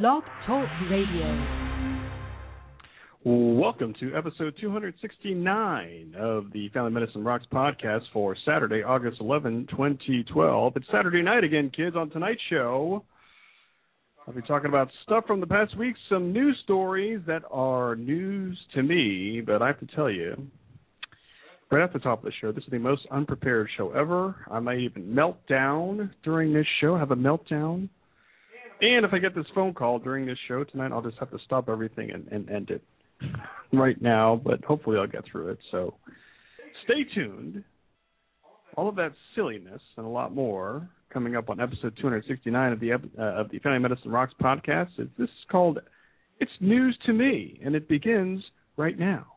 Blog 0.00 0.22
Talk 0.46 0.66
Radio. 0.90 2.00
Welcome 3.24 3.92
to 4.00 4.16
episode 4.16 4.54
269 4.58 6.14
of 6.18 6.50
the 6.50 6.70
Family 6.70 6.92
Medicine 6.92 7.22
Rocks 7.22 7.44
podcast 7.52 8.00
for 8.10 8.34
Saturday, 8.46 8.82
August 8.82 9.18
11, 9.20 9.66
2012. 9.68 10.76
It's 10.76 10.86
Saturday 10.90 11.20
night 11.20 11.44
again, 11.44 11.70
kids. 11.76 11.94
On 11.94 12.08
tonight's 12.08 12.40
show, 12.48 13.04
I'll 14.26 14.32
be 14.32 14.40
talking 14.40 14.70
about 14.70 14.88
stuff 15.02 15.26
from 15.26 15.40
the 15.40 15.46
past 15.46 15.76
week, 15.76 15.94
some 16.08 16.32
news 16.32 16.58
stories 16.64 17.20
that 17.26 17.42
are 17.50 17.94
news 17.94 18.58
to 18.74 18.82
me, 18.82 19.42
but 19.44 19.60
I 19.60 19.66
have 19.66 19.80
to 19.80 19.94
tell 19.94 20.10
you, 20.10 20.46
right 21.70 21.84
at 21.84 21.92
the 21.92 21.98
top 21.98 22.20
of 22.20 22.24
the 22.24 22.32
show, 22.40 22.50
this 22.50 22.64
is 22.64 22.70
the 22.70 22.78
most 22.78 23.02
unprepared 23.10 23.68
show 23.76 23.90
ever. 23.90 24.36
I 24.50 24.58
might 24.58 24.78
even 24.78 25.14
melt 25.14 25.46
down 25.48 26.14
during 26.24 26.54
this 26.54 26.66
show, 26.80 26.96
have 26.96 27.10
a 27.10 27.16
meltdown. 27.16 27.90
And 28.82 29.06
if 29.06 29.14
I 29.14 29.18
get 29.18 29.34
this 29.34 29.46
phone 29.54 29.72
call 29.74 30.00
during 30.00 30.26
this 30.26 30.38
show 30.48 30.64
tonight, 30.64 30.90
I'll 30.90 31.02
just 31.02 31.18
have 31.18 31.30
to 31.30 31.38
stop 31.44 31.68
everything 31.68 32.10
and, 32.10 32.26
and 32.32 32.50
end 32.50 32.70
it 32.70 32.82
right 33.72 34.00
now, 34.02 34.40
but 34.44 34.62
hopefully 34.64 34.98
I'll 34.98 35.06
get 35.06 35.24
through 35.30 35.50
it. 35.50 35.58
So 35.70 35.94
stay 36.84 37.04
tuned. 37.14 37.62
All 38.76 38.88
of 38.88 38.96
that 38.96 39.12
silliness 39.36 39.80
and 39.96 40.04
a 40.04 40.08
lot 40.08 40.34
more 40.34 40.90
coming 41.12 41.36
up 41.36 41.48
on 41.48 41.60
episode 41.60 41.96
269 42.00 42.72
of 42.72 42.80
the 42.80 42.92
uh, 42.92 42.96
of 43.22 43.50
the 43.50 43.60
Family 43.60 43.78
Medicine 43.78 44.10
Rocks 44.10 44.34
podcast. 44.42 44.88
This 44.96 45.08
is 45.18 45.30
called 45.48 45.78
"It's 46.40 46.50
News 46.60 46.98
to 47.06 47.12
Me," 47.12 47.60
and 47.64 47.76
it 47.76 47.86
begins 47.86 48.42
right 48.76 48.98
now. 48.98 49.31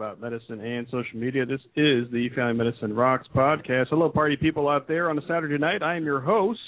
About 0.00 0.18
medicine 0.18 0.60
and 0.60 0.86
social 0.86 1.18
media. 1.18 1.44
This 1.44 1.60
is 1.76 2.10
the 2.10 2.30
Family 2.34 2.54
Medicine 2.54 2.94
Rocks 2.94 3.28
podcast. 3.36 3.88
Hello, 3.90 4.08
party 4.08 4.34
people 4.34 4.66
out 4.66 4.88
there 4.88 5.10
on 5.10 5.18
a 5.18 5.20
Saturday 5.28 5.58
night. 5.58 5.82
I 5.82 5.94
am 5.96 6.06
your 6.06 6.20
host. 6.20 6.58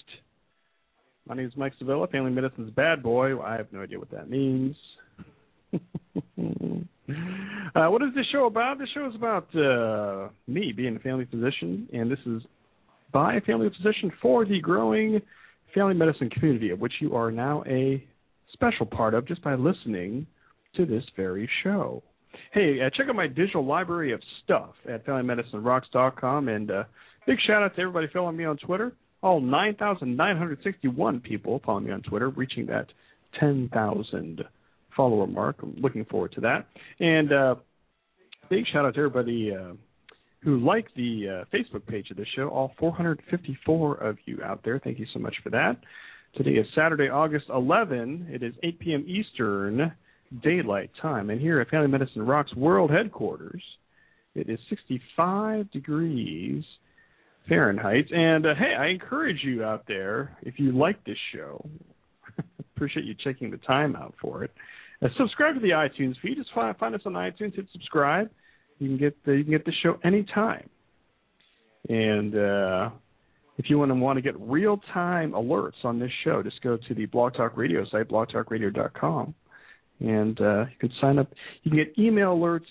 My 1.27 1.35
name 1.35 1.47
is 1.47 1.55
Mike 1.57 1.73
Sevilla, 1.79 2.07
Family 2.09 2.31
Medicine's 2.31 2.69
bad 2.75 3.03
boy. 3.03 3.41
I 3.41 3.55
have 3.55 3.73
no 3.73 3.81
idea 3.81 3.99
what 3.99 4.11
that 4.11 4.29
means. 4.29 4.77
uh, 5.73 5.79
what 7.89 8.03
is 8.03 8.11
this 8.15 8.27
show 8.31 8.45
about? 8.45 8.79
This 8.79 8.91
show 8.93 9.09
is 9.09 9.15
about 9.15 9.49
uh, 9.57 10.29
me 10.47 10.75
being 10.77 10.97
a 10.97 10.99
family 10.99 11.25
physician, 11.25 11.89
and 11.91 12.11
this 12.11 12.21
is 12.27 12.43
by 13.15 13.37
a 13.37 13.41
family 13.41 13.71
physician 13.79 14.13
for 14.21 14.45
the 14.45 14.61
growing 14.61 15.23
family 15.75 15.95
medicine 15.95 16.29
community, 16.29 16.69
of 16.69 16.81
which 16.81 16.93
you 17.01 17.17
are 17.17 17.31
now 17.31 17.65
a 17.67 18.05
special 18.53 18.85
part 18.85 19.15
of 19.15 19.27
just 19.27 19.43
by 19.43 19.55
listening 19.55 20.27
to 20.77 20.85
this 20.85 21.05
very 21.17 21.49
show. 21.63 22.03
Hey, 22.53 22.79
uh, 22.81 22.91
check 22.97 23.09
out 23.09 23.17
my 23.17 23.29
digital 23.29 23.65
library 23.65 24.13
of 24.13 24.21
stuff 24.45 24.75
at 24.89 25.07
FamilyMedicineRocks.com, 25.07 26.49
and 26.49 26.71
uh, 26.71 26.85
big 27.27 27.39
shout 27.47 27.63
out 27.63 27.75
to 27.77 27.81
everybody 27.81 28.09
following 28.13 28.37
me 28.37 28.45
on 28.45 28.57
Twitter. 28.59 28.93
All 29.23 29.41
9,961 29.41 31.21
people 31.21 31.61
following 31.65 31.87
me 31.87 31.93
on 31.93 32.03
Twitter, 32.03 32.31
reaching 32.31 32.67
that 32.67 32.87
10,000 33.39 34.45
follower 34.97 35.27
mark. 35.27 35.57
I'm 35.63 35.77
looking 35.81 36.05
forward 36.05 36.33
to 36.33 36.41
that. 36.43 36.67
And 37.01 37.33
uh, 37.33 37.55
big 38.51 38.65
shout 38.73 38.85
out 38.85 38.95
to 38.95 39.01
everybody 39.01 39.55
uh, 39.55 39.75
who 40.43 40.59
liked 40.59 40.95
the 40.97 41.43
uh, 41.43 41.57
Facebook 41.57 41.87
page 41.87 42.11
of 42.11 42.17
the 42.17 42.27
show. 42.37 42.49
All 42.49 42.73
454 42.79 43.95
of 43.97 44.19
you 44.25 44.41
out 44.45 44.61
there. 44.65 44.79
Thank 44.79 44.99
you 44.99 45.07
so 45.13 45.21
much 45.21 45.35
for 45.43 45.51
that. 45.51 45.79
Today 46.35 46.53
is 46.53 46.67
Saturday, 46.75 47.09
August 47.09 47.47
11. 47.49 48.29
It 48.31 48.43
is 48.43 48.55
8 48.63 48.79
p.m. 48.81 49.05
Eastern 49.07 49.93
Daylight 50.43 50.91
Time. 51.01 51.31
And 51.31 51.41
here 51.41 51.61
at 51.61 51.69
Family 51.69 51.89
Medicine 51.89 52.23
Rocks 52.23 52.55
World 52.55 52.91
Headquarters, 52.91 53.63
it 54.35 54.49
is 54.49 54.59
65 54.71 55.71
degrees 55.71 56.65
Fahrenheit. 57.49 58.11
And 58.11 58.47
uh, 58.47 58.55
hey, 58.59 58.75
I 58.79 58.89
encourage 58.89 59.43
you 59.43 59.65
out 59.65 59.85
there, 59.87 60.37
if 60.43 60.59
you 60.59 60.73
like 60.73 61.03
this 61.05 61.19
show, 61.35 61.65
appreciate 62.77 63.05
you 63.05 63.15
checking 63.23 63.51
the 63.51 63.59
time 63.59 63.97
out 63.97 64.15
for 64.21 64.45
it. 64.45 64.51
Uh, 65.03 65.09
subscribe 65.17 65.55
to 65.55 65.61
the 65.61 65.71
iTunes 65.71 66.15
feed. 66.23 66.37
Just 66.37 66.51
find, 66.55 66.77
find 66.77 66.95
us 66.95 67.03
on 67.05 67.15
iTunes, 67.15 67.55
hit 67.55 67.67
subscribe. 67.73 68.31
You 68.79 68.89
can 68.89 68.99
get 68.99 69.25
the, 69.25 69.33
you 69.33 69.45
can 69.45 69.53
get 69.53 69.65
the 69.65 69.73
show 69.83 69.99
anytime. 70.05 70.69
And 71.89 72.37
uh, 72.37 72.91
if 73.59 73.69
you 73.69 73.79
want 73.79 73.91
to 73.91 73.95
want 73.95 74.17
to 74.17 74.23
get 74.23 74.39
real 74.41 74.81
time 74.93 75.33
alerts 75.33 75.85
on 75.85 75.99
this 75.99 76.11
show, 76.25 76.43
just 76.43 76.61
go 76.63 76.77
to 76.77 76.95
the 76.95 77.07
Blog 77.07 77.35
Talk 77.35 77.57
Radio 77.57 77.85
site, 77.91 78.09
blogtalkradio.com, 78.09 79.35
and 80.03 80.41
uh, 80.41 80.65
you 80.65 80.77
can 80.81 80.91
sign 81.01 81.19
up. 81.19 81.29
You 81.63 81.71
can 81.71 81.79
get 81.79 81.99
email 81.99 82.37
alerts 82.37 82.67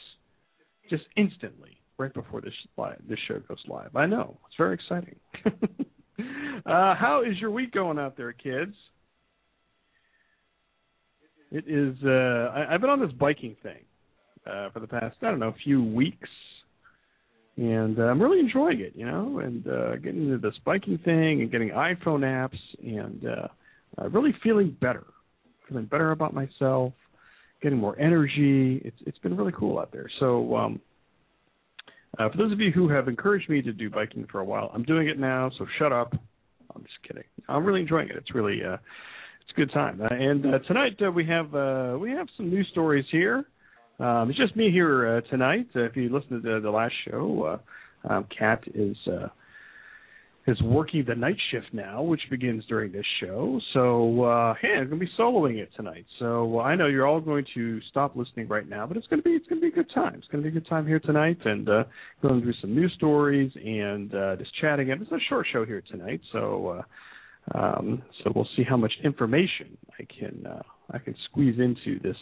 just 0.90 1.04
instantly 1.16 1.78
right 1.98 2.14
before 2.14 2.42
this 2.42 2.54
live, 2.78 3.00
this 3.08 3.20
show 3.28 3.40
goes 3.48 3.60
live. 3.68 3.96
I 3.96 4.06
know 4.06 4.38
it's 4.48 4.56
very 4.58 4.74
exciting. 4.76 5.16
uh, 6.66 6.96
how 6.96 7.24
is 7.26 7.38
your 7.40 7.52
week 7.52 7.72
going 7.74 8.00
out 8.00 8.18
there, 8.18 8.34
kids? 8.34 8.74
It 11.52 11.66
is. 11.68 11.96
Uh, 12.04 12.52
I, 12.56 12.74
I've 12.74 12.82
been 12.82 12.90
on 12.90 13.02
this 13.02 13.12
biking 13.12 13.56
thing 13.62 13.84
uh, 14.48 14.70
for 14.72 14.80
the 14.80 14.88
past 14.88 15.18
I 15.22 15.30
don't 15.30 15.40
know 15.40 15.50
a 15.50 15.64
few 15.64 15.84
weeks 15.84 16.30
and 17.58 18.00
uh, 18.00 18.04
I'm 18.04 18.22
really 18.22 18.40
enjoying 18.40 18.80
it, 18.80 18.94
you 18.96 19.06
know, 19.06 19.40
and 19.40 19.68
uh, 19.68 19.96
getting 19.98 20.24
into 20.24 20.38
the 20.38 20.52
spiking 20.58 20.98
thing 21.00 21.42
and 21.42 21.52
getting 21.52 21.70
iPhone 21.70 22.22
apps 22.22 22.58
and 22.82 23.26
uh, 23.26 23.48
uh, 24.02 24.10
really 24.10 24.34
feeling 24.42 24.76
better, 24.82 25.06
feeling 25.68 25.86
better 25.86 26.12
about 26.12 26.34
myself, 26.34 26.94
getting 27.62 27.78
more 27.78 27.98
energy. 28.00 28.82
It's 28.84 28.98
it's 29.06 29.18
been 29.20 29.38
really 29.38 29.54
cool 29.58 29.80
out 29.80 29.92
there. 29.92 30.10
So 30.20 30.56
um, 30.56 30.82
uh, 32.18 32.30
for 32.30 32.38
those 32.38 32.52
of 32.52 32.60
you 32.60 32.72
who 32.72 32.90
have 32.90 33.08
encouraged 33.08 33.50
me 33.50 33.62
to 33.62 33.72
do 33.72 33.90
biking 33.90 34.28
for 34.32 34.40
a 34.40 34.46
while, 34.46 34.72
I'm 34.74 34.84
doing 34.84 35.08
it 35.08 35.20
now. 35.20 35.52
So 35.58 35.66
shut 35.80 35.94
up. 35.94 36.14
I'm 36.76 36.84
just 36.84 37.02
kidding. 37.08 37.24
I'm 37.48 37.66
really 37.66 37.82
enjoying 37.82 38.10
it. 38.10 38.16
It's 38.16 38.34
really 38.34 38.60
uh, 38.64 38.78
it's 39.42 39.52
a 39.52 39.60
good 39.60 39.72
time. 39.74 40.02
Uh, 40.02 40.08
and 40.12 40.46
uh, 40.46 40.60
tonight 40.68 40.98
uh, 41.06 41.12
we 41.12 41.26
have 41.26 41.54
uh, 41.54 41.98
we 42.00 42.12
have 42.12 42.28
some 42.38 42.50
news 42.50 42.68
stories 42.72 43.06
here. 43.12 43.46
Um, 44.00 44.30
it's 44.30 44.40
just 44.40 44.56
me 44.56 44.72
here 44.72 45.18
uh, 45.18 45.22
tonight. 45.30 45.68
Uh, 45.76 45.82
if 45.82 45.96
you 45.96 46.10
listened 46.10 46.42
to 46.44 46.56
the, 46.56 46.60
the 46.60 46.72
last 46.72 46.94
show, 47.08 47.60
uh, 48.08 48.12
um, 48.12 48.26
Kat 48.38 48.64
is 48.74 48.98
uh, 49.08 49.28
is 50.52 50.62
working 50.62 51.06
the 51.08 51.16
night 51.16 51.38
shift 51.50 51.68
now, 51.72 52.02
which 52.02 52.22
begins 52.30 52.66
during 52.68 52.92
this 52.92 53.06
show. 53.22 53.60
So, 53.74 54.24
uh, 54.24 54.54
hey, 54.62 54.74
I'm 54.78 54.90
going 54.90 55.00
to 55.00 55.06
be 55.06 55.12
soloing 55.18 55.58
it 55.58 55.70
tonight. 55.76 56.06
So 56.20 56.60
uh, 56.60 56.64
I 56.64 56.76
know 56.76 56.88
you're 56.88 57.08
all 57.08 57.22
going 57.22 57.46
to 57.54 57.80
stop 57.90 58.16
listening 58.16 58.48
right 58.48 58.68
now, 58.68 58.86
but 58.86 58.98
it's 58.98 59.08
going 59.08 59.22
to 59.22 59.24
be 59.24 59.32
it's 59.32 59.48
going 59.48 59.62
to 59.62 59.66
be 59.66 59.72
a 59.72 59.84
good 59.84 59.92
time. 59.94 60.16
It's 60.16 60.28
going 60.28 60.44
to 60.44 60.50
be 60.50 60.56
a 60.56 60.60
good 60.60 60.70
time 60.70 60.86
here 60.86 61.00
tonight, 61.00 61.38
and 61.46 61.70
uh, 61.70 61.84
going 62.22 62.42
through 62.42 62.54
some 62.62 62.76
news 62.76 62.94
stories 62.98 63.52
and 63.56 64.14
uh, 64.14 64.36
just 64.36 64.52
chatting. 64.60 64.92
And 64.92 65.02
it's 65.02 65.12
a 65.12 65.20
short 65.30 65.48
show 65.52 65.66
here 65.66 65.84
tonight, 65.90 66.22
so. 66.32 66.80
Uh, 66.80 66.82
um, 67.56 68.04
so 68.24 68.32
we'll 68.36 68.48
see 68.56 68.64
how 68.64 68.78
much 68.78 68.92
information 69.04 69.76
I 70.00 70.04
can 70.04 70.46
uh, 70.46 70.62
I 70.92 71.00
can 71.00 71.16
squeeze 71.26 71.60
into 71.60 72.00
this 72.00 72.16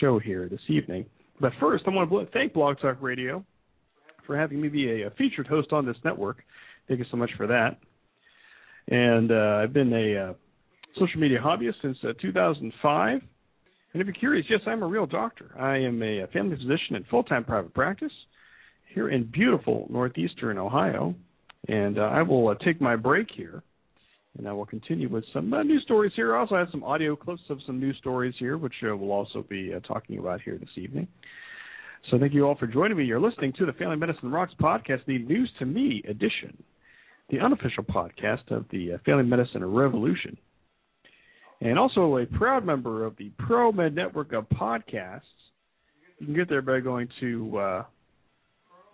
show 0.00 0.18
here 0.18 0.48
this 0.48 0.62
evening. 0.68 1.04
But 1.40 1.52
first, 1.60 1.84
I 1.86 1.90
want 1.90 2.10
to 2.10 2.26
thank 2.32 2.54
Blog 2.54 2.78
Talk 2.80 2.96
Radio 3.02 3.44
for 4.26 4.36
having 4.36 4.60
me 4.60 4.68
be 4.68 5.02
a, 5.02 5.08
a 5.08 5.10
featured 5.10 5.46
host 5.46 5.72
on 5.72 5.84
this 5.84 5.96
network. 6.04 6.38
Thank 6.88 7.00
you 7.00 7.06
so 7.10 7.16
much 7.16 7.30
for 7.36 7.46
that. 7.46 7.78
And 8.88 9.32
uh, 9.32 9.62
I've 9.62 9.72
been 9.72 9.92
a 9.92 10.30
uh, 10.30 10.32
social 10.98 11.20
media 11.20 11.38
hobbyist 11.42 11.74
since 11.82 11.96
uh, 12.04 12.12
2005. 12.20 13.20
And 13.92 14.00
if 14.00 14.06
you're 14.06 14.14
curious, 14.14 14.46
yes, 14.48 14.60
I'm 14.66 14.82
a 14.82 14.86
real 14.86 15.06
doctor. 15.06 15.50
I 15.58 15.78
am 15.78 16.02
a, 16.02 16.20
a 16.20 16.26
family 16.28 16.56
physician 16.56 16.96
in 16.96 17.04
full 17.10 17.24
time 17.24 17.44
private 17.44 17.74
practice 17.74 18.12
here 18.94 19.08
in 19.08 19.24
beautiful 19.24 19.86
northeastern 19.90 20.58
Ohio. 20.58 21.14
And 21.68 21.98
uh, 21.98 22.02
I 22.02 22.22
will 22.22 22.48
uh, 22.48 22.54
take 22.64 22.80
my 22.80 22.94
break 22.94 23.28
here 23.34 23.62
and 24.38 24.46
I 24.46 24.52
will 24.52 24.66
continue 24.66 25.08
with 25.08 25.24
some 25.32 25.52
uh, 25.52 25.62
news 25.62 25.82
stories 25.84 26.12
here. 26.14 26.36
I 26.36 26.40
also 26.40 26.56
have 26.56 26.68
some 26.70 26.84
audio 26.84 27.16
clips 27.16 27.42
of 27.48 27.58
some 27.66 27.80
news 27.80 27.96
stories 27.98 28.34
here, 28.38 28.58
which 28.58 28.74
uh, 28.82 28.96
we'll 28.96 29.12
also 29.12 29.44
be 29.48 29.72
uh, 29.74 29.80
talking 29.80 30.18
about 30.18 30.42
here 30.42 30.58
this 30.58 30.68
evening. 30.76 31.08
So 32.10 32.18
thank 32.18 32.34
you 32.34 32.46
all 32.46 32.54
for 32.56 32.66
joining 32.66 32.96
me. 32.96 33.04
You're 33.04 33.20
listening 33.20 33.52
to 33.58 33.66
the 33.66 33.72
Family 33.72 33.96
Medicine 33.96 34.30
Rocks 34.30 34.52
podcast, 34.60 35.04
the 35.06 35.18
News 35.18 35.50
to 35.58 35.64
Me 35.64 36.02
edition. 36.08 36.62
The 37.30 37.40
unofficial 37.40 37.84
podcast 37.84 38.50
of 38.50 38.66
the 38.70 38.92
uh, 38.92 38.98
Family 39.04 39.24
Medicine 39.24 39.64
Revolution, 39.64 40.36
and 41.60 41.78
also 41.78 42.18
a 42.18 42.26
proud 42.26 42.64
member 42.64 43.04
of 43.04 43.16
the 43.16 43.30
ProMed 43.40 43.94
Network 43.94 44.32
of 44.32 44.48
podcasts. 44.50 45.22
You 46.18 46.26
can 46.26 46.34
get 46.34 46.48
there 46.48 46.62
by 46.62 46.80
going 46.80 47.08
to 47.20 47.58
uh, 47.58 47.84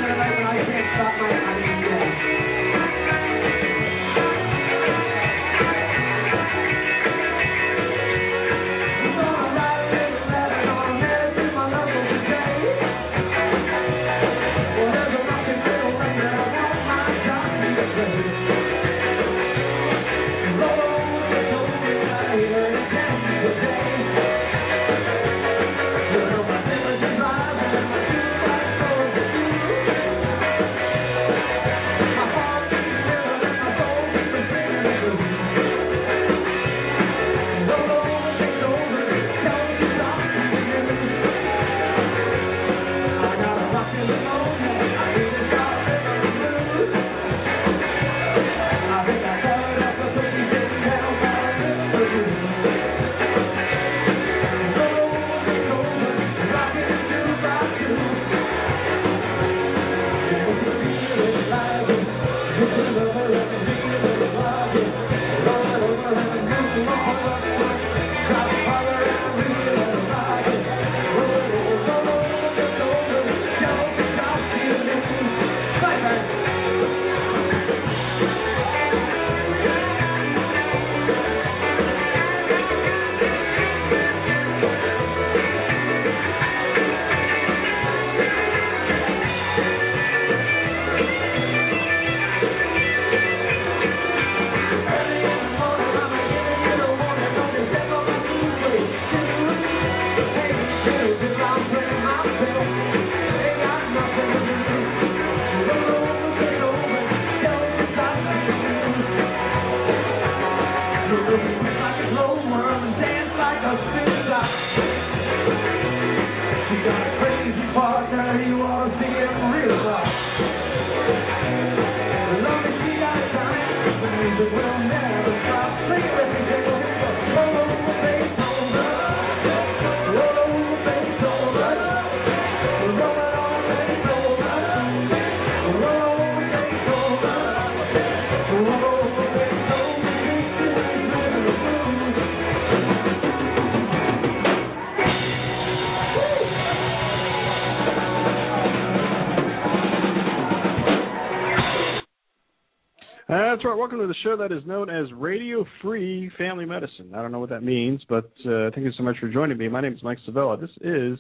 show 154.23 154.37
that 154.37 154.53
is 154.53 154.65
known 154.67 154.91
as 154.91 155.13
Radio 155.13 155.65
Free 155.83 156.31
Family 156.39 156.65
Medicine. 156.65 157.13
I 157.15 157.23
don't 157.23 157.33
know 157.33 157.39
what 157.39 157.51
that 157.51 157.63
means, 157.63 158.03
but 158.09 158.31
uh, 158.45 158.71
thank 158.75 158.85
you 158.85 158.93
so 158.97 159.03
much 159.03 159.17
for 159.19 159.29
joining 159.29 159.59
me. 159.59 159.69
My 159.69 159.81
name 159.81 159.95
is 159.95 160.03
Mike 160.03 160.19
Sevilla. 160.25 160.57
This 160.57 160.71
is 160.81 161.19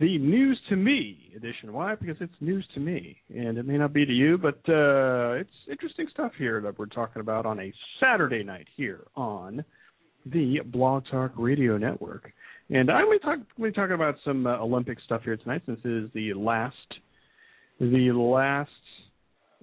the 0.00 0.18
News 0.18 0.58
to 0.68 0.76
Me 0.76 1.32
edition. 1.36 1.72
Why? 1.72 1.94
Because 1.94 2.16
it's 2.20 2.34
news 2.40 2.66
to 2.74 2.80
me, 2.80 3.16
and 3.28 3.58
it 3.58 3.66
may 3.66 3.78
not 3.78 3.92
be 3.92 4.04
to 4.04 4.12
you, 4.12 4.38
but 4.38 4.58
uh, 4.68 5.32
it's 5.32 5.50
interesting 5.70 6.06
stuff 6.10 6.32
here 6.36 6.60
that 6.60 6.78
we're 6.78 6.86
talking 6.86 7.20
about 7.20 7.46
on 7.46 7.60
a 7.60 7.72
Saturday 8.00 8.42
night 8.42 8.66
here 8.76 9.04
on 9.14 9.64
the 10.26 10.60
Blog 10.64 11.04
Talk 11.10 11.32
Radio 11.36 11.76
Network. 11.76 12.32
And 12.70 12.88
going 12.88 13.18
to 13.18 13.24
talk. 13.24 13.38
We're 13.58 13.70
talking 13.70 13.94
about 13.94 14.16
some 14.24 14.46
uh, 14.46 14.56
Olympic 14.58 14.98
stuff 15.04 15.22
here 15.24 15.36
tonight, 15.36 15.62
since 15.66 15.80
it 15.84 16.04
is 16.04 16.10
the 16.14 16.32
last, 16.34 16.76
the 17.80 18.12
last 18.12 18.70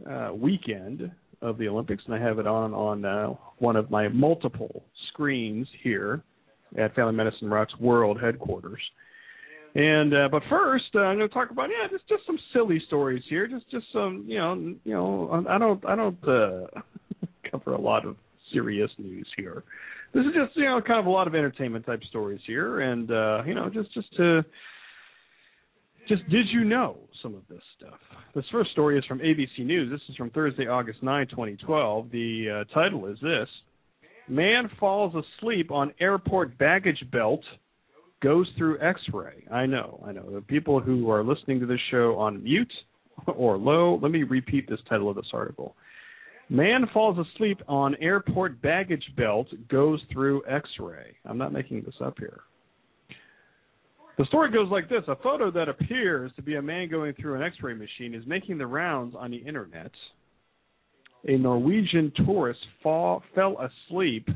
uh, 0.10 0.34
weekend 0.34 1.12
of 1.42 1.58
the 1.58 1.68
Olympics, 1.68 2.04
and 2.06 2.16
I 2.16 2.20
have 2.20 2.40
it 2.40 2.48
on 2.48 2.74
on 2.74 3.06
uh, 3.06 3.34
one 3.58 3.76
of 3.76 3.90
my 3.90 4.08
multiple 4.08 4.84
screens 5.12 5.68
here 5.84 6.24
at 6.78 6.94
Family 6.96 7.14
Medicine 7.14 7.50
Rocks 7.50 7.74
World 7.80 8.20
headquarters. 8.22 8.82
And 9.76 10.14
uh, 10.14 10.30
but 10.32 10.42
first, 10.50 10.86
uh, 10.96 11.00
I'm 11.00 11.18
going 11.18 11.30
to 11.30 11.34
talk 11.34 11.52
about 11.52 11.70
yeah, 11.70 11.88
just 11.90 12.08
just 12.08 12.26
some 12.26 12.40
silly 12.54 12.82
stories 12.88 13.24
here. 13.30 13.48
Just 13.48 13.70
just 13.70 13.86
some 13.94 14.26
you 14.28 14.38
know 14.38 14.56
you 14.56 14.94
know 14.94 15.46
I 15.48 15.58
don't 15.58 15.86
I 15.86 15.96
don't 15.96 16.28
uh, 16.28 16.68
cover 17.52 17.74
a 17.74 17.82
lot 17.82 18.06
of 18.06 18.16
serious 18.52 18.90
news 18.98 19.28
here. 19.38 19.64
This 20.14 20.26
is 20.26 20.34
just 20.34 20.58
you 20.58 20.66
know 20.66 20.82
kind 20.82 21.00
of 21.00 21.06
a 21.06 21.12
lot 21.12 21.28
of 21.28 21.36
entertainment 21.36 21.86
type 21.86 22.02
stories 22.10 22.42
here, 22.48 22.82
and 22.82 23.12
uh, 23.12 23.44
you 23.46 23.54
know 23.54 23.70
just 23.70 23.94
just 23.94 24.12
to 24.18 24.44
just 26.10 26.28
did 26.30 26.48
you 26.52 26.64
know 26.64 26.98
some 27.22 27.36
of 27.36 27.44
this 27.50 27.62
stuff? 27.78 28.00
This 28.34 28.44
first 28.52 28.72
story 28.72 28.98
is 28.98 29.06
from 29.06 29.20
ABC 29.20 29.60
News. 29.60 29.92
This 29.92 30.02
is 30.10 30.16
from 30.16 30.32
Thursday, 30.32 30.68
August 30.68 31.04
9, 31.04 31.28
2012. 31.28 32.12
The 32.12 32.66
uh, 32.68 32.74
title 32.74 33.06
is 33.06 33.18
this 33.22 33.48
Man 34.28 34.70
falls 34.80 35.14
asleep 35.14 35.72
on 35.72 35.94
airport 36.00 36.58
baggage 36.58 37.04
belt, 37.12 37.42
goes 38.22 38.48
through 38.58 38.80
x 38.82 39.00
ray. 39.14 39.46
I 39.52 39.68
know, 39.68 40.04
I 40.06 40.12
know. 40.12 40.30
The 40.32 40.42
people 40.42 40.80
who 40.80 41.10
are 41.12 41.24
listening 41.24 41.60
to 41.60 41.68
this 41.68 41.80
show 41.92 42.18
on 42.18 42.44
mute 42.44 42.74
or 43.28 43.58
low, 43.58 44.00
let 44.02 44.12
me 44.12 44.24
repeat 44.24 44.68
this 44.68 44.80
title 44.90 45.10
of 45.10 45.16
this 45.16 45.30
article. 45.32 45.76
Man 46.50 46.88
falls 46.92 47.24
asleep 47.36 47.62
on 47.68 47.96
airport 48.02 48.60
baggage 48.64 49.06
belt, 49.16 49.48
goes 49.70 50.02
through 50.12 50.44
x 50.48 50.68
ray. 50.80 51.16
I'm 51.24 51.38
not 51.38 51.54
making 51.54 51.84
this 51.84 51.96
up 52.04 52.18
here. 52.18 52.42
The 54.20 54.26
story 54.26 54.52
goes 54.52 54.70
like 54.70 54.90
this 54.90 55.04
A 55.08 55.16
photo 55.16 55.50
that 55.52 55.70
appears 55.70 56.34
to 56.36 56.42
be 56.42 56.56
a 56.56 56.62
man 56.62 56.90
going 56.90 57.14
through 57.14 57.36
an 57.36 57.42
x 57.42 57.56
ray 57.64 57.74
machine 57.74 58.14
is 58.14 58.28
making 58.28 58.58
the 58.58 58.68
rounds 58.68 59.16
on 59.18 59.32
the 59.32 59.38
internet. 59.38 59.92
A 61.30 61.38
Norwegian 61.38 62.12
tourist 62.26 62.60
fall, 62.84 63.24
fell 63.34 63.56
asleep 63.62 64.28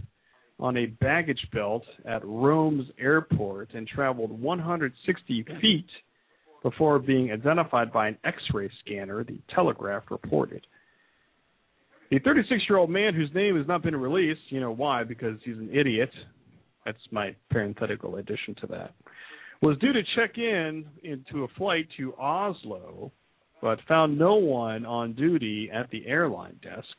on 0.58 0.78
a 0.78 0.86
baggage 0.86 1.46
belt 1.52 1.84
at 2.06 2.26
Rome's 2.26 2.86
airport 2.98 3.74
and 3.74 3.86
traveled 3.86 4.32
160 4.32 5.46
feet 5.60 5.90
before 6.62 6.98
being 6.98 7.34
identified 7.34 7.92
by 7.92 8.08
an 8.08 8.18
x 8.24 8.38
ray 8.54 8.70
scanner, 8.86 9.26
the 9.26 9.42
Telegraph 9.54 10.04
reported. 10.10 10.66
The 12.10 12.20
36 12.20 12.62
year 12.70 12.78
old 12.78 12.90
man, 12.90 13.14
whose 13.14 13.34
name 13.36 13.58
has 13.58 13.68
not 13.68 13.84
been 13.84 13.98
released, 13.98 14.44
you 14.48 14.62
know 14.62 14.72
why? 14.72 15.04
Because 15.04 15.38
he's 15.44 15.58
an 15.58 15.72
idiot, 15.74 16.12
That's 16.86 16.98
my 17.12 17.36
parenthetical 17.52 18.16
addition 18.16 18.56
to 18.62 18.68
that. 18.68 18.94
Was 19.64 19.78
due 19.78 19.94
to 19.94 20.04
check 20.18 20.38
in 20.38 20.86
into 21.04 21.46
a 21.46 21.48
flight 21.58 21.88
to 21.96 22.14
Oslo, 22.20 23.14
but 23.62 23.80
found 23.88 24.20
no 24.20 24.36
one 24.36 24.86
on 24.86 25.14
duty 25.14 25.70
at 25.74 25.90
the 25.90 26.06
airline 26.06 26.60
desk. 26.62 26.94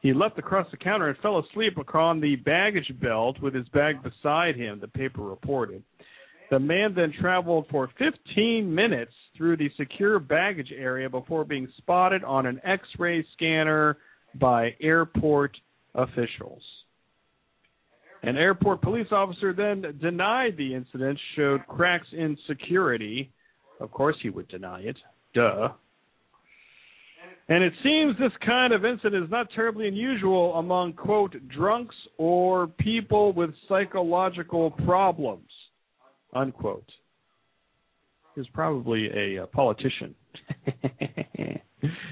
He 0.00 0.14
leapt 0.14 0.38
across 0.38 0.66
the 0.70 0.78
counter 0.78 1.10
and 1.10 1.18
fell 1.18 1.40
asleep 1.40 1.76
upon 1.76 2.22
the 2.22 2.36
baggage 2.36 2.90
belt 3.02 3.38
with 3.42 3.54
his 3.54 3.68
bag 3.68 3.96
beside 4.02 4.56
him, 4.56 4.80
the 4.80 4.88
paper 4.88 5.20
reported. 5.20 5.82
The 6.50 6.58
man 6.58 6.94
then 6.94 7.12
traveled 7.20 7.66
for 7.70 7.90
15 7.98 8.74
minutes 8.74 9.12
through 9.36 9.58
the 9.58 9.68
secure 9.76 10.18
baggage 10.18 10.72
area 10.74 11.10
before 11.10 11.44
being 11.44 11.68
spotted 11.76 12.24
on 12.24 12.46
an 12.46 12.62
x 12.64 12.88
ray 12.98 13.22
scanner 13.34 13.98
by 14.36 14.74
airport 14.80 15.54
officials. 15.94 16.62
An 18.26 18.38
airport 18.38 18.80
police 18.80 19.08
officer 19.10 19.52
then 19.52 19.98
denied 20.00 20.56
the 20.56 20.74
incident 20.74 21.18
showed 21.36 21.66
cracks 21.68 22.06
in 22.12 22.38
security. 22.46 23.30
Of 23.80 23.90
course, 23.90 24.16
he 24.22 24.30
would 24.30 24.48
deny 24.48 24.80
it. 24.80 24.96
Duh. 25.34 25.68
And 27.48 27.62
it 27.62 27.74
seems 27.82 28.16
this 28.18 28.32
kind 28.46 28.72
of 28.72 28.86
incident 28.86 29.24
is 29.24 29.30
not 29.30 29.48
terribly 29.54 29.88
unusual 29.88 30.54
among, 30.54 30.94
quote, 30.94 31.36
drunks 31.48 31.94
or 32.16 32.68
people 32.68 33.34
with 33.34 33.50
psychological 33.68 34.70
problems, 34.70 35.50
unquote. 36.32 36.88
He's 38.34 38.46
probably 38.54 39.10
a, 39.10 39.42
a 39.42 39.46
politician. 39.46 40.14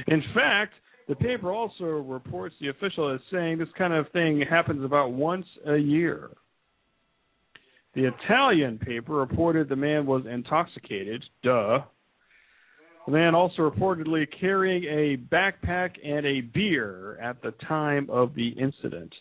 In 0.06 0.22
fact, 0.34 0.74
the 1.08 1.16
paper 1.16 1.52
also 1.52 1.84
reports 1.84 2.54
the 2.60 2.68
official 2.68 3.12
as 3.12 3.20
saying 3.32 3.58
this 3.58 3.68
kind 3.76 3.92
of 3.92 4.08
thing 4.12 4.42
happens 4.48 4.84
about 4.84 5.12
once 5.12 5.46
a 5.66 5.76
year. 5.76 6.30
The 7.94 8.06
Italian 8.06 8.78
paper 8.78 9.14
reported 9.14 9.68
the 9.68 9.76
man 9.76 10.06
was 10.06 10.24
intoxicated. 10.30 11.22
Duh. 11.42 11.80
The 13.06 13.12
man 13.12 13.34
also 13.34 13.68
reportedly 13.68 14.26
carrying 14.40 14.84
a 14.84 15.16
backpack 15.16 15.90
and 16.04 16.24
a 16.24 16.40
beer 16.40 17.18
at 17.20 17.42
the 17.42 17.50
time 17.68 18.08
of 18.08 18.34
the 18.34 18.48
incident. 18.50 19.12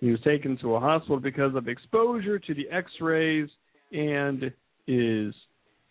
He 0.00 0.10
was 0.10 0.20
taken 0.22 0.58
to 0.58 0.74
a 0.74 0.80
hospital 0.80 1.20
because 1.20 1.54
of 1.54 1.68
exposure 1.68 2.38
to 2.38 2.54
the 2.54 2.68
x 2.70 2.90
rays 3.00 3.48
and 3.92 4.52
is 4.86 5.34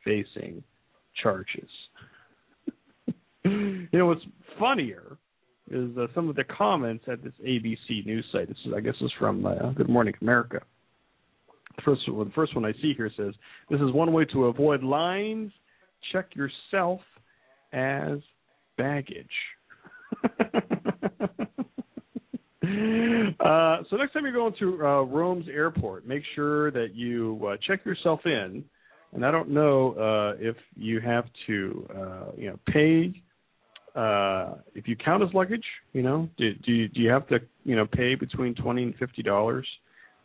facing 0.03 0.61
charges. 1.21 1.69
you 3.45 3.87
know 3.93 4.05
what's 4.07 4.25
funnier 4.59 5.17
is 5.69 5.97
uh, 5.97 6.07
some 6.15 6.29
of 6.29 6.35
the 6.35 6.43
comments 6.43 7.03
at 7.07 7.23
this 7.23 7.33
ABC 7.45 8.05
news 8.05 8.25
site. 8.31 8.47
This 8.47 8.57
is, 8.65 8.73
I 8.75 8.79
guess, 8.79 8.95
is 9.01 9.11
from 9.19 9.45
uh, 9.45 9.71
Good 9.71 9.89
Morning 9.89 10.13
America. 10.21 10.61
The 11.75 11.81
first, 11.83 12.01
well, 12.11 12.25
the 12.25 12.31
first 12.31 12.55
one 12.55 12.65
I 12.65 12.73
see 12.81 12.93
here 12.95 13.11
says, 13.15 13.33
"This 13.69 13.81
is 13.81 13.91
one 13.91 14.13
way 14.13 14.25
to 14.33 14.45
avoid 14.45 14.83
lines. 14.83 15.51
Check 16.11 16.35
yourself 16.35 17.01
as 17.73 18.19
baggage." 18.77 19.25
uh, 20.23 20.29
so 23.89 23.95
next 23.95 24.13
time 24.13 24.23
you're 24.23 24.33
going 24.33 24.55
to 24.59 24.85
uh, 24.85 25.01
Rome's 25.03 25.47
airport, 25.47 26.07
make 26.07 26.23
sure 26.35 26.71
that 26.71 26.95
you 26.95 27.39
uh, 27.47 27.57
check 27.67 27.85
yourself 27.85 28.21
in. 28.25 28.63
And 29.13 29.25
I 29.25 29.31
don't 29.31 29.49
know 29.49 29.93
uh, 29.93 30.35
if 30.39 30.55
you 30.75 30.99
have 30.99 31.25
to, 31.47 31.87
uh, 31.95 32.31
you 32.37 32.49
know, 32.49 32.59
pay 32.67 33.23
uh, 33.97 34.55
if 34.75 34.87
you 34.87 34.95
count 34.95 35.23
as 35.23 35.29
luggage, 35.33 35.65
you 35.93 36.03
know, 36.03 36.29
do, 36.37 36.53
do 36.53 36.71
you, 36.71 36.87
do 36.87 37.01
you 37.01 37.09
have 37.09 37.27
to 37.27 37.39
you 37.63 37.75
know 37.75 37.85
pay 37.85 38.15
between 38.15 38.53
twenty 38.55 38.83
and 38.83 38.95
fifty 38.95 39.23
dollars 39.23 39.67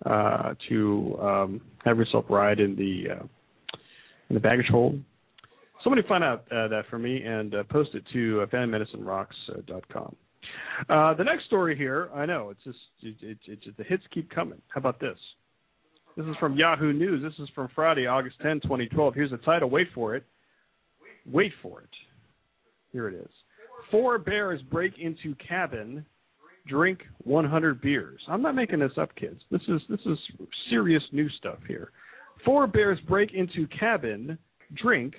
uh, 0.04 0.54
to 0.68 1.18
um, 1.20 1.60
have 1.84 1.96
yourself 1.96 2.26
ride 2.28 2.60
in 2.60 2.76
the 2.76 3.14
uh, 3.14 3.24
in 4.28 4.34
the 4.34 4.40
baggage 4.40 4.66
hold? 4.70 5.00
Somebody 5.82 6.06
find 6.06 6.22
out 6.22 6.44
uh, 6.52 6.68
that 6.68 6.82
for 6.90 6.98
me 6.98 7.22
and 7.22 7.54
uh, 7.54 7.64
post 7.64 7.90
it 7.94 8.04
to 8.12 8.42
uh, 8.42 8.46
fanmedicinerocks.com. 8.46 10.16
Uh, 10.88 11.14
the 11.14 11.24
next 11.24 11.46
story 11.46 11.76
here, 11.76 12.10
I 12.14 12.26
know 12.26 12.50
it's 12.50 12.62
just 12.62 12.78
it, 13.02 13.38
it, 13.46 13.76
the 13.76 13.84
hits 13.84 14.02
keep 14.12 14.30
coming. 14.30 14.60
How 14.68 14.78
about 14.80 15.00
this? 15.00 15.18
This 16.16 16.26
is 16.26 16.36
from 16.38 16.56
Yahoo 16.56 16.92
News. 16.92 17.22
This 17.22 17.42
is 17.42 17.48
from 17.54 17.68
Friday, 17.74 18.06
August 18.06 18.36
10, 18.42 18.60
2012. 18.60 19.14
Here's 19.14 19.30
the 19.30 19.38
title. 19.38 19.70
Wait 19.70 19.88
for 19.94 20.14
it. 20.14 20.24
Wait 21.24 21.52
for 21.62 21.80
it. 21.80 21.88
Here 22.92 23.08
it 23.08 23.14
is. 23.14 23.30
Four 23.92 24.18
bears 24.18 24.62
break 24.62 24.94
into 24.98 25.34
cabin, 25.36 26.06
drink 26.66 27.00
100 27.24 27.82
beers. 27.82 28.22
I'm 28.26 28.40
not 28.40 28.54
making 28.54 28.78
this 28.78 28.96
up, 28.96 29.14
kids. 29.16 29.38
This 29.50 29.60
is 29.68 29.82
this 29.90 30.00
is 30.06 30.18
serious 30.70 31.02
new 31.12 31.28
stuff 31.28 31.58
here. 31.68 31.92
Four 32.42 32.66
bears 32.66 32.98
break 33.06 33.34
into 33.34 33.66
cabin, 33.68 34.38
drink 34.82 35.12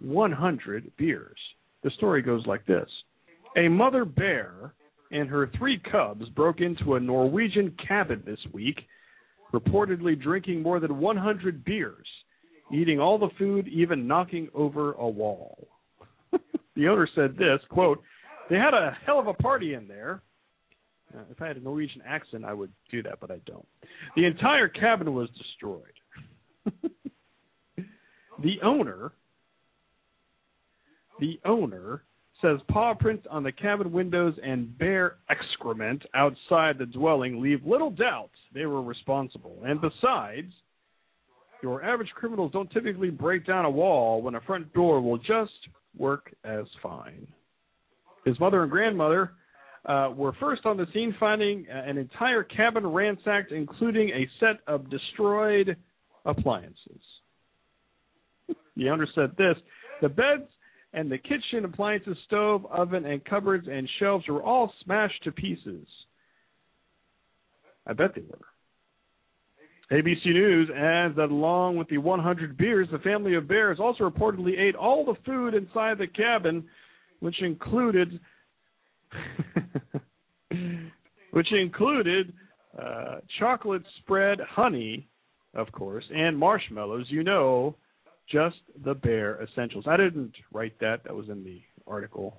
100 0.00 0.90
beers. 0.96 1.38
The 1.84 1.90
story 1.90 2.22
goes 2.22 2.46
like 2.46 2.64
this: 2.64 2.88
A 3.58 3.68
mother 3.68 4.06
bear 4.06 4.72
and 5.10 5.28
her 5.28 5.50
three 5.58 5.78
cubs 5.92 6.26
broke 6.30 6.60
into 6.62 6.94
a 6.94 7.00
Norwegian 7.00 7.76
cabin 7.86 8.22
this 8.24 8.40
week, 8.54 8.80
reportedly 9.52 10.18
drinking 10.20 10.62
more 10.62 10.80
than 10.80 10.98
100 10.98 11.62
beers, 11.62 12.06
eating 12.72 13.00
all 13.00 13.18
the 13.18 13.28
food, 13.38 13.68
even 13.68 14.06
knocking 14.06 14.48
over 14.54 14.92
a 14.92 15.08
wall. 15.08 15.68
The 16.78 16.86
owner 16.86 17.08
said 17.16 17.36
this 17.36 17.58
quote, 17.70 18.00
They 18.48 18.56
had 18.56 18.72
a 18.72 18.96
hell 19.04 19.18
of 19.18 19.26
a 19.26 19.34
party 19.34 19.74
in 19.74 19.88
there. 19.88 20.22
If 21.28 21.42
I 21.42 21.48
had 21.48 21.56
a 21.56 21.60
Norwegian 21.60 22.02
accent, 22.06 22.44
I 22.44 22.52
would 22.52 22.70
do 22.88 23.02
that, 23.02 23.18
but 23.20 23.32
I 23.32 23.38
don't. 23.46 23.66
The 24.14 24.26
entire 24.26 24.68
cabin 24.68 25.12
was 25.12 25.28
destroyed. 25.36 25.82
the 28.42 28.60
owner, 28.62 29.10
the 31.18 31.40
owner 31.44 32.04
says 32.40 32.60
paw 32.68 32.94
prints 32.94 33.26
on 33.28 33.42
the 33.42 33.50
cabin 33.50 33.90
windows 33.90 34.34
and 34.44 34.78
bear 34.78 35.16
excrement 35.28 36.04
outside 36.14 36.78
the 36.78 36.86
dwelling 36.86 37.42
leave 37.42 37.66
little 37.66 37.90
doubt 37.90 38.30
they 38.54 38.66
were 38.66 38.82
responsible. 38.82 39.58
And 39.64 39.80
besides, 39.80 40.52
your 41.60 41.82
average 41.82 42.10
criminals 42.14 42.52
don't 42.52 42.70
typically 42.70 43.10
break 43.10 43.44
down 43.44 43.64
a 43.64 43.70
wall 43.70 44.22
when 44.22 44.36
a 44.36 44.40
front 44.42 44.72
door 44.74 45.00
will 45.00 45.18
just 45.18 45.50
work 45.96 46.34
as 46.44 46.64
fine. 46.82 47.26
His 48.24 48.38
mother 48.40 48.62
and 48.62 48.70
grandmother 48.70 49.32
uh, 49.86 50.10
were 50.14 50.34
first 50.40 50.66
on 50.66 50.76
the 50.76 50.86
scene, 50.92 51.14
finding 51.18 51.66
an 51.70 51.96
entire 51.96 52.42
cabin 52.42 52.86
ransacked, 52.86 53.52
including 53.52 54.10
a 54.10 54.28
set 54.40 54.60
of 54.66 54.90
destroyed 54.90 55.76
appliances. 56.24 57.00
the 58.76 58.88
owner 58.90 59.06
said 59.14 59.30
this 59.38 59.56
The 60.02 60.08
beds 60.08 60.50
and 60.92 61.10
the 61.10 61.18
kitchen 61.18 61.64
appliances, 61.64 62.16
stove, 62.26 62.66
oven, 62.70 63.04
and 63.04 63.24
cupboards 63.24 63.66
and 63.70 63.88
shelves 63.98 64.26
were 64.28 64.42
all 64.42 64.72
smashed 64.84 65.22
to 65.24 65.32
pieces. 65.32 65.86
I 67.86 67.92
bet 67.92 68.14
they 68.14 68.22
were. 68.22 68.38
ABC 69.90 70.26
News 70.26 70.68
adds 70.70 71.16
that 71.16 71.30
along 71.30 71.76
with 71.78 71.88
the 71.88 71.96
100 71.96 72.58
beers, 72.58 72.88
the 72.92 72.98
family 72.98 73.34
of 73.34 73.48
bears 73.48 73.78
also 73.80 74.08
reportedly 74.08 74.58
ate 74.58 74.74
all 74.74 75.04
the 75.04 75.14
food 75.24 75.54
inside 75.54 75.96
the 75.96 76.06
cabin, 76.06 76.64
which 77.20 77.40
included 77.42 78.20
which 81.30 81.52
included 81.52 82.34
uh, 82.78 83.16
chocolate 83.38 83.82
spread 84.00 84.38
honey, 84.40 85.08
of 85.54 85.72
course, 85.72 86.04
and 86.14 86.36
marshmallows. 86.36 87.06
You 87.08 87.24
know, 87.24 87.74
just 88.30 88.56
the 88.84 88.94
bear 88.94 89.42
essentials. 89.42 89.86
I 89.88 89.96
didn't 89.96 90.34
write 90.52 90.78
that; 90.80 91.04
that 91.04 91.14
was 91.14 91.30
in 91.30 91.42
the 91.44 91.62
article. 91.86 92.36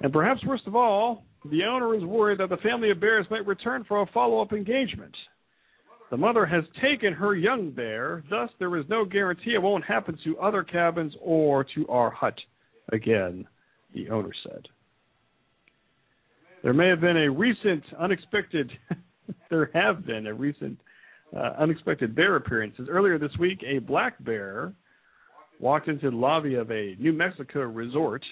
And 0.00 0.10
perhaps 0.14 0.42
worst 0.46 0.66
of 0.66 0.74
all, 0.74 1.24
the 1.50 1.64
owner 1.64 1.94
is 1.94 2.02
worried 2.04 2.40
that 2.40 2.48
the 2.48 2.56
family 2.58 2.90
of 2.90 3.00
bears 3.00 3.26
might 3.30 3.46
return 3.46 3.84
for 3.86 4.00
a 4.00 4.06
follow-up 4.06 4.54
engagement. 4.54 5.14
The 6.10 6.16
mother 6.16 6.44
has 6.44 6.64
taken 6.82 7.12
her 7.12 7.36
young 7.36 7.70
bear, 7.70 8.24
thus 8.28 8.50
there 8.58 8.76
is 8.76 8.84
no 8.88 9.04
guarantee 9.04 9.54
it 9.54 9.62
won't 9.62 9.84
happen 9.84 10.18
to 10.24 10.38
other 10.38 10.64
cabins 10.64 11.14
or 11.20 11.64
to 11.76 11.86
our 11.88 12.10
hut 12.10 12.34
again, 12.92 13.46
the 13.94 14.10
owner 14.10 14.32
said. 14.42 14.66
There 16.62 16.74
may 16.74 16.88
have 16.88 17.00
been 17.00 17.16
a 17.16 17.30
recent 17.30 17.84
unexpected 17.98 18.70
there 19.50 19.70
have 19.72 20.04
been 20.04 20.26
a 20.26 20.34
recent 20.34 20.80
uh, 21.36 21.52
unexpected 21.58 22.16
bear 22.16 22.36
appearances. 22.36 22.88
Earlier 22.90 23.18
this 23.18 23.36
week, 23.38 23.62
a 23.64 23.78
black 23.78 24.22
bear 24.24 24.72
walked 25.60 25.88
into 25.88 26.10
the 26.10 26.16
lobby 26.16 26.56
of 26.56 26.70
a 26.70 26.96
New 26.98 27.12
Mexico 27.12 27.60
resort. 27.60 28.24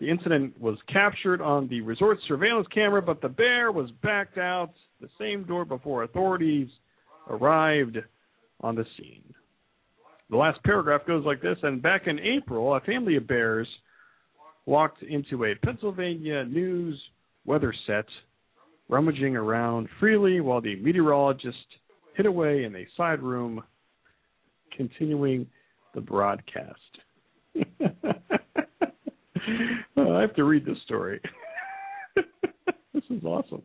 The 0.00 0.08
incident 0.08 0.58
was 0.60 0.78
captured 0.90 1.42
on 1.42 1.68
the 1.68 1.82
resort 1.82 2.18
surveillance 2.26 2.66
camera, 2.74 3.02
but 3.02 3.20
the 3.20 3.28
bear 3.28 3.70
was 3.72 3.90
backed 4.02 4.38
out 4.38 4.72
the 5.02 5.08
same 5.20 5.44
door 5.44 5.66
before 5.66 6.04
authorities 6.04 6.68
arrived 7.28 7.98
on 8.60 8.74
the 8.76 8.86
scene. 8.96 9.34
The 10.30 10.36
last 10.36 10.62
paragraph 10.62 11.02
goes 11.06 11.26
like 11.26 11.42
this 11.42 11.58
And 11.62 11.82
back 11.82 12.06
in 12.06 12.18
April, 12.20 12.74
a 12.74 12.80
family 12.80 13.16
of 13.16 13.26
bears 13.26 13.68
walked 14.64 15.02
into 15.02 15.44
a 15.44 15.54
Pennsylvania 15.56 16.44
news 16.44 16.98
weather 17.44 17.74
set, 17.86 18.06
rummaging 18.88 19.36
around 19.36 19.88
freely 19.98 20.40
while 20.40 20.60
the 20.60 20.76
meteorologist 20.76 21.56
hid 22.16 22.26
away 22.26 22.64
in 22.64 22.76
a 22.76 22.86
side 22.96 23.20
room, 23.20 23.62
continuing 24.76 25.46
the 25.94 26.00
broadcast. 26.00 26.78
I 29.96 30.20
have 30.20 30.34
to 30.36 30.44
read 30.44 30.64
this 30.64 30.78
story. 30.84 31.20
this 32.94 33.04
is 33.10 33.24
awesome. 33.24 33.62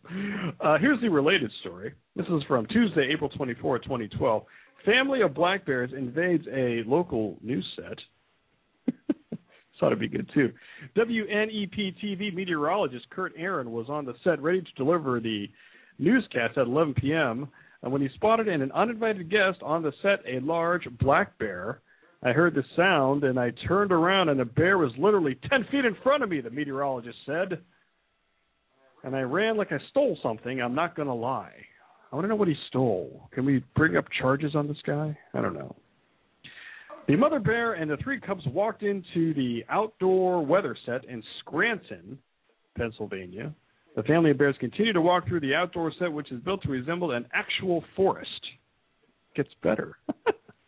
Uh, 0.62 0.78
here's 0.78 1.02
the 1.02 1.10
related 1.10 1.52
story. 1.62 1.94
This 2.16 2.26
is 2.28 2.44
from 2.48 2.66
Tuesday, 2.68 3.10
April 3.14 3.30
24, 3.30 3.80
2012. 3.80 4.44
Family 4.86 5.22
of 5.22 5.34
black 5.34 5.66
bears 5.66 5.92
invades 5.96 6.46
a 6.54 6.84
local 6.86 7.38
news 7.42 7.66
set. 7.76 8.94
Thought 9.80 9.88
it'd 9.88 10.00
be 10.00 10.08
good 10.08 10.30
too. 10.34 10.52
WNEP 10.96 11.96
TV 12.04 12.34
meteorologist 12.34 13.10
Kurt 13.10 13.34
Aaron 13.38 13.72
was 13.72 13.88
on 13.90 14.06
the 14.06 14.14
set 14.24 14.42
ready 14.42 14.62
to 14.62 14.72
deliver 14.78 15.20
the 15.20 15.48
newscast 16.00 16.58
at 16.58 16.68
11 16.68 16.94
p.m. 16.94 17.50
And 17.84 17.92
when 17.92 18.02
he 18.02 18.10
spotted 18.16 18.48
in 18.48 18.62
an 18.62 18.72
uninvited 18.72 19.30
guest 19.30 19.60
on 19.62 19.84
the 19.84 19.92
set, 20.02 20.20
a 20.26 20.40
large 20.40 20.88
black 21.00 21.38
bear, 21.38 21.82
I 22.24 22.32
heard 22.32 22.56
the 22.56 22.64
sound 22.76 23.24
and 23.24 23.38
I 23.40 23.52
turned 23.68 23.92
around 23.92 24.30
and 24.30 24.40
the 24.40 24.46
bear 24.46 24.78
was 24.78 24.92
literally 24.98 25.38
10 25.50 25.68
feet 25.70 25.86
in 25.86 25.96
front 26.02 26.24
of 26.24 26.30
me, 26.30 26.40
the 26.40 26.50
meteorologist 26.50 27.18
said. 27.26 27.60
And 29.04 29.16
I 29.16 29.22
ran 29.22 29.58
like 29.58 29.72
I 29.72 29.78
stole 29.90 30.18
something, 30.22 30.62
I'm 30.62 30.76
not 30.76 30.96
going 30.96 31.08
to 31.08 31.14
lie. 31.14 31.54
I 32.12 32.16
want 32.16 32.26
to 32.26 32.30
know 32.30 32.36
what 32.36 32.48
he 32.48 32.56
stole. 32.70 33.30
Can 33.34 33.46
we 33.46 33.64
bring 33.76 33.98
up 33.98 34.06
charges 34.20 34.56
on 34.56 34.68
this 34.68 34.78
guy? 34.86 35.18
I 35.34 35.42
don't 35.42 35.54
know. 35.54 35.76
The 37.08 37.16
mother 37.16 37.40
bear 37.40 37.74
and 37.74 37.90
the 37.90 37.98
three 37.98 38.20
cubs 38.20 38.46
walked 38.48 38.84
into 38.84 39.34
the 39.34 39.64
outdoor 39.70 40.46
weather 40.46 40.76
set 40.86 41.06
in 41.06 41.24
Scranton, 41.40 42.18
Pennsylvania. 42.78 43.54
The 43.96 44.04
family 44.04 44.32
of 44.32 44.38
bears 44.38 44.56
continue 44.60 44.94
to 44.94 45.02
walk 45.02 45.28
through 45.28 45.40
the 45.40 45.56
outdoor 45.56 45.92
set, 46.00 46.12
which 46.12 46.32
is 46.32 46.42
built 46.42 46.62
to 46.64 46.70
resemble 46.70 47.12
an 47.12 47.26
actual 47.34 47.84
forest. 47.96 48.30
Gets 49.36 49.50
better. 49.64 49.98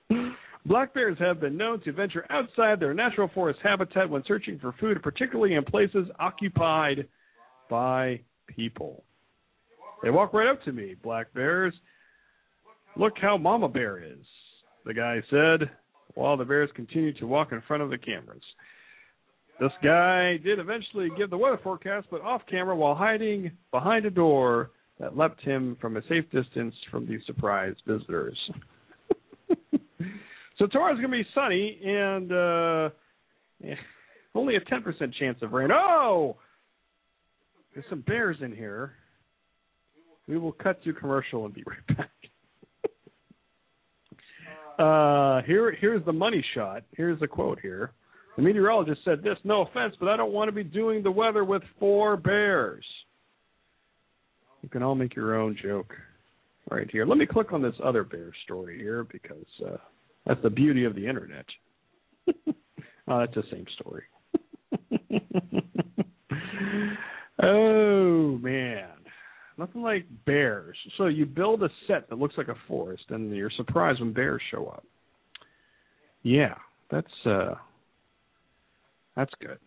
Black 0.65 0.93
bears 0.93 1.17
have 1.19 1.39
been 1.39 1.57
known 1.57 1.81
to 1.81 1.91
venture 1.91 2.25
outside 2.29 2.79
their 2.79 2.93
natural 2.93 3.29
forest 3.33 3.59
habitat 3.63 4.09
when 4.09 4.24
searching 4.25 4.59
for 4.59 4.74
food, 4.79 5.01
particularly 5.03 5.55
in 5.55 5.63
places 5.63 6.07
occupied 6.19 7.07
by 7.70 8.22
people. 8.48 9.04
They 10.04 10.10
walk 10.10 10.34
right 10.34 10.50
up 10.50 10.64
to 10.64 10.72
me, 10.72 10.96
black 11.02 11.34
bears. 11.34 11.74
Look 12.96 13.14
how 13.22 13.38
Mama 13.38 13.70
Bear 13.70 14.02
is, 14.04 14.26
the 14.86 14.94
guy 14.94 15.22
said 15.30 15.70
while 16.16 16.36
the 16.38 16.46
Bears 16.46 16.70
continued 16.76 17.18
to 17.20 17.28
walk 17.28 17.52
in 17.52 17.62
front 17.68 17.84
of 17.84 17.90
the 17.90 17.98
cameras. 17.98 18.44
This 19.60 19.72
guy 19.84 20.38
did 20.38 20.60
eventually 20.60 21.10
give 21.18 21.30
the 21.30 21.38
weather 21.38 21.60
forecast, 21.62 22.08
but 22.10 22.22
off 22.22 22.42
camera 22.50 22.76
while 22.76 22.96
hiding 22.96 23.52
behind 23.72 24.06
a 24.06 24.10
door 24.10 24.72
that 25.00 25.18
left 25.18 25.42
him 25.42 25.78
from 25.80 25.98
a 25.98 26.02
safe 26.08 26.30
distance 26.32 26.74
from 26.90 27.06
the 27.06 27.18
surprised 27.26 27.82
visitors. 27.86 28.38
so 30.58 30.68
tomorrow's 30.68 31.00
going 31.00 31.12
to 31.12 31.18
be 31.18 31.28
sunny 31.36 31.80
and 31.84 32.32
uh, 32.32 32.90
only 34.36 34.56
a 34.56 34.62
10% 34.62 35.14
chance 35.20 35.40
of 35.42 35.52
rain. 35.52 35.70
Oh! 35.72 36.38
There's 37.79 37.89
some 37.89 38.01
bears 38.01 38.36
in 38.41 38.53
here. 38.53 38.91
We 40.27 40.38
will 40.38 40.51
cut 40.51 40.83
to 40.83 40.91
commercial 40.91 41.45
and 41.45 41.53
be 41.53 41.63
right 41.65 41.98
back. 41.98 42.09
Uh, 44.77 45.41
here, 45.41 45.75
here's 45.81 46.05
the 46.05 46.13
money 46.13 46.41
shot. 46.55 46.83
Here's 46.95 47.19
the 47.19 47.27
quote 47.27 47.59
here. 47.59 47.91
The 48.38 48.41
meteorologist 48.41 49.01
said 49.03 49.21
this 49.21 49.38
No 49.43 49.63
offense, 49.63 49.93
but 50.00 50.07
I 50.07 50.15
don't 50.15 50.31
want 50.31 50.48
to 50.48 50.53
be 50.53 50.63
doing 50.63 51.03
the 51.03 51.12
weather 51.12 51.43
with 51.43 51.62
four 51.81 52.15
bears. 52.15 52.86
You 54.62 54.69
can 54.69 54.81
all 54.81 54.95
make 54.95 55.17
your 55.17 55.36
own 55.36 55.57
joke 55.62 55.93
right 56.71 56.89
here. 56.89 57.05
Let 57.05 57.17
me 57.17 57.25
click 57.25 57.51
on 57.51 57.62
this 57.62 57.75
other 57.83 58.05
bear 58.05 58.31
story 58.45 58.77
here 58.77 59.03
because 59.03 59.48
uh, 59.67 59.75
that's 60.25 60.41
the 60.43 60.50
beauty 60.50 60.86
of 60.86 60.95
the 60.95 61.05
internet. 61.05 61.45
oh, 62.29 62.53
that's 63.20 63.35
the 63.35 63.44
same 63.51 63.65
story. 63.77 64.03
oh, 67.44 68.38
man. 68.38 68.88
Nothing 69.58 69.82
like 69.82 70.06
bears. 70.25 70.78
So 70.98 71.08
you 71.08 71.25
build 71.25 71.64
a 71.64 71.70
set 71.88 72.10
that 72.10 72.18
looks 72.18 72.36
like 72.38 72.48
a 72.48 72.56
forest, 72.68 73.04
and 73.10 73.36
you're 73.36 73.52
surprised 73.58 74.00
when 74.00 74.14
bears 74.14 74.42
show 74.52 74.68
up. 74.68 74.86
Yeah, 76.24 76.56
that's 76.90 77.08
uh, 77.25 77.56
that's 79.16 79.34
good. 79.42 79.58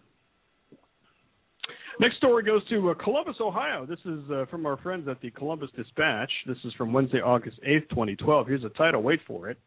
Next 2.01 2.17
story 2.17 2.43
goes 2.43 2.67
to 2.71 2.91
uh, 2.91 2.95
Columbus, 2.95 3.37
Ohio. 3.41 3.85
This 3.85 3.99
is 4.07 4.21
uh, 4.31 4.47
from 4.51 4.65
our 4.65 4.79
friends 4.79 5.07
at 5.09 5.21
the 5.21 5.31
Columbus 5.31 5.69
Dispatch. 5.77 6.31
This 6.47 6.57
is 6.65 6.73
from 6.79 6.93
Wednesday, 6.93 7.21
August 7.21 7.59
8th, 7.69 7.91
2012. 7.91 8.47
Here's 8.47 8.63
the 8.63 8.71
title. 8.71 9.03
Wait 9.03 9.21
for 9.27 9.51
it. 9.51 9.59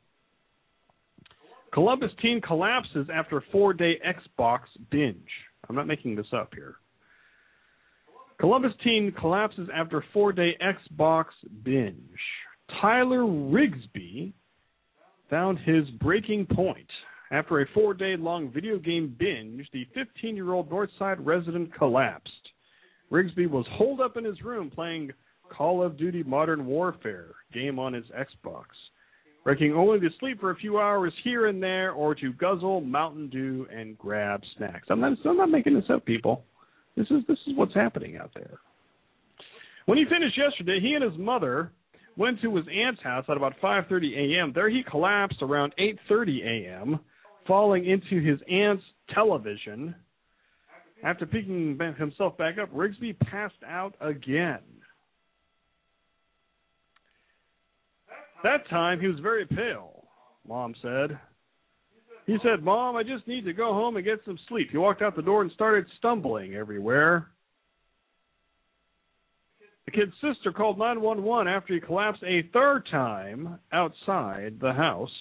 Columbus 1.71 2.09
teen 2.21 2.41
collapses 2.41 3.07
after 3.13 3.43
four 3.51 3.73
day 3.73 3.99
Xbox 4.05 4.61
binge. 4.89 5.19
I'm 5.69 5.75
not 5.75 5.87
making 5.87 6.15
this 6.15 6.27
up 6.33 6.51
here. 6.55 6.75
Columbus 8.39 8.73
teen 8.83 9.13
collapses 9.19 9.69
after 9.73 10.03
four 10.13 10.33
day 10.33 10.57
Xbox 10.61 11.25
binge. 11.63 12.19
Tyler 12.81 13.23
Rigsby 13.23 14.33
found 15.29 15.59
his 15.59 15.89
breaking 16.01 16.47
point. 16.47 16.87
After 17.31 17.61
a 17.61 17.65
four 17.73 17.93
day 17.93 18.15
long 18.17 18.51
video 18.51 18.77
game 18.77 19.15
binge, 19.17 19.67
the 19.73 19.87
15 19.93 20.35
year 20.35 20.53
old 20.53 20.69
Northside 20.69 21.17
resident 21.19 21.73
collapsed. 21.75 22.31
Rigsby 23.11 23.49
was 23.49 23.65
holed 23.71 24.01
up 24.01 24.17
in 24.17 24.23
his 24.23 24.41
room 24.41 24.69
playing 24.69 25.11
Call 25.49 25.83
of 25.83 25.97
Duty 25.97 26.23
Modern 26.23 26.65
Warfare 26.65 27.31
game 27.53 27.79
on 27.79 27.93
his 27.93 28.05
Xbox, 28.05 28.65
breaking 29.43 29.73
only 29.73 29.99
to 29.99 30.09
sleep 30.19 30.39
for 30.39 30.51
a 30.51 30.55
few 30.55 30.79
hours 30.79 31.13
here 31.23 31.47
and 31.47 31.61
there 31.61 31.91
or 31.91 32.15
to 32.15 32.33
guzzle 32.33 32.81
Mountain 32.81 33.29
Dew 33.29 33.67
and 33.71 33.97
grab 33.97 34.41
snacks. 34.57 34.87
I'm 34.89 34.99
not, 34.99 35.17
I'm 35.23 35.37
not 35.37 35.49
making 35.49 35.75
this 35.75 35.89
up, 35.89 36.05
people. 36.05 36.43
This 36.95 37.07
is 37.11 37.23
this 37.27 37.37
is 37.47 37.55
what's 37.55 37.73
happening 37.73 38.17
out 38.17 38.31
there. 38.33 38.59
When 39.85 39.97
he 39.97 40.05
finished 40.05 40.37
yesterday, 40.37 40.79
he 40.79 40.93
and 40.93 41.03
his 41.03 41.17
mother 41.19 41.71
went 42.17 42.41
to 42.41 42.55
his 42.55 42.65
aunt's 42.67 43.01
house 43.03 43.25
at 43.29 43.37
about 43.37 43.59
5:30 43.61 44.37
a.m. 44.37 44.51
There 44.53 44.69
he 44.69 44.83
collapsed 44.83 45.41
around 45.41 45.73
8:30 45.77 46.43
a.m., 46.43 46.99
falling 47.47 47.85
into 47.85 48.21
his 48.21 48.39
aunt's 48.49 48.83
television. 49.13 49.95
After 51.03 51.25
picking 51.25 51.77
himself 51.97 52.37
back 52.37 52.57
up, 52.57 52.69
Rigsby 52.73 53.19
passed 53.19 53.61
out 53.67 53.95
again. 53.99 54.61
That 58.43 58.67
time 58.69 58.99
he 58.99 59.07
was 59.07 59.19
very 59.19 59.45
pale, 59.45 60.07
Mom 60.47 60.73
said. 60.81 61.19
He 62.25 62.37
said, 62.43 62.63
Mom, 62.63 62.95
I 62.95 63.03
just 63.03 63.27
need 63.27 63.45
to 63.45 63.53
go 63.53 63.73
home 63.73 63.97
and 63.97 64.05
get 64.05 64.19
some 64.25 64.39
sleep. 64.49 64.69
He 64.71 64.77
walked 64.77 65.01
out 65.01 65.15
the 65.15 65.21
door 65.21 65.43
and 65.43 65.51
started 65.51 65.85
stumbling 65.97 66.55
everywhere. 66.55 67.27
The 69.85 69.91
kid's 69.91 70.13
sister 70.19 70.51
called 70.51 70.79
911 70.79 71.47
after 71.47 71.75
he 71.75 71.79
collapsed 71.79 72.23
a 72.23 72.49
third 72.51 72.87
time 72.89 73.59
outside 73.71 74.57
the 74.59 74.73
house. 74.73 75.11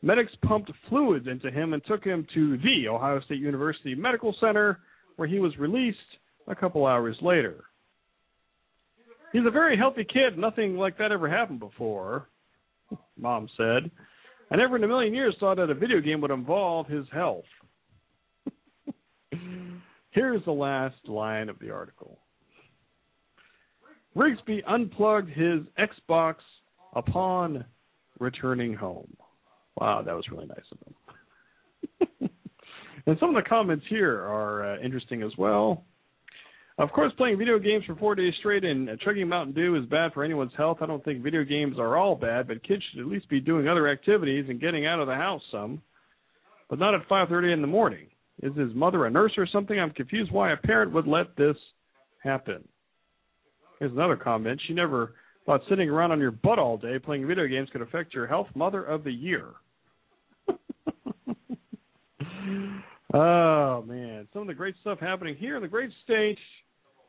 Medics 0.00 0.32
pumped 0.46 0.70
fluids 0.88 1.26
into 1.26 1.50
him 1.50 1.74
and 1.74 1.84
took 1.84 2.04
him 2.04 2.26
to 2.32 2.56
the 2.58 2.88
Ohio 2.88 3.20
State 3.20 3.40
University 3.40 3.94
Medical 3.94 4.34
Center, 4.40 4.80
where 5.16 5.28
he 5.28 5.40
was 5.40 5.56
released 5.58 5.98
a 6.46 6.54
couple 6.54 6.86
hours 6.86 7.16
later. 7.20 7.64
He's 9.32 9.44
a 9.46 9.50
very 9.50 9.76
healthy 9.76 10.04
kid. 10.04 10.38
Nothing 10.38 10.76
like 10.76 10.96
that 10.98 11.12
ever 11.12 11.28
happened 11.28 11.60
before, 11.60 12.28
Mom 13.18 13.48
said. 13.58 13.90
I 14.50 14.56
never 14.56 14.76
in 14.76 14.84
a 14.84 14.88
million 14.88 15.14
years 15.14 15.34
thought 15.38 15.56
that 15.58 15.70
a 15.70 15.74
video 15.74 16.00
game 16.00 16.20
would 16.22 16.30
involve 16.30 16.86
his 16.86 17.06
health. 17.12 17.44
Here's 20.10 20.44
the 20.44 20.52
last 20.52 20.96
line 21.06 21.48
of 21.48 21.58
the 21.58 21.70
article. 21.70 22.18
Rigsby 24.16 24.62
unplugged 24.66 25.30
his 25.30 25.60
Xbox 25.78 26.36
upon 26.94 27.64
returning 28.18 28.74
home. 28.74 29.14
Wow, 29.76 30.02
that 30.02 30.14
was 30.14 30.24
really 30.30 30.46
nice 30.46 30.58
of 30.72 30.78
him. 32.20 32.30
and 33.06 33.18
some 33.20 33.34
of 33.34 33.42
the 33.42 33.48
comments 33.48 33.84
here 33.88 34.20
are 34.22 34.74
uh, 34.74 34.80
interesting 34.80 35.22
as 35.22 35.32
well. 35.36 35.84
Of 36.78 36.92
course, 36.92 37.12
playing 37.16 37.38
video 37.38 37.58
games 37.58 37.84
for 37.84 37.96
four 37.96 38.14
days 38.14 38.32
straight 38.38 38.64
and 38.64 38.88
chugging 39.00 39.28
Mountain 39.28 39.54
Dew 39.54 39.74
is 39.74 39.84
bad 39.86 40.12
for 40.12 40.22
anyone's 40.22 40.52
health. 40.56 40.78
I 40.80 40.86
don't 40.86 41.04
think 41.04 41.24
video 41.24 41.42
games 41.42 41.76
are 41.76 41.96
all 41.96 42.14
bad, 42.14 42.46
but 42.46 42.62
kids 42.62 42.84
should 42.90 43.00
at 43.00 43.08
least 43.08 43.28
be 43.28 43.40
doing 43.40 43.66
other 43.66 43.88
activities 43.88 44.44
and 44.48 44.60
getting 44.60 44.86
out 44.86 45.00
of 45.00 45.08
the 45.08 45.14
house 45.14 45.42
some, 45.50 45.82
but 46.70 46.78
not 46.78 46.94
at 46.94 47.08
5:30 47.08 47.52
in 47.52 47.62
the 47.62 47.66
morning. 47.66 48.06
Is 48.44 48.54
his 48.54 48.72
mother 48.74 49.06
a 49.06 49.10
nurse 49.10 49.36
or 49.36 49.46
something? 49.46 49.78
I'm 49.78 49.90
confused 49.90 50.30
why 50.30 50.52
a 50.52 50.56
parent 50.56 50.92
would 50.92 51.08
let 51.08 51.34
this 51.34 51.56
happen. 52.22 52.66
Here's 53.80 53.90
another 53.90 54.16
comment. 54.16 54.60
She 54.68 54.72
never 54.72 55.14
thought 55.46 55.62
sitting 55.68 55.90
around 55.90 56.12
on 56.12 56.20
your 56.20 56.30
butt 56.30 56.60
all 56.60 56.76
day 56.76 57.00
playing 57.00 57.26
video 57.26 57.48
games 57.48 57.70
could 57.70 57.82
affect 57.82 58.14
your 58.14 58.28
health. 58.28 58.54
Mother 58.54 58.84
of 58.84 59.02
the 59.02 59.12
year. 59.12 59.48
oh 63.14 63.82
man, 63.82 64.28
some 64.32 64.42
of 64.42 64.48
the 64.48 64.54
great 64.54 64.76
stuff 64.80 65.00
happening 65.00 65.34
here 65.34 65.56
in 65.56 65.62
the 65.62 65.66
great 65.66 65.90
state 66.04 66.38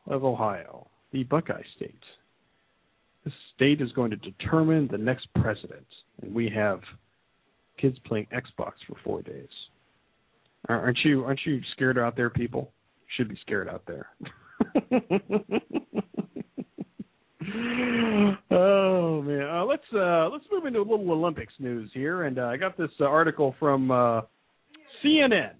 of 0.06 0.24
Ohio, 0.24 0.88
the 1.12 1.24
Buckeye 1.24 1.62
State. 1.76 2.02
This 3.24 3.34
state 3.54 3.80
is 3.80 3.92
going 3.92 4.10
to 4.10 4.16
determine 4.16 4.88
the 4.90 4.98
next 4.98 5.28
president, 5.34 5.86
and 6.22 6.34
we 6.34 6.50
have 6.54 6.80
kids 7.78 7.98
playing 8.06 8.26
Xbox 8.32 8.72
for 8.88 8.96
four 9.04 9.22
days. 9.22 9.48
Aren't 10.68 10.98
you? 11.04 11.24
Aren't 11.24 11.40
you 11.46 11.60
scared 11.72 11.98
out 11.98 12.16
there, 12.16 12.30
people? 12.30 12.72
You 13.00 13.06
should 13.16 13.28
be 13.28 13.38
scared 13.42 13.68
out 13.68 13.82
there. 13.86 14.06
oh 18.50 19.22
man, 19.22 19.48
uh, 19.48 19.64
let's 19.64 19.82
uh, 19.94 20.28
let's 20.28 20.44
move 20.52 20.66
into 20.66 20.80
a 20.80 20.82
little 20.82 21.10
Olympics 21.10 21.54
news 21.58 21.90
here, 21.94 22.24
and 22.24 22.38
uh, 22.38 22.44
I 22.44 22.58
got 22.58 22.76
this 22.76 22.90
uh, 23.00 23.04
article 23.04 23.54
from 23.58 23.90
uh, 23.90 24.20
CNN, 25.02 25.52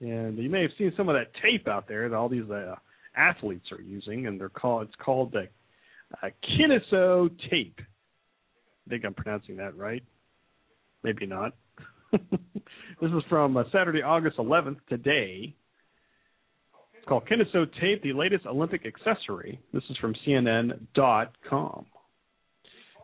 and 0.00 0.38
you 0.38 0.48
may 0.48 0.62
have 0.62 0.70
seen 0.78 0.92
some 0.96 1.08
of 1.08 1.14
that 1.16 1.32
tape 1.42 1.68
out 1.68 1.88
there 1.88 2.08
that 2.08 2.14
all 2.14 2.28
these 2.28 2.48
uh, 2.50 2.74
athletes 3.16 3.66
are 3.72 3.80
using, 3.80 4.26
and 4.26 4.40
they're 4.40 4.48
called 4.48 4.86
it's 4.86 4.96
called 5.04 5.32
the 5.32 5.48
uh, 6.22 6.28
Kinesio 6.44 7.30
tape. 7.50 7.80
I 7.80 8.90
think 8.90 9.04
I'm 9.04 9.14
pronouncing 9.14 9.56
that 9.56 9.76
right. 9.76 10.02
Maybe 11.02 11.26
not. 11.26 11.54
this 12.12 12.20
is 13.02 13.22
from 13.28 13.56
uh, 13.56 13.64
Saturday, 13.72 14.02
August 14.02 14.38
11th, 14.38 14.78
today. 14.88 15.54
It's 16.96 17.06
called 17.06 17.28
Kinesio 17.28 17.66
Tape, 17.80 18.02
the 18.02 18.12
latest 18.12 18.46
Olympic 18.46 18.86
accessory. 18.86 19.60
This 19.72 19.82
is 19.90 19.96
from 19.98 20.14
CNN.com. 20.26 21.86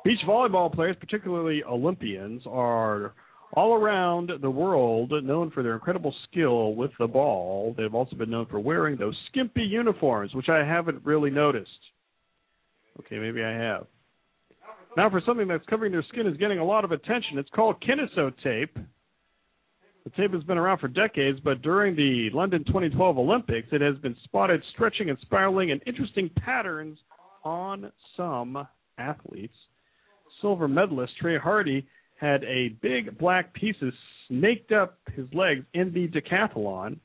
Beach 0.04 0.20
volleyball 0.28 0.72
players, 0.72 0.96
particularly 1.00 1.62
Olympians, 1.64 2.42
are 2.46 3.14
all 3.52 3.74
around 3.74 4.32
the 4.40 4.50
world 4.50 5.12
known 5.22 5.50
for 5.50 5.62
their 5.62 5.74
incredible 5.74 6.14
skill 6.28 6.74
with 6.74 6.90
the 6.98 7.06
ball. 7.06 7.74
They've 7.76 7.94
also 7.94 8.16
been 8.16 8.30
known 8.30 8.46
for 8.46 8.58
wearing 8.58 8.96
those 8.96 9.16
skimpy 9.30 9.62
uniforms, 9.62 10.34
which 10.34 10.48
I 10.48 10.64
haven't 10.64 11.04
really 11.04 11.30
noticed. 11.30 11.70
Okay, 13.00 13.18
maybe 13.18 13.42
I 13.42 13.52
have. 13.52 13.86
Now, 14.96 15.10
for 15.10 15.20
something 15.26 15.48
that's 15.48 15.64
covering 15.66 15.92
their 15.92 16.04
skin 16.08 16.26
is 16.26 16.36
getting 16.36 16.58
a 16.58 16.64
lot 16.64 16.84
of 16.84 16.92
attention. 16.92 17.38
It's 17.38 17.50
called 17.50 17.82
Kinesio 17.82 18.32
tape. 18.42 18.76
The 20.04 20.10
tape 20.10 20.32
has 20.34 20.42
been 20.44 20.58
around 20.58 20.78
for 20.78 20.88
decades, 20.88 21.40
but 21.42 21.62
during 21.62 21.96
the 21.96 22.28
London 22.32 22.62
2012 22.66 23.18
Olympics, 23.18 23.68
it 23.72 23.80
has 23.80 23.96
been 23.96 24.14
spotted 24.24 24.62
stretching 24.72 25.10
and 25.10 25.18
spiraling 25.22 25.70
in 25.70 25.80
interesting 25.86 26.30
patterns 26.44 26.98
on 27.42 27.90
some 28.16 28.68
athletes. 28.98 29.56
Silver 30.40 30.68
medalist 30.68 31.14
Trey 31.20 31.38
Hardee 31.38 31.86
had 32.24 32.42
a 32.44 32.70
big 32.80 33.18
black 33.18 33.52
pieces 33.52 33.92
snaked 34.28 34.72
up 34.72 34.98
his 35.14 35.26
legs 35.34 35.64
in 35.74 35.92
the 35.92 36.08
decathlon. 36.08 36.98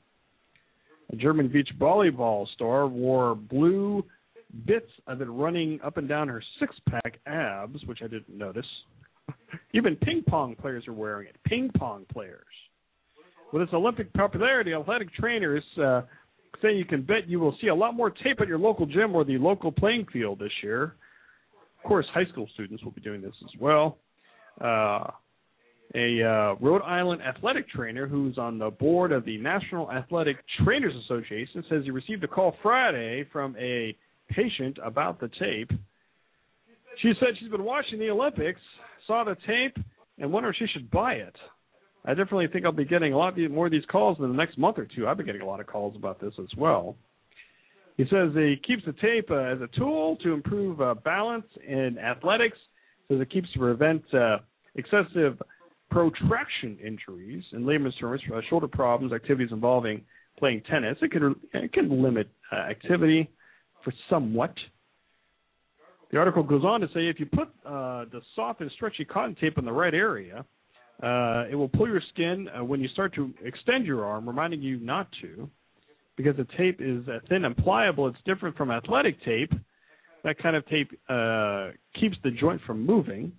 A 1.12 1.16
German 1.16 1.48
beach 1.48 1.68
volleyball 1.78 2.46
star 2.54 2.86
wore 2.86 3.34
blue 3.34 4.04
bits 4.66 4.90
of 5.06 5.20
it 5.20 5.26
running 5.26 5.78
up 5.84 5.98
and 5.98 6.08
down 6.08 6.28
her 6.28 6.42
six 6.58 6.74
pack 6.88 7.18
abs, 7.26 7.84
which 7.84 7.98
I 8.02 8.06
didn't 8.06 8.36
notice. 8.36 8.66
Even 9.74 9.96
ping 9.96 10.22
pong 10.26 10.56
players 10.56 10.88
are 10.88 10.92
wearing 10.92 11.28
it. 11.28 11.36
Ping 11.44 11.70
pong 11.76 12.06
players. 12.10 12.44
With 13.52 13.62
its 13.62 13.72
Olympic 13.74 14.12
popularity, 14.14 14.72
athletic 14.72 15.12
trainers 15.12 15.64
uh, 15.82 16.02
say 16.62 16.74
you 16.74 16.84
can 16.84 17.02
bet 17.02 17.28
you 17.28 17.40
will 17.40 17.56
see 17.60 17.68
a 17.68 17.74
lot 17.74 17.94
more 17.94 18.10
tape 18.10 18.40
at 18.40 18.48
your 18.48 18.58
local 18.58 18.86
gym 18.86 19.14
or 19.14 19.24
the 19.24 19.36
local 19.38 19.70
playing 19.70 20.06
field 20.12 20.38
this 20.38 20.52
year. 20.62 20.94
Of 21.82 21.88
course, 21.88 22.06
high 22.14 22.26
school 22.30 22.48
students 22.54 22.82
will 22.84 22.92
be 22.92 23.00
doing 23.00 23.20
this 23.20 23.34
as 23.42 23.60
well. 23.60 23.98
Uh, 24.60 25.10
a 25.94 26.22
uh, 26.22 26.54
Rhode 26.60 26.82
Island 26.82 27.20
athletic 27.22 27.68
trainer 27.68 28.06
who's 28.06 28.38
on 28.38 28.58
the 28.58 28.70
board 28.70 29.10
of 29.10 29.24
the 29.24 29.38
National 29.38 29.90
Athletic 29.90 30.36
Trainers 30.64 30.94
Association 31.04 31.64
says 31.68 31.82
he 31.84 31.90
received 31.90 32.22
a 32.22 32.28
call 32.28 32.54
Friday 32.62 33.24
from 33.32 33.56
a 33.56 33.96
patient 34.28 34.78
about 34.84 35.18
the 35.18 35.28
tape. 35.40 35.70
She 37.02 37.12
said 37.18 37.30
she's 37.40 37.50
been 37.50 37.64
watching 37.64 37.98
the 37.98 38.10
Olympics, 38.10 38.60
saw 39.06 39.24
the 39.24 39.36
tape, 39.46 39.84
and 40.18 40.32
wondered 40.32 40.50
if 40.50 40.56
she 40.58 40.66
should 40.72 40.90
buy 40.90 41.14
it. 41.14 41.34
I 42.04 42.10
definitely 42.10 42.46
think 42.48 42.64
I'll 42.64 42.72
be 42.72 42.84
getting 42.84 43.12
a 43.12 43.18
lot 43.18 43.36
more 43.50 43.66
of 43.66 43.72
these 43.72 43.84
calls 43.90 44.16
in 44.18 44.28
the 44.28 44.34
next 44.34 44.58
month 44.58 44.78
or 44.78 44.86
two. 44.86 45.08
I've 45.08 45.16
been 45.16 45.26
getting 45.26 45.42
a 45.42 45.46
lot 45.46 45.60
of 45.60 45.66
calls 45.66 45.96
about 45.96 46.20
this 46.20 46.32
as 46.38 46.48
well. 46.56 46.96
He 47.96 48.04
says 48.04 48.30
he 48.34 48.56
keeps 48.66 48.84
the 48.86 48.94
tape 48.94 49.30
uh, 49.30 49.34
as 49.34 49.60
a 49.60 49.68
tool 49.76 50.16
to 50.22 50.32
improve 50.32 50.80
uh, 50.80 50.94
balance 50.94 51.44
in 51.66 51.98
athletics. 51.98 52.56
Says 53.08 53.20
it 53.20 53.30
keeps 53.30 53.52
to 53.52 53.58
prevent 53.58 54.02
uh, 54.14 54.38
excessive 54.74 55.40
protraction 55.90 56.78
injuries 56.84 57.42
in 57.52 57.66
layman's 57.66 57.96
terms, 57.96 58.20
uh, 58.34 58.40
shoulder 58.48 58.68
problems, 58.68 59.12
activities 59.12 59.52
involving 59.52 60.02
playing 60.38 60.62
tennis. 60.70 60.96
It 61.02 61.12
can 61.12 61.34
it 61.52 61.72
can 61.72 62.02
limit 62.02 62.28
uh, 62.52 62.56
activity 62.56 63.30
for 63.84 63.92
somewhat. 64.08 64.54
The 66.10 66.18
article 66.18 66.42
goes 66.42 66.64
on 66.64 66.80
to 66.80 66.88
say 66.88 67.08
if 67.08 67.20
you 67.20 67.26
put 67.26 67.48
uh, 67.64 68.06
the 68.10 68.20
soft 68.34 68.60
and 68.60 68.70
stretchy 68.72 69.04
cotton 69.04 69.36
tape 69.40 69.58
in 69.58 69.64
the 69.64 69.72
right 69.72 69.94
area, 69.94 70.44
uh, 71.02 71.44
it 71.50 71.54
will 71.54 71.68
pull 71.68 71.86
your 71.86 72.02
skin 72.12 72.48
uh, 72.48 72.64
when 72.64 72.80
you 72.80 72.88
start 72.88 73.14
to 73.14 73.32
extend 73.44 73.86
your 73.86 74.04
arm, 74.04 74.26
reminding 74.26 74.60
you 74.60 74.78
not 74.80 75.08
to, 75.22 75.48
because 76.16 76.36
the 76.36 76.46
tape 76.58 76.80
is 76.80 77.06
uh, 77.08 77.20
thin 77.28 77.44
and 77.44 77.56
pliable. 77.56 78.08
It's 78.08 78.18
different 78.24 78.56
from 78.56 78.70
athletic 78.70 79.22
tape. 79.24 79.52
That 80.24 80.36
kind 80.38 80.56
of 80.56 80.66
tape 80.66 80.90
keeps 81.98 82.16
the 82.22 82.30
joint 82.38 82.60
from 82.66 82.84
moving. 82.84 83.32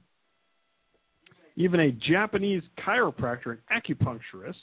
Even 1.57 1.79
a 1.79 1.91
Japanese 1.91 2.63
chiropractor 2.85 3.57
and 3.57 3.59
acupuncturist 3.71 4.55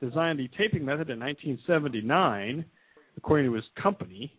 designed 0.00 0.38
the 0.38 0.48
taping 0.58 0.84
method 0.84 1.10
in 1.10 1.18
1979, 1.20 2.64
according 3.16 3.46
to 3.46 3.54
his 3.54 3.64
company. 3.80 4.32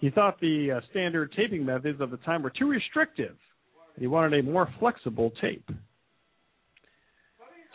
He 0.00 0.10
thought 0.10 0.38
the 0.40 0.72
uh, 0.76 0.80
standard 0.90 1.32
taping 1.36 1.64
methods 1.64 2.00
of 2.00 2.10
the 2.10 2.18
time 2.18 2.42
were 2.42 2.52
too 2.56 2.68
restrictive. 2.68 3.36
He 3.98 4.06
wanted 4.06 4.38
a 4.38 4.42
more 4.42 4.68
flexible 4.78 5.32
tape. 5.40 5.68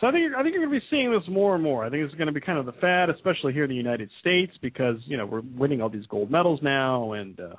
So 0.00 0.08
I 0.08 0.12
think 0.12 0.32
I 0.36 0.42
think 0.42 0.54
you're 0.54 0.66
going 0.66 0.74
to 0.74 0.80
be 0.80 0.86
seeing 0.90 1.12
this 1.12 1.22
more 1.28 1.54
and 1.54 1.62
more. 1.62 1.84
I 1.84 1.90
think 1.90 2.04
it's 2.04 2.14
going 2.14 2.26
to 2.26 2.32
be 2.32 2.40
kind 2.40 2.58
of 2.58 2.66
the 2.66 2.72
fad, 2.80 3.08
especially 3.08 3.52
here 3.52 3.64
in 3.64 3.70
the 3.70 3.76
United 3.76 4.10
States, 4.20 4.52
because 4.60 4.96
you 5.04 5.16
know 5.16 5.26
we're 5.26 5.42
winning 5.56 5.80
all 5.80 5.88
these 5.88 6.06
gold 6.06 6.28
medals 6.28 6.58
now, 6.60 7.12
and 7.12 7.38
uh, 7.38 7.54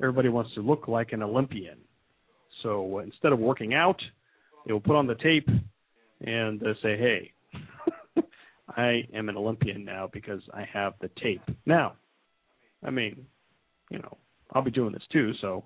everybody 0.00 0.28
wants 0.28 0.52
to 0.54 0.62
look 0.62 0.88
like 0.88 1.12
an 1.12 1.22
Olympian. 1.22 1.78
So 2.64 2.98
uh, 2.98 3.02
instead 3.02 3.32
of 3.32 3.38
working 3.38 3.72
out, 3.72 4.00
they 4.70 4.72
will 4.72 4.80
put 4.80 4.94
on 4.94 5.08
the 5.08 5.16
tape 5.16 5.48
and 6.24 6.62
say, 6.80 6.96
"Hey, 6.96 7.32
I 8.68 9.02
am 9.12 9.28
an 9.28 9.36
Olympian 9.36 9.84
now 9.84 10.08
because 10.12 10.40
I 10.54 10.62
have 10.72 10.94
the 11.00 11.10
tape." 11.20 11.42
Now, 11.66 11.94
I 12.84 12.90
mean, 12.90 13.26
you 13.90 13.98
know, 13.98 14.16
I'll 14.52 14.62
be 14.62 14.70
doing 14.70 14.92
this 14.92 15.02
too, 15.10 15.32
so 15.40 15.64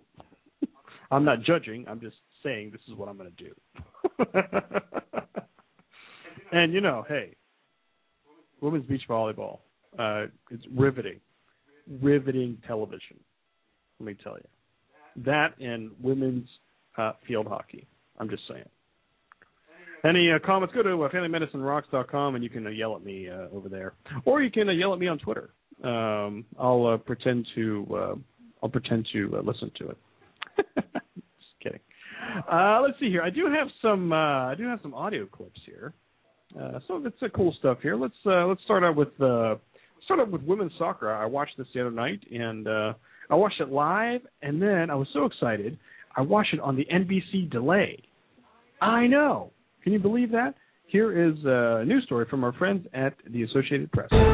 I'm 1.10 1.22
not 1.22 1.42
judging. 1.42 1.84
I'm 1.86 2.00
just 2.00 2.16
saying 2.42 2.70
this 2.70 2.80
is 2.88 2.94
what 2.94 3.10
I'm 3.10 3.18
going 3.18 3.30
to 3.30 3.44
do. 3.44 3.52
and 6.52 6.72
you 6.72 6.80
know, 6.80 7.04
hey, 7.06 7.36
women's 8.62 8.86
beach 8.86 9.02
volleyball, 9.06 9.58
uh, 9.98 10.28
it's 10.50 10.64
riveting, 10.74 11.20
riveting 12.00 12.56
television. 12.66 13.20
Let 14.00 14.06
me 14.06 14.16
tell 14.24 14.38
you, 14.38 14.48
that 15.26 15.60
and 15.60 15.90
women's 16.00 16.48
uh, 16.96 17.12
field 17.28 17.48
hockey. 17.48 17.86
I'm 18.18 18.30
just 18.30 18.48
saying. 18.48 18.64
Any 20.04 20.30
uh, 20.30 20.38
comments? 20.44 20.74
Go 20.74 20.82
to 20.82 21.02
uh, 21.02 21.08
FamilyMedicineRocks.com 21.10 22.34
and 22.34 22.44
you 22.44 22.50
can 22.50 22.66
uh, 22.66 22.70
yell 22.70 22.94
at 22.96 23.04
me 23.04 23.28
uh, 23.28 23.46
over 23.54 23.68
there, 23.68 23.94
or 24.24 24.42
you 24.42 24.50
can 24.50 24.68
uh, 24.68 24.72
yell 24.72 24.92
at 24.92 24.98
me 24.98 25.08
on 25.08 25.18
Twitter 25.18 25.50
um, 25.82 26.44
I'll 26.58 26.86
uh, 26.86 26.96
pretend 26.98 27.46
to 27.54 27.86
uh, 27.92 28.14
I'll 28.62 28.68
pretend 28.68 29.06
to 29.12 29.36
uh, 29.36 29.42
listen 29.42 29.70
to 29.78 29.90
it. 29.90 29.98
Just 30.76 31.62
kidding. 31.62 31.80
Uh, 32.50 32.80
let's 32.82 32.98
see 33.00 33.08
here. 33.08 33.22
I 33.22 33.30
do 33.30 33.46
have 33.46 33.68
some 33.82 34.12
uh, 34.12 34.46
I 34.50 34.54
do 34.56 34.64
have 34.68 34.78
some 34.82 34.94
audio 34.94 35.26
clips 35.26 35.60
here. 35.66 35.92
Uh, 36.58 36.78
of 36.88 37.06
it's 37.06 37.16
uh, 37.22 37.26
cool 37.34 37.54
stuff 37.58 37.78
here. 37.82 37.96
Let's 37.96 38.14
uh, 38.26 38.46
let's 38.46 38.62
start 38.64 38.84
out 38.84 38.96
with 38.96 39.08
uh, 39.20 39.56
start 40.04 40.20
out 40.20 40.30
with 40.30 40.42
women's 40.42 40.72
soccer. 40.78 41.12
I 41.12 41.26
watched 41.26 41.58
this 41.58 41.66
the 41.74 41.80
other 41.80 41.90
night 41.90 42.20
and 42.32 42.68
uh, 42.68 42.92
I 43.28 43.34
watched 43.34 43.60
it 43.60 43.70
live, 43.70 44.20
and 44.42 44.60
then 44.62 44.90
I 44.90 44.94
was 44.94 45.08
so 45.12 45.24
excited. 45.24 45.78
I 46.16 46.20
watched 46.20 46.54
it 46.54 46.60
on 46.60 46.76
the 46.76 46.84
NBC 46.84 47.50
delay. 47.50 48.02
I 48.80 49.06
know. 49.06 49.50
Can 49.84 49.92
you 49.92 50.00
believe 50.00 50.32
that? 50.32 50.54
Here 50.86 51.12
is 51.28 51.34
a 51.44 51.84
news 51.84 52.04
story 52.04 52.24
from 52.30 52.42
our 52.42 52.54
friends 52.54 52.86
at 52.94 53.12
the 53.30 53.42
Associated 53.42 53.92
Press. 53.92 54.08
America! 54.12 54.24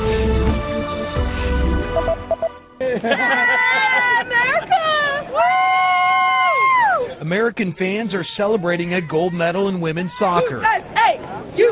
Woo! 5.32 7.14
American 7.20 7.74
fans 7.76 8.14
are 8.14 8.24
celebrating 8.36 8.94
a 8.94 9.00
gold 9.00 9.34
medal 9.34 9.68
in 9.68 9.80
women's 9.80 10.12
soccer. 10.20 10.62
USA! 10.62 10.89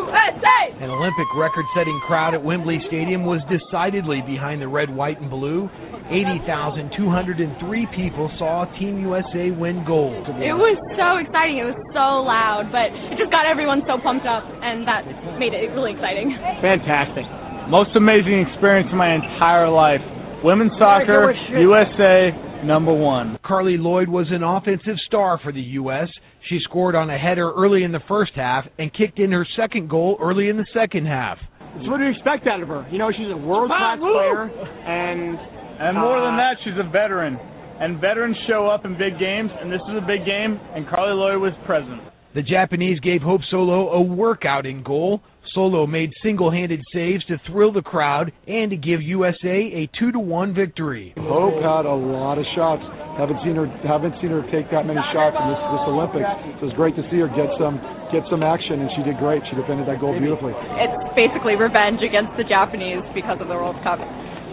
USA! 0.09 0.81
An 0.81 0.91
Olympic 0.91 1.29
record 1.37 1.65
setting 1.77 2.01
crowd 2.07 2.33
at 2.35 2.43
Wembley 2.43 2.81
Stadium 2.89 3.25
was 3.25 3.41
decidedly 3.53 4.23
behind 4.25 4.63
the 4.63 4.69
red, 4.69 4.89
white, 4.89 5.21
and 5.21 5.29
blue. 5.29 5.69
80,203 6.09 7.87
people 7.93 8.33
saw 8.39 8.65
Team 8.81 8.97
USA 9.05 9.53
win 9.53 9.85
gold. 9.85 10.25
It 10.41 10.57
was 10.57 10.79
so 10.97 11.21
exciting. 11.21 11.61
It 11.61 11.69
was 11.69 11.81
so 11.93 12.25
loud, 12.25 12.73
but 12.73 12.89
it 13.13 13.21
just 13.21 13.31
got 13.31 13.45
everyone 13.45 13.85
so 13.85 14.01
pumped 14.01 14.25
up, 14.25 14.45
and 14.45 14.89
that 14.89 15.05
made 15.37 15.53
it 15.53 15.69
really 15.77 15.93
exciting. 15.93 16.33
Fantastic. 16.65 17.29
Most 17.69 17.93
amazing 17.97 18.49
experience 18.49 18.89
of 18.89 18.97
my 18.97 19.13
entire 19.13 19.69
life. 19.69 20.01
Women's 20.41 20.73
soccer, 20.79 21.35
USA, 21.53 22.33
number 22.65 22.95
one. 22.95 23.37
Carli 23.45 23.77
Lloyd 23.77 24.09
was 24.09 24.27
an 24.31 24.43
offensive 24.43 24.97
star 25.07 25.39
for 25.43 25.53
the 25.53 25.77
U.S. 25.85 26.09
She 26.49 26.59
scored 26.65 26.95
on 26.95 27.11
a 27.11 27.19
header 27.19 27.53
early 27.53 27.85
in 27.85 27.93
the 27.93 28.01
first 28.09 28.33
half 28.35 28.65
and 28.79 28.93
kicked 28.95 29.19
in 29.19 29.33
her 29.33 29.47
second 29.57 29.91
goal 29.91 30.17
early 30.21 30.49
in 30.49 30.57
the 30.57 30.67
second 30.73 31.07
half. 31.07 31.39
It's 31.77 31.89
what 31.89 31.99
do 31.99 32.05
you 32.05 32.11
expect 32.11 32.47
out 32.47 32.63
of 32.63 32.69
her? 32.69 32.89
You 32.91 32.99
know, 32.99 33.11
she's 33.13 33.31
a 33.31 33.37
world 33.37 33.69
class 33.69 33.99
player, 33.99 34.49
and 34.49 35.39
And 35.81 35.99
more 35.99 36.21
than 36.21 36.35
uh, 36.35 36.43
that, 36.43 36.57
she's 36.65 36.75
a 36.79 36.89
veteran. 36.91 37.39
And 37.81 38.01
veterans 38.01 38.37
show 38.49 38.67
up 38.67 38.85
in 38.85 38.99
big 38.99 39.19
games, 39.21 39.51
and 39.61 39.71
this 39.71 39.81
is 39.91 39.97
a 40.03 40.07
big 40.07 40.27
game, 40.27 40.59
and 40.75 40.87
Carli 40.87 41.15
Lloyd 41.15 41.41
was 41.41 41.53
present. 41.67 42.01
The 42.35 42.43
Japanese 42.43 42.99
gave 43.01 43.23
Hope 43.23 43.43
Solo 43.51 43.91
a 43.91 44.03
workout 44.03 44.67
in 44.67 44.83
goal. 44.83 45.23
Solo 45.55 45.87
made 45.87 46.13
single-handed 46.23 46.81
saves 46.93 47.25
to 47.27 47.41
thrill 47.47 47.73
the 47.73 47.83
crowd 47.83 48.33
and 48.47 48.71
to 48.71 48.77
give 48.77 49.03
USA 49.03 49.87
a 49.87 49.91
2 49.99 50.13
to 50.13 50.19
1 50.19 50.55
victory. 50.55 51.15
Hope 51.19 51.61
had 51.63 51.87
a 51.87 51.95
lot 51.95 52.39
of 52.39 52.45
shots. 52.57 52.83
Haven't 53.19 53.43
seen 53.43 53.59
her 53.59 53.67
haven't 53.83 54.15
seen 54.23 54.31
her 54.31 54.47
take 54.55 54.71
that 54.71 54.87
many 54.87 55.03
shots 55.11 55.35
in 55.35 55.47
this, 55.51 55.59
this 55.59 55.85
Olympics. 55.91 56.31
So 56.63 56.71
it's 56.71 56.79
great 56.79 56.95
to 56.95 57.03
see 57.11 57.19
her 57.19 57.27
get 57.35 57.51
some 57.59 57.83
get 58.15 58.23
some 58.31 58.47
action, 58.47 58.79
and 58.79 58.87
she 58.95 59.03
did 59.03 59.19
great. 59.19 59.43
She 59.51 59.59
defended 59.59 59.91
that 59.91 59.99
goal 59.99 60.15
beautifully. 60.15 60.55
It's 60.55 61.03
basically 61.19 61.59
revenge 61.59 61.99
against 61.99 62.39
the 62.39 62.47
Japanese 62.47 63.03
because 63.19 63.43
of 63.43 63.51
the 63.51 63.59
World 63.59 63.75
Cup 63.83 63.99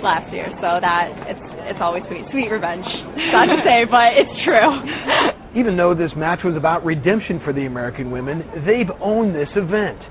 last 0.01 0.33
year. 0.33 0.49
So 0.57 0.81
that 0.81 1.13
it's 1.29 1.45
it's 1.69 1.81
always 1.81 2.01
sweet, 2.09 2.25
sweet 2.33 2.49
revenge. 2.49 2.85
Sad 3.33 3.53
to 3.53 3.57
say, 3.61 3.85
but 3.85 4.17
it's 4.17 4.35
true. 4.41 4.69
Even 5.61 5.77
though 5.77 5.93
this 5.93 6.11
match 6.17 6.41
was 6.43 6.57
about 6.57 6.83
redemption 6.83 7.39
for 7.45 7.53
the 7.53 7.65
American 7.65 8.11
women, 8.11 8.43
they've 8.65 8.91
owned 8.97 9.33
this 9.33 9.49
event. 9.55 10.01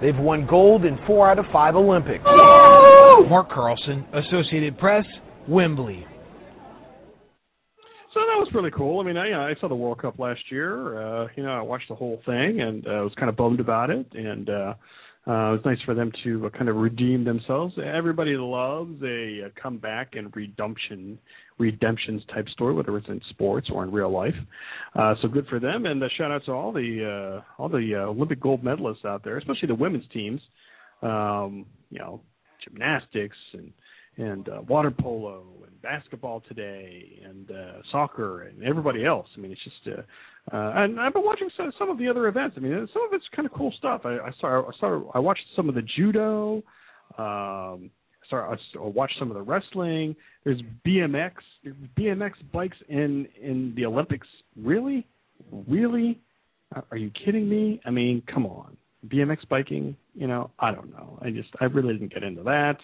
They've 0.00 0.16
won 0.16 0.46
gold 0.48 0.84
in 0.84 0.98
four 1.06 1.30
out 1.30 1.38
of 1.38 1.46
five 1.52 1.76
Olympics. 1.76 2.24
Mark 2.24 3.50
Carlson, 3.50 4.04
Associated 4.12 4.78
Press, 4.78 5.04
Wembley. 5.48 6.04
So 8.12 8.20
that 8.20 8.38
was 8.38 8.48
really 8.54 8.70
cool. 8.70 9.00
I 9.00 9.02
mean, 9.02 9.16
I, 9.16 9.50
I 9.50 9.54
saw 9.60 9.68
the 9.68 9.74
World 9.74 10.00
Cup 10.00 10.18
last 10.18 10.40
year. 10.50 11.00
Uh, 11.00 11.28
you 11.36 11.42
know, 11.42 11.50
I 11.50 11.62
watched 11.62 11.88
the 11.88 11.96
whole 11.96 12.20
thing 12.24 12.60
and 12.60 12.86
uh, 12.86 13.02
was 13.02 13.12
kind 13.18 13.28
of 13.28 13.36
bummed 13.36 13.58
about 13.58 13.90
it. 13.90 14.06
And 14.12 14.48
uh, 14.48 14.74
uh, 15.26 15.32
it 15.50 15.56
was 15.56 15.60
nice 15.64 15.78
for 15.84 15.94
them 15.94 16.12
to 16.22 16.46
uh, 16.46 16.50
kind 16.50 16.68
of 16.68 16.76
redeem 16.76 17.24
themselves. 17.24 17.74
Everybody 17.82 18.36
loves 18.36 19.02
a, 19.02 19.46
a 19.46 19.50
comeback 19.60 20.14
and 20.14 20.34
redemption, 20.36 21.18
redemptions 21.58 22.22
type 22.34 22.48
story, 22.48 22.74
whether 22.74 22.96
it's 22.96 23.08
in 23.08 23.20
sports 23.30 23.68
or 23.72 23.84
in 23.84 23.92
real 23.92 24.10
life. 24.10 24.34
Uh, 24.94 25.14
so 25.22 25.28
good 25.28 25.46
for 25.46 25.60
them. 25.60 25.86
And 25.86 26.02
uh, 26.02 26.08
shout 26.16 26.30
out 26.30 26.44
to 26.46 26.52
all 26.52 26.72
the 26.72 27.40
uh, 27.40 27.62
all 27.62 27.68
the 27.68 27.94
uh, 27.94 28.10
Olympic 28.10 28.40
gold 28.40 28.62
medalists 28.62 29.04
out 29.04 29.22
there, 29.24 29.38
especially 29.38 29.68
the 29.68 29.74
women's 29.74 30.08
teams. 30.12 30.40
Um, 31.02 31.66
you 31.90 31.98
know, 31.98 32.20
gymnastics 32.64 33.36
and 33.52 33.72
and 34.16 34.48
uh, 34.48 34.62
water 34.68 34.90
polo 34.90 35.44
and 35.66 35.82
basketball 35.82 36.42
today 36.48 37.20
and 37.24 37.50
uh, 37.50 37.82
soccer 37.90 38.42
and 38.42 38.62
everybody 38.62 39.04
else. 39.04 39.26
I 39.36 39.40
mean, 39.40 39.52
it's 39.52 39.64
just. 39.64 39.98
Uh, 39.98 40.02
uh, 40.52 40.72
and 40.76 41.00
I've 41.00 41.14
been 41.14 41.24
watching 41.24 41.48
some, 41.56 41.72
some 41.78 41.88
of 41.88 41.96
the 41.96 42.06
other 42.06 42.28
events. 42.28 42.54
I 42.58 42.60
mean, 42.60 42.72
some 42.92 43.02
of 43.02 43.14
it's 43.14 43.24
kind 43.34 43.46
of 43.46 43.52
cool 43.54 43.72
stuff. 43.78 44.02
I, 44.04 44.18
I 44.18 44.30
saw, 44.40 44.62
I 44.66 44.70
saw, 44.78 45.10
I 45.14 45.18
watched 45.18 45.40
some 45.56 45.70
of 45.70 45.74
the 45.74 45.80
judo. 45.96 46.62
Um, 47.16 47.90
Saw, 48.28 48.52
I 48.52 48.56
saw- 48.72 48.84
I 48.84 48.88
watched 48.88 49.18
some 49.18 49.30
of 49.30 49.34
the 49.34 49.42
wrestling. 49.42 50.16
There's 50.44 50.60
BMX, 50.86 51.32
BMX 51.96 52.32
bikes 52.52 52.76
in 52.88 53.26
in 53.40 53.72
the 53.76 53.86
Olympics. 53.86 54.26
Really, 54.56 55.06
really? 55.68 56.20
Are 56.74 56.84
are 56.90 56.96
you 56.96 57.10
kidding 57.24 57.48
me? 57.48 57.80
I 57.84 57.90
mean, 57.90 58.22
come 58.32 58.46
on, 58.46 58.76
BMX 59.08 59.48
biking. 59.48 59.96
You 60.14 60.26
know, 60.26 60.50
I 60.58 60.72
don't 60.72 60.90
know. 60.92 61.18
I 61.22 61.30
just, 61.30 61.48
I 61.60 61.64
really 61.64 61.94
didn't 61.94 62.14
get 62.14 62.22
into 62.22 62.42
that. 62.44 62.78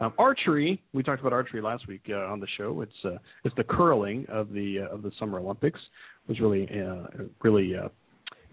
Um, 0.00 0.12
archery. 0.18 0.80
We 0.92 1.02
talked 1.02 1.20
about 1.20 1.32
archery 1.32 1.60
last 1.60 1.86
week 1.88 2.02
uh, 2.08 2.14
on 2.14 2.40
the 2.40 2.46
show. 2.56 2.80
It's 2.80 2.92
uh, 3.04 3.18
it's 3.44 3.54
the 3.56 3.64
curling 3.64 4.24
of 4.28 4.52
the 4.52 4.86
uh, 4.88 4.94
of 4.94 5.02
the 5.02 5.10
Summer 5.18 5.38
Olympics. 5.38 5.80
Was 6.28 6.38
really 6.40 6.68
uh, 6.70 7.24
really 7.42 7.74
uh, 7.76 7.88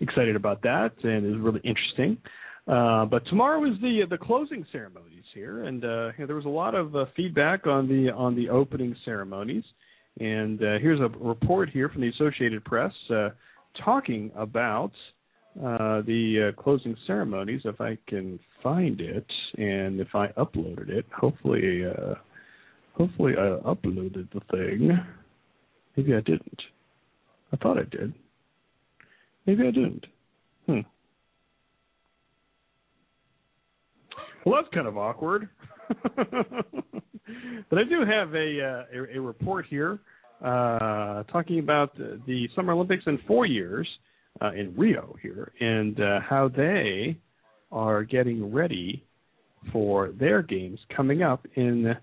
excited 0.02 0.36
about 0.36 0.62
that, 0.64 0.92
and 1.04 1.32
was 1.32 1.40
really 1.40 1.62
interesting. 1.64 2.18
Uh, 2.68 3.06
but 3.06 3.26
tomorrow 3.28 3.64
is 3.66 3.80
the 3.82 4.02
the 4.10 4.18
closing 4.18 4.66
ceremonies 4.74 5.24
here, 5.34 5.64
and 5.64 5.86
uh, 5.86 6.12
there 6.26 6.36
was 6.36 6.46
a 6.46 6.50
lot 6.50 6.76
of 6.76 6.96
uh, 6.96 7.06
feedback 7.16 7.66
on 7.66 7.88
the 7.88 8.12
on 8.12 8.36
the 8.36 8.50
opening 8.50 8.94
ceremonies. 9.06 9.64
And 10.20 10.62
uh, 10.62 10.78
here's 10.82 11.00
a 11.00 11.08
report 11.20 11.70
here 11.70 11.88
from 11.88 12.02
the 12.02 12.10
Associated 12.10 12.66
Press 12.66 12.92
uh, 13.10 13.30
talking 13.86 14.32
about 14.36 14.92
the 15.56 16.54
closing 16.58 16.96
ceremonies. 17.06 17.62
If 17.64 17.80
I 17.80 17.98
can 18.08 18.40
find 18.62 19.00
it, 19.00 19.26
and 19.58 20.02
if 20.02 20.14
I 20.14 20.28
uploaded 20.30 20.90
it, 20.90 21.06
hopefully, 21.16 21.84
hopefully 22.96 23.34
I 23.38 23.60
uploaded 23.66 24.28
the 24.34 24.42
thing. 24.52 25.00
Maybe 25.96 26.14
I 26.14 26.22
didn't. 26.22 26.62
I 27.54 27.58
thought 27.58 27.78
I 27.78 27.84
did. 27.84 28.14
Maybe 29.46 29.64
I 29.64 29.72
didn't. 29.72 30.06
Well, 34.48 34.62
that's 34.62 34.74
kind 34.74 34.88
of 34.88 34.98
awkward. 34.98 35.50
but 36.16 37.78
I 37.78 37.84
do 37.84 38.06
have 38.06 38.34
a 38.34 38.62
uh, 38.64 38.84
a, 38.98 39.18
a 39.18 39.22
report 39.22 39.66
here 39.70 40.00
uh, 40.42 41.24
talking 41.24 41.60
about 41.60 41.94
the, 41.98 42.48
Summer 42.56 42.72
Olympics 42.72 43.04
in 43.08 43.20
four 43.28 43.46
years 43.46 43.86
uh, 44.42 44.54
in 44.54 44.74
Rio 44.78 45.18
here, 45.22 45.52
and 45.60 46.00
uh, 46.00 46.20
how 46.22 46.48
they 46.48 47.18
are 47.74 48.04
getting 48.06 48.54
ready 48.54 49.04
for 49.74 50.14
their 50.18 50.42
games 50.42 50.80
coming 50.96 51.24
up 51.24 51.46
in 51.56 51.94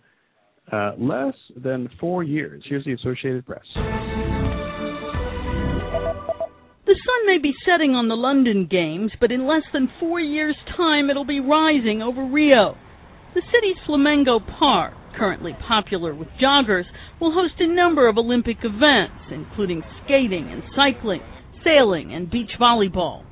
uh, 0.71 0.93
less 0.99 1.35
than 1.57 1.89
four 1.99 2.25
years. 2.25 2.63
Here's 2.69 2.85
the 2.85 2.93
Associated 2.93 3.47
Press. 3.47 4.24
May 7.27 7.39
be 7.39 7.55
setting 7.65 7.95
on 7.95 8.09
the 8.09 8.17
London 8.17 8.67
Games, 8.71 9.13
but 9.21 9.33
in 9.33 9.47
less 9.47 9.65
than 9.73 9.91
four 10.01 10.21
years' 10.21 10.57
time 10.77 11.11
it'll 11.11 11.25
be 11.25 11.41
rising 11.41 12.03
over 12.03 12.25
Rio. 12.25 12.77
The 13.35 13.43
city's 13.53 13.77
Flamengo 13.89 14.41
Park, 14.59 14.95
currently 15.19 15.57
popular 15.67 16.15
with 16.15 16.29
joggers, 16.41 16.85
will 17.21 17.33
host 17.33 17.55
a 17.59 17.67
number 17.67 18.09
of 18.09 18.19
Olympic 18.19 18.59
events, 18.63 19.31
including 19.31 19.83
skating 20.05 20.49
and 20.51 20.63
cycling, 20.77 21.21
sailing, 21.65 22.13
and 22.13 22.31
beach 22.31 22.53
volleyball. 22.61 23.25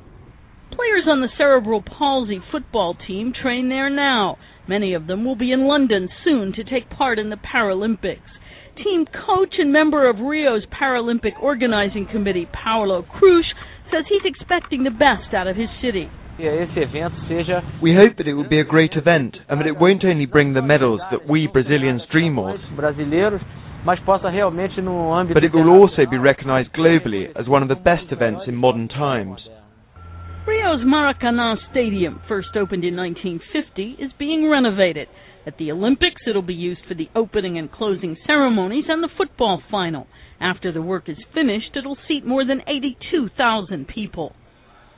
Players 0.70 1.04
on 1.06 1.20
the 1.20 1.28
cerebral 1.36 1.82
palsy 1.82 2.40
football 2.50 2.96
team 3.06 3.32
train 3.32 3.68
there 3.68 3.90
now. 3.90 4.38
Many 4.66 4.94
of 4.94 5.06
them 5.06 5.24
will 5.24 5.36
be 5.36 5.52
in 5.52 5.66
London 5.66 6.08
soon 6.24 6.52
to 6.54 6.64
take 6.64 6.88
part 6.88 7.18
in 7.18 7.30
the 7.30 7.36
Paralympics. 7.36 8.40
Team 8.82 9.04
coach 9.04 9.54
and 9.58 9.70
member 9.70 10.08
of 10.08 10.16
Rio's 10.16 10.64
Paralympic 10.66 11.40
Organizing 11.42 12.06
Committee, 12.10 12.48
Paulo 12.64 13.02
Cruz, 13.02 13.46
says 13.92 14.04
he's 14.08 14.24
expecting 14.24 14.84
the 14.84 14.90
best 14.90 15.34
out 15.34 15.46
of 15.46 15.56
his 15.56 15.68
city. 15.82 16.08
We 16.38 17.94
hope 17.94 18.16
that 18.16 18.26
it 18.26 18.32
will 18.34 18.48
be 18.48 18.58
a 18.58 18.64
great 18.64 18.92
event 18.96 19.36
and 19.48 19.60
that 19.60 19.66
it 19.66 19.78
won't 19.78 20.04
only 20.04 20.26
bring 20.26 20.54
the 20.54 20.62
medals 20.62 21.00
that 21.10 21.28
we 21.28 21.46
Brazilians 21.46 22.02
dream 22.10 22.38
of, 22.38 22.56
but 22.76 22.96
it 25.44 25.52
will 25.54 25.70
also 25.70 26.06
be 26.10 26.18
recognized 26.18 26.72
globally 26.72 27.30
as 27.36 27.48
one 27.48 27.62
of 27.62 27.68
the 27.68 27.74
best 27.74 28.10
events 28.10 28.42
in 28.46 28.54
modern 28.56 28.88
times. 28.88 29.40
Rio's 30.46 30.80
Maracanã 30.80 31.56
Stadium, 31.70 32.20
first 32.26 32.56
opened 32.56 32.84
in 32.84 32.96
1950, 32.96 34.02
is 34.02 34.10
being 34.18 34.50
renovated. 34.50 35.06
At 35.46 35.56
the 35.58 35.70
Olympics, 35.70 36.22
it'll 36.26 36.42
be 36.42 36.54
used 36.54 36.80
for 36.88 36.94
the 36.94 37.08
opening 37.14 37.58
and 37.58 37.70
closing 37.70 38.16
ceremonies 38.26 38.86
and 38.88 39.02
the 39.02 39.10
football 39.16 39.62
final. 39.70 40.06
After 40.42 40.72
the 40.72 40.82
work 40.82 41.08
is 41.08 41.18
finished, 41.32 41.76
it'll 41.76 41.96
seat 42.08 42.26
more 42.26 42.44
than 42.44 42.62
82,000 42.66 43.86
people. 43.86 44.34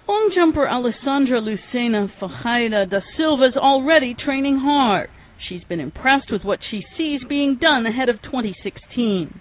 Long 0.09 0.33
jumper 0.35 0.67
Alessandra 0.67 1.39
Lucena 1.39 2.09
Ferreira 2.19 2.87
da 2.87 3.01
Silva 3.15 3.45
is 3.45 3.57
already 3.57 4.15
training 4.15 4.59
hard. 4.59 5.11
She's 5.47 5.63
been 5.65 5.81
impressed 5.81 6.33
with 6.33 6.45
what 6.45 6.61
she 6.71 6.83
sees 6.97 7.21
being 7.29 7.59
done 7.61 7.85
ahead 7.85 8.09
of 8.09 8.23
2016. 8.23 9.39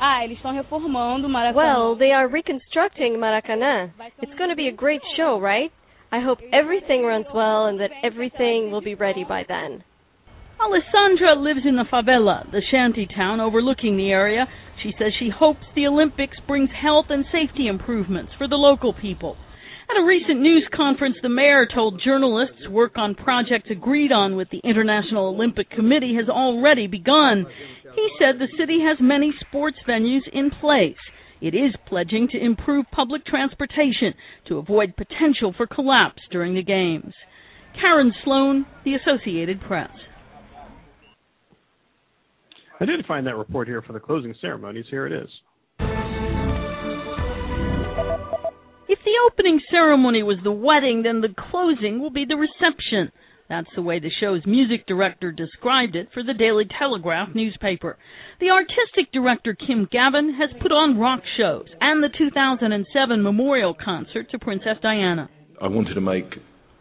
Ah, 0.00 0.24
eles 0.24 0.38
estão 0.38 0.52
reformando 0.52 1.28
Maracanã. 1.28 1.54
Well, 1.54 1.94
they 1.96 2.10
are 2.10 2.26
reconstructing 2.26 3.14
Maracanã. 3.16 3.92
It's 4.20 4.34
going 4.34 4.50
to 4.50 4.56
be 4.56 4.66
a 4.66 4.72
great 4.72 5.02
show, 5.16 5.38
right? 5.38 5.70
I 6.10 6.18
hope 6.18 6.40
everything 6.52 7.04
runs 7.04 7.26
well 7.32 7.66
and 7.66 7.78
that 7.78 7.92
everything 8.02 8.72
will 8.72 8.82
be 8.82 8.96
ready 8.96 9.22
by 9.22 9.44
then. 9.46 9.84
Alessandra 10.60 11.34
lives 11.34 11.64
in 11.64 11.76
the 11.76 11.84
favela, 11.84 12.50
the 12.50 12.62
shanty 12.70 13.06
town 13.06 13.40
overlooking 13.40 13.96
the 13.96 14.10
area. 14.10 14.46
She 14.82 14.92
says 14.98 15.12
she 15.18 15.30
hopes 15.30 15.64
the 15.74 15.86
Olympics 15.86 16.36
brings 16.46 16.70
health 16.70 17.06
and 17.08 17.24
safety 17.30 17.68
improvements 17.68 18.32
for 18.36 18.48
the 18.48 18.56
local 18.56 18.92
people. 18.92 19.36
At 19.90 20.00
a 20.00 20.06
recent 20.06 20.40
news 20.40 20.66
conference, 20.74 21.16
the 21.22 21.28
mayor 21.28 21.66
told 21.72 22.00
journalists 22.04 22.68
work 22.68 22.96
on 22.96 23.14
projects 23.14 23.70
agreed 23.70 24.10
on 24.10 24.36
with 24.36 24.48
the 24.50 24.60
International 24.64 25.26
Olympic 25.26 25.68
Committee 25.70 26.14
has 26.16 26.28
already 26.28 26.86
begun. 26.86 27.46
He 27.94 28.08
said 28.18 28.38
the 28.38 28.48
city 28.58 28.80
has 28.80 28.96
many 29.00 29.32
sports 29.46 29.76
venues 29.86 30.22
in 30.32 30.50
place. 30.50 30.96
It 31.40 31.54
is 31.54 31.74
pledging 31.86 32.28
to 32.28 32.42
improve 32.42 32.86
public 32.90 33.26
transportation 33.26 34.14
to 34.48 34.58
avoid 34.58 34.96
potential 34.96 35.52
for 35.56 35.66
collapse 35.66 36.22
during 36.30 36.54
the 36.54 36.62
Games. 36.62 37.12
Karen 37.78 38.12
Sloan, 38.24 38.64
The 38.84 38.94
Associated 38.94 39.60
Press. 39.60 39.90
I 42.82 42.84
did 42.84 43.06
find 43.06 43.28
that 43.28 43.36
report 43.36 43.68
here 43.68 43.80
for 43.80 43.92
the 43.92 44.00
closing 44.00 44.34
ceremonies. 44.40 44.86
Here 44.90 45.06
it 45.06 45.12
is. 45.12 45.28
If 48.88 48.98
the 49.04 49.16
opening 49.30 49.60
ceremony 49.70 50.24
was 50.24 50.38
the 50.42 50.50
wedding, 50.50 51.04
then 51.04 51.20
the 51.20 51.28
closing 51.28 52.00
will 52.00 52.10
be 52.10 52.24
the 52.26 52.34
reception. 52.34 53.12
That's 53.48 53.68
the 53.76 53.82
way 53.82 54.00
the 54.00 54.10
show's 54.20 54.44
music 54.46 54.84
director 54.88 55.30
described 55.30 55.94
it 55.94 56.08
for 56.12 56.24
the 56.24 56.34
Daily 56.34 56.64
Telegraph 56.76 57.28
newspaper. 57.36 57.98
The 58.40 58.50
artistic 58.50 59.12
director, 59.12 59.54
Kim 59.54 59.86
Gavin, 59.88 60.34
has 60.34 60.50
put 60.60 60.72
on 60.72 60.98
rock 60.98 61.20
shows 61.36 61.66
and 61.80 62.02
the 62.02 62.10
2007 62.18 63.22
memorial 63.22 63.74
concert 63.74 64.28
to 64.32 64.40
Princess 64.40 64.78
Diana. 64.82 65.30
I 65.60 65.68
wanted 65.68 65.94
to 65.94 66.00
make 66.00 66.34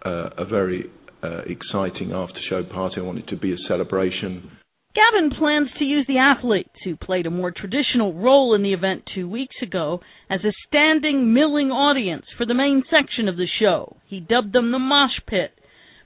uh, 0.03 0.29
a 0.35 0.45
very 0.45 0.85
uh, 1.21 1.41
exciting 1.45 2.11
after 2.11 2.39
show 2.49 2.63
party. 2.63 2.95
I 2.97 3.01
wanted 3.01 3.25
it 3.25 3.29
to 3.29 3.37
be 3.37 3.53
a 3.53 3.57
celebration 3.67 4.49
Gavin 4.93 5.31
plans 5.31 5.69
to 5.79 5.85
use 5.85 6.05
the 6.07 6.17
athletes, 6.17 6.75
who 6.83 6.97
played 6.97 7.25
a 7.25 7.29
more 7.29 7.51
traditional 7.51 8.13
role 8.13 8.53
in 8.53 8.61
the 8.61 8.73
event 8.73 9.03
two 9.15 9.29
weeks 9.29 9.55
ago, 9.61 10.01
as 10.29 10.43
a 10.43 10.51
standing 10.67 11.33
milling 11.33 11.71
audience 11.71 12.25
for 12.37 12.45
the 12.45 12.53
main 12.53 12.83
section 12.89 13.29
of 13.29 13.37
the 13.37 13.47
show. 13.59 13.95
He 14.07 14.19
dubbed 14.19 14.51
them 14.51 14.71
the 14.71 14.79
Mosh 14.79 15.17
Pit. 15.27 15.51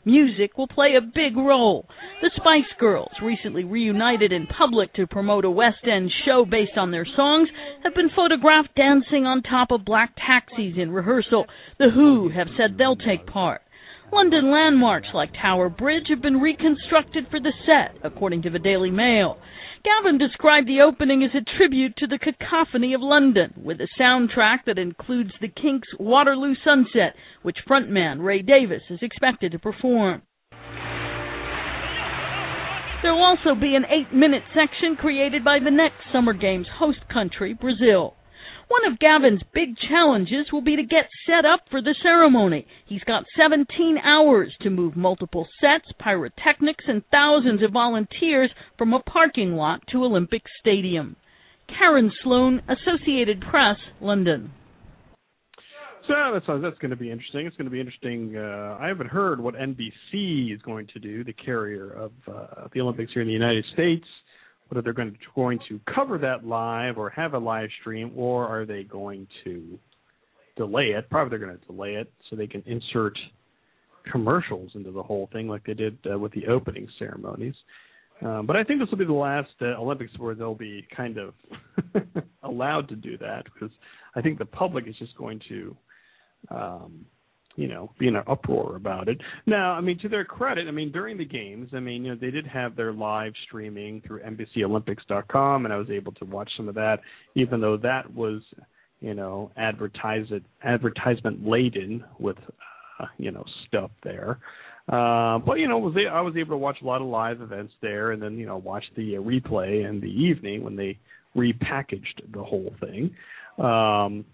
Music 0.05 0.55
will 0.55 0.67
play 0.67 0.93
a 0.95 1.01
big 1.01 1.35
role. 1.35 1.87
The 2.21 2.29
Spice 2.35 2.71
Girls, 2.79 3.09
recently 3.23 3.63
reunited 3.63 4.31
in 4.31 4.45
public 4.45 4.93
to 4.93 5.07
promote 5.07 5.45
a 5.45 5.49
West 5.49 5.87
End 5.91 6.11
show 6.23 6.45
based 6.45 6.77
on 6.77 6.91
their 6.91 7.07
songs, 7.15 7.49
have 7.83 7.95
been 7.95 8.11
photographed 8.15 8.75
dancing 8.75 9.25
on 9.25 9.41
top 9.41 9.71
of 9.71 9.83
black 9.83 10.15
taxis 10.15 10.77
in 10.77 10.91
rehearsal. 10.91 11.45
The 11.79 11.89
Who 11.89 12.29
have 12.29 12.49
said 12.55 12.77
they'll 12.77 12.95
take 12.95 13.25
part. 13.25 13.61
London 14.11 14.51
landmarks 14.51 15.07
like 15.13 15.33
Tower 15.33 15.69
Bridge 15.69 16.07
have 16.09 16.21
been 16.21 16.39
reconstructed 16.39 17.27
for 17.29 17.39
the 17.39 17.53
set, 17.65 17.97
according 18.03 18.43
to 18.43 18.49
the 18.49 18.59
Daily 18.59 18.91
Mail. 18.91 19.37
Gavin 19.83 20.17
described 20.17 20.67
the 20.67 20.81
opening 20.81 21.23
as 21.23 21.31
a 21.35 21.57
tribute 21.57 21.95
to 21.97 22.07
the 22.07 22.17
cacophony 22.17 22.93
of 22.93 23.01
London, 23.01 23.53
with 23.55 23.79
a 23.81 23.87
soundtrack 23.99 24.59
that 24.65 24.79
includes 24.79 25.31
the 25.41 25.47
Kinks' 25.47 25.87
Waterloo 25.99 26.55
Sunset, 26.63 27.15
which 27.43 27.57
frontman 27.67 28.23
Ray 28.23 28.41
Davies 28.41 28.81
is 28.89 28.99
expected 29.01 29.51
to 29.51 29.59
perform. 29.59 30.21
There 33.03 33.13
will 33.13 33.23
also 33.23 33.53
be 33.53 33.75
an 33.75 33.85
eight 33.85 34.11
minute 34.11 34.41
section 34.55 34.95
created 34.95 35.43
by 35.43 35.59
the 35.59 35.69
next 35.69 35.97
Summer 36.11 36.33
Games 36.33 36.65
host 36.79 37.07
country, 37.13 37.53
Brazil. 37.53 38.15
One 38.67 38.91
of 38.91 38.99
Gavin's 38.99 39.41
big 39.53 39.75
challenges 39.89 40.51
will 40.51 40.61
be 40.61 40.75
to 40.75 40.83
get 40.83 41.05
set 41.27 41.45
up 41.45 41.61
for 41.69 41.81
the 41.81 41.95
ceremony. 42.01 42.65
He's 42.87 43.03
got 43.03 43.25
17 43.37 43.97
hours 44.03 44.55
to 44.61 44.69
move 44.69 44.95
multiple 44.95 45.47
sets, 45.61 45.91
pyrotechnics, 45.99 46.85
and 46.87 47.03
thousands 47.11 47.61
of 47.63 47.71
volunteers 47.71 48.51
from 48.77 48.93
a 48.93 49.01
parking 49.01 49.53
lot 49.53 49.81
to 49.91 50.03
Olympic 50.03 50.41
Stadium. 50.59 51.15
Karen 51.77 52.11
Sloan, 52.23 52.61
Associated 52.67 53.41
Press, 53.41 53.77
London. 54.01 54.51
So 56.07 56.13
that's 56.33 56.45
that's 56.61 56.77
going 56.77 56.91
to 56.91 56.95
be 56.95 57.09
interesting. 57.09 57.47
It's 57.47 57.55
going 57.57 57.65
to 57.65 57.71
be 57.71 57.79
interesting. 57.79 58.35
Uh, 58.37 58.77
I 58.79 58.87
haven't 58.87 59.07
heard 59.07 59.39
what 59.39 59.55
NBC 59.55 60.53
is 60.53 60.61
going 60.61 60.87
to 60.93 60.99
do, 60.99 61.23
the 61.23 61.33
carrier 61.33 61.89
of 61.89 62.11
uh, 62.27 62.67
the 62.73 62.81
Olympics 62.81 63.11
here 63.13 63.23
in 63.23 63.27
the 63.27 63.33
United 63.33 63.65
States 63.73 64.05
whether 64.67 64.81
they're 64.81 64.93
going 64.93 65.11
to, 65.11 65.17
going 65.35 65.59
to 65.69 65.79
cover 65.93 66.17
that 66.17 66.45
live 66.45 66.97
or 66.97 67.09
have 67.09 67.33
a 67.33 67.37
live 67.37 67.69
stream, 67.81 68.11
or 68.15 68.47
are 68.47 68.65
they 68.65 68.83
going 68.83 69.27
to 69.43 69.77
delay 70.55 70.87
it? 70.87 71.09
Probably 71.09 71.29
they're 71.29 71.47
going 71.47 71.59
to 71.59 71.65
delay 71.65 71.95
it 71.95 72.11
so 72.29 72.35
they 72.35 72.47
can 72.47 72.63
insert 72.65 73.17
commercials 74.11 74.71
into 74.75 74.91
the 74.91 75.03
whole 75.03 75.29
thing, 75.33 75.47
like 75.47 75.65
they 75.65 75.73
did 75.73 75.97
uh, 76.11 76.17
with 76.17 76.31
the 76.33 76.47
opening 76.47 76.87
ceremonies. 76.97 77.55
Um, 78.21 78.45
but 78.45 78.55
I 78.55 78.63
think 78.63 78.79
this 78.79 78.89
will 78.89 78.97
be 78.97 79.05
the 79.05 79.13
last 79.13 79.49
uh, 79.61 79.79
Olympics 79.79 80.11
where 80.17 80.35
they'll 80.35 80.55
be 80.55 80.87
kind 80.95 81.17
of 81.17 81.33
allowed 82.43 82.87
to 82.89 82.95
do 82.95 83.17
that 83.17 83.43
because 83.53 83.75
I 84.15 84.21
think 84.21 84.39
the 84.39 84.45
public 84.45 84.87
is 84.87 84.95
just 84.97 85.17
going 85.17 85.41
to 85.49 85.77
um, 86.49 87.05
you 87.55 87.67
know, 87.67 87.91
be 87.97 88.07
in 88.07 88.15
an 88.15 88.23
uproar 88.27 88.75
about 88.75 89.07
it. 89.07 89.19
Now, 89.45 89.73
I 89.73 89.81
mean, 89.81 89.97
to 89.99 90.09
their 90.09 90.25
credit, 90.25 90.67
I 90.67 90.71
mean, 90.71 90.91
during 90.91 91.17
the 91.17 91.25
games, 91.25 91.69
I 91.73 91.79
mean, 91.79 92.03
you 92.03 92.11
know, 92.11 92.17
they 92.19 92.31
did 92.31 92.45
have 92.47 92.75
their 92.75 92.91
live 92.91 93.33
streaming 93.47 94.01
through 94.05 94.21
NBCOlympics.com, 94.21 95.65
and 95.65 95.73
I 95.73 95.77
was 95.77 95.89
able 95.89 96.11
to 96.13 96.25
watch 96.25 96.49
some 96.57 96.67
of 96.67 96.75
that, 96.75 96.99
even 97.35 97.61
though 97.61 97.77
that 97.77 98.13
was, 98.13 98.41
you 98.99 99.13
know, 99.13 99.51
advertisement 99.57 100.43
advertisement 100.63 101.47
laden 101.47 102.03
with, 102.19 102.37
uh, 102.99 103.05
you 103.17 103.31
know, 103.31 103.45
stuff 103.67 103.91
there. 104.03 104.39
Uh, 104.87 105.39
but 105.39 105.55
you 105.55 105.67
know, 105.67 105.79
was 105.79 105.95
I 106.11 106.21
was 106.21 106.35
able 106.37 106.51
to 106.51 106.57
watch 106.57 106.77
a 106.81 106.85
lot 106.85 107.01
of 107.01 107.07
live 107.07 107.41
events 107.41 107.73
there, 107.81 108.11
and 108.11 108.21
then 108.21 108.37
you 108.37 108.45
know, 108.45 108.57
watch 108.57 108.83
the 108.95 109.17
uh, 109.17 109.19
replay 109.19 109.89
in 109.89 109.99
the 109.99 110.07
evening 110.07 110.63
when 110.63 110.75
they 110.75 110.99
repackaged 111.35 112.31
the 112.31 112.43
whole 112.43 112.71
thing. 112.79 113.15
Um, 113.57 114.25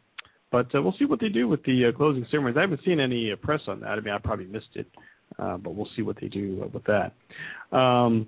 but 0.51 0.73
uh, 0.75 0.81
we'll 0.81 0.95
see 0.99 1.05
what 1.05 1.19
they 1.19 1.29
do 1.29 1.47
with 1.47 1.63
the 1.63 1.85
uh, 1.85 1.97
closing 1.97 2.25
ceremonies. 2.29 2.57
I 2.57 2.61
haven't 2.61 2.81
seen 2.85 2.99
any 2.99 3.31
uh, 3.31 3.35
press 3.37 3.61
on 3.67 3.79
that. 3.81 3.89
I 3.89 3.99
mean, 3.99 4.13
I 4.13 4.17
probably 4.17 4.45
missed 4.45 4.75
it, 4.75 4.87
uh, 5.39 5.57
but 5.57 5.75
we'll 5.75 5.89
see 5.95 6.01
what 6.01 6.17
they 6.19 6.27
do 6.27 6.63
uh, 6.63 6.67
with 6.67 6.83
that. 6.85 7.13
Um, 7.75 8.27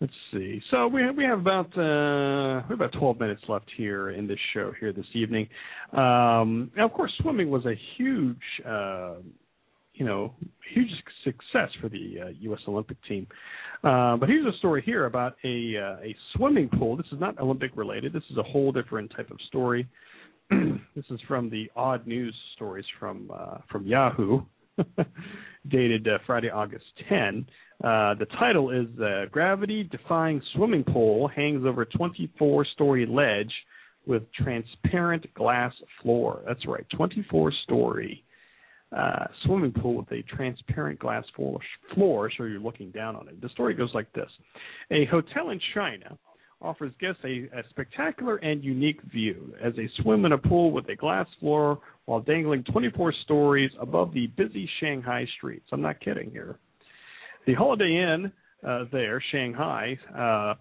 let's 0.00 0.12
see. 0.32 0.60
So 0.70 0.86
we 0.86 1.02
have, 1.02 1.16
we 1.16 1.24
have 1.24 1.40
about 1.40 1.66
uh, 1.76 2.62
we 2.68 2.74
have 2.74 2.80
about 2.80 2.92
12 2.98 3.20
minutes 3.20 3.42
left 3.48 3.70
here 3.76 4.10
in 4.10 4.26
this 4.26 4.38
show 4.52 4.72
here 4.78 4.92
this 4.92 5.06
evening. 5.14 5.48
Um, 5.92 6.70
now, 6.76 6.86
of 6.86 6.92
course, 6.92 7.12
swimming 7.20 7.50
was 7.50 7.64
a 7.66 7.74
huge. 7.96 8.36
Uh, 8.66 9.14
you 9.96 10.04
know, 10.04 10.34
huge 10.74 10.88
success 11.22 11.70
for 11.80 11.88
the 11.88 12.16
uh, 12.20 12.28
U.S. 12.40 12.58
Olympic 12.66 12.96
team. 13.08 13.28
Uh, 13.84 14.16
but 14.16 14.28
here's 14.28 14.44
a 14.44 14.58
story 14.58 14.82
here 14.84 15.06
about 15.06 15.36
a 15.44 15.76
uh, 15.76 16.02
a 16.02 16.16
swimming 16.34 16.68
pool. 16.68 16.96
This 16.96 17.06
is 17.12 17.20
not 17.20 17.38
Olympic 17.38 17.70
related. 17.76 18.12
This 18.12 18.24
is 18.30 18.36
a 18.36 18.42
whole 18.42 18.72
different 18.72 19.12
type 19.16 19.30
of 19.30 19.38
story. 19.46 19.86
this 20.96 21.04
is 21.10 21.20
from 21.26 21.50
the 21.50 21.70
odd 21.76 22.06
news 22.06 22.34
stories 22.54 22.84
from 22.98 23.30
uh, 23.34 23.58
from 23.70 23.86
Yahoo, 23.86 24.42
dated 25.68 26.06
uh, 26.08 26.18
Friday, 26.26 26.50
August 26.50 26.84
10. 27.08 27.46
Uh, 27.82 28.14
the 28.14 28.26
title 28.38 28.70
is 28.70 28.86
uh, 29.00 29.26
"Gravity 29.30 29.84
Defying 29.84 30.40
Swimming 30.54 30.84
Pool 30.84 31.28
Hangs 31.28 31.64
Over 31.66 31.86
24-Story 31.86 33.06
Ledge 33.06 33.52
with 34.06 34.22
Transparent 34.32 35.32
Glass 35.34 35.72
Floor." 36.02 36.42
That's 36.46 36.66
right, 36.66 36.86
24-story 36.94 38.24
uh, 38.96 39.26
swimming 39.44 39.72
pool 39.72 39.96
with 39.96 40.12
a 40.12 40.22
transparent 40.36 40.98
glass 40.98 41.24
floor, 41.34 41.58
floor, 41.94 42.30
so 42.36 42.44
you're 42.44 42.60
looking 42.60 42.90
down 42.90 43.16
on 43.16 43.28
it. 43.28 43.40
The 43.40 43.48
story 43.50 43.74
goes 43.74 43.90
like 43.94 44.12
this: 44.12 44.30
A 44.90 45.04
hotel 45.06 45.50
in 45.50 45.60
China 45.74 46.16
offers 46.64 46.92
guests 46.98 47.20
a, 47.24 47.48
a, 47.56 47.62
spectacular 47.70 48.36
and 48.36 48.64
unique 48.64 49.00
view 49.12 49.54
as 49.62 49.74
they 49.76 49.88
swim 50.00 50.24
in 50.24 50.32
a 50.32 50.38
pool 50.38 50.72
with 50.72 50.88
a 50.88 50.96
glass 50.96 51.26
floor 51.38 51.78
while 52.06 52.20
dangling 52.20 52.64
24 52.64 53.12
stories 53.24 53.70
above 53.80 54.12
the 54.14 54.26
busy 54.28 54.68
Shanghai 54.80 55.26
streets. 55.36 55.66
I'm 55.72 55.82
not 55.82 56.00
kidding 56.00 56.30
here. 56.30 56.58
The 57.46 57.54
Holiday 57.54 58.02
Inn 58.02 58.32
uh, 58.66 58.84
there, 58.90 59.22
Shanghai, 59.30 59.98
uh, 60.16 60.54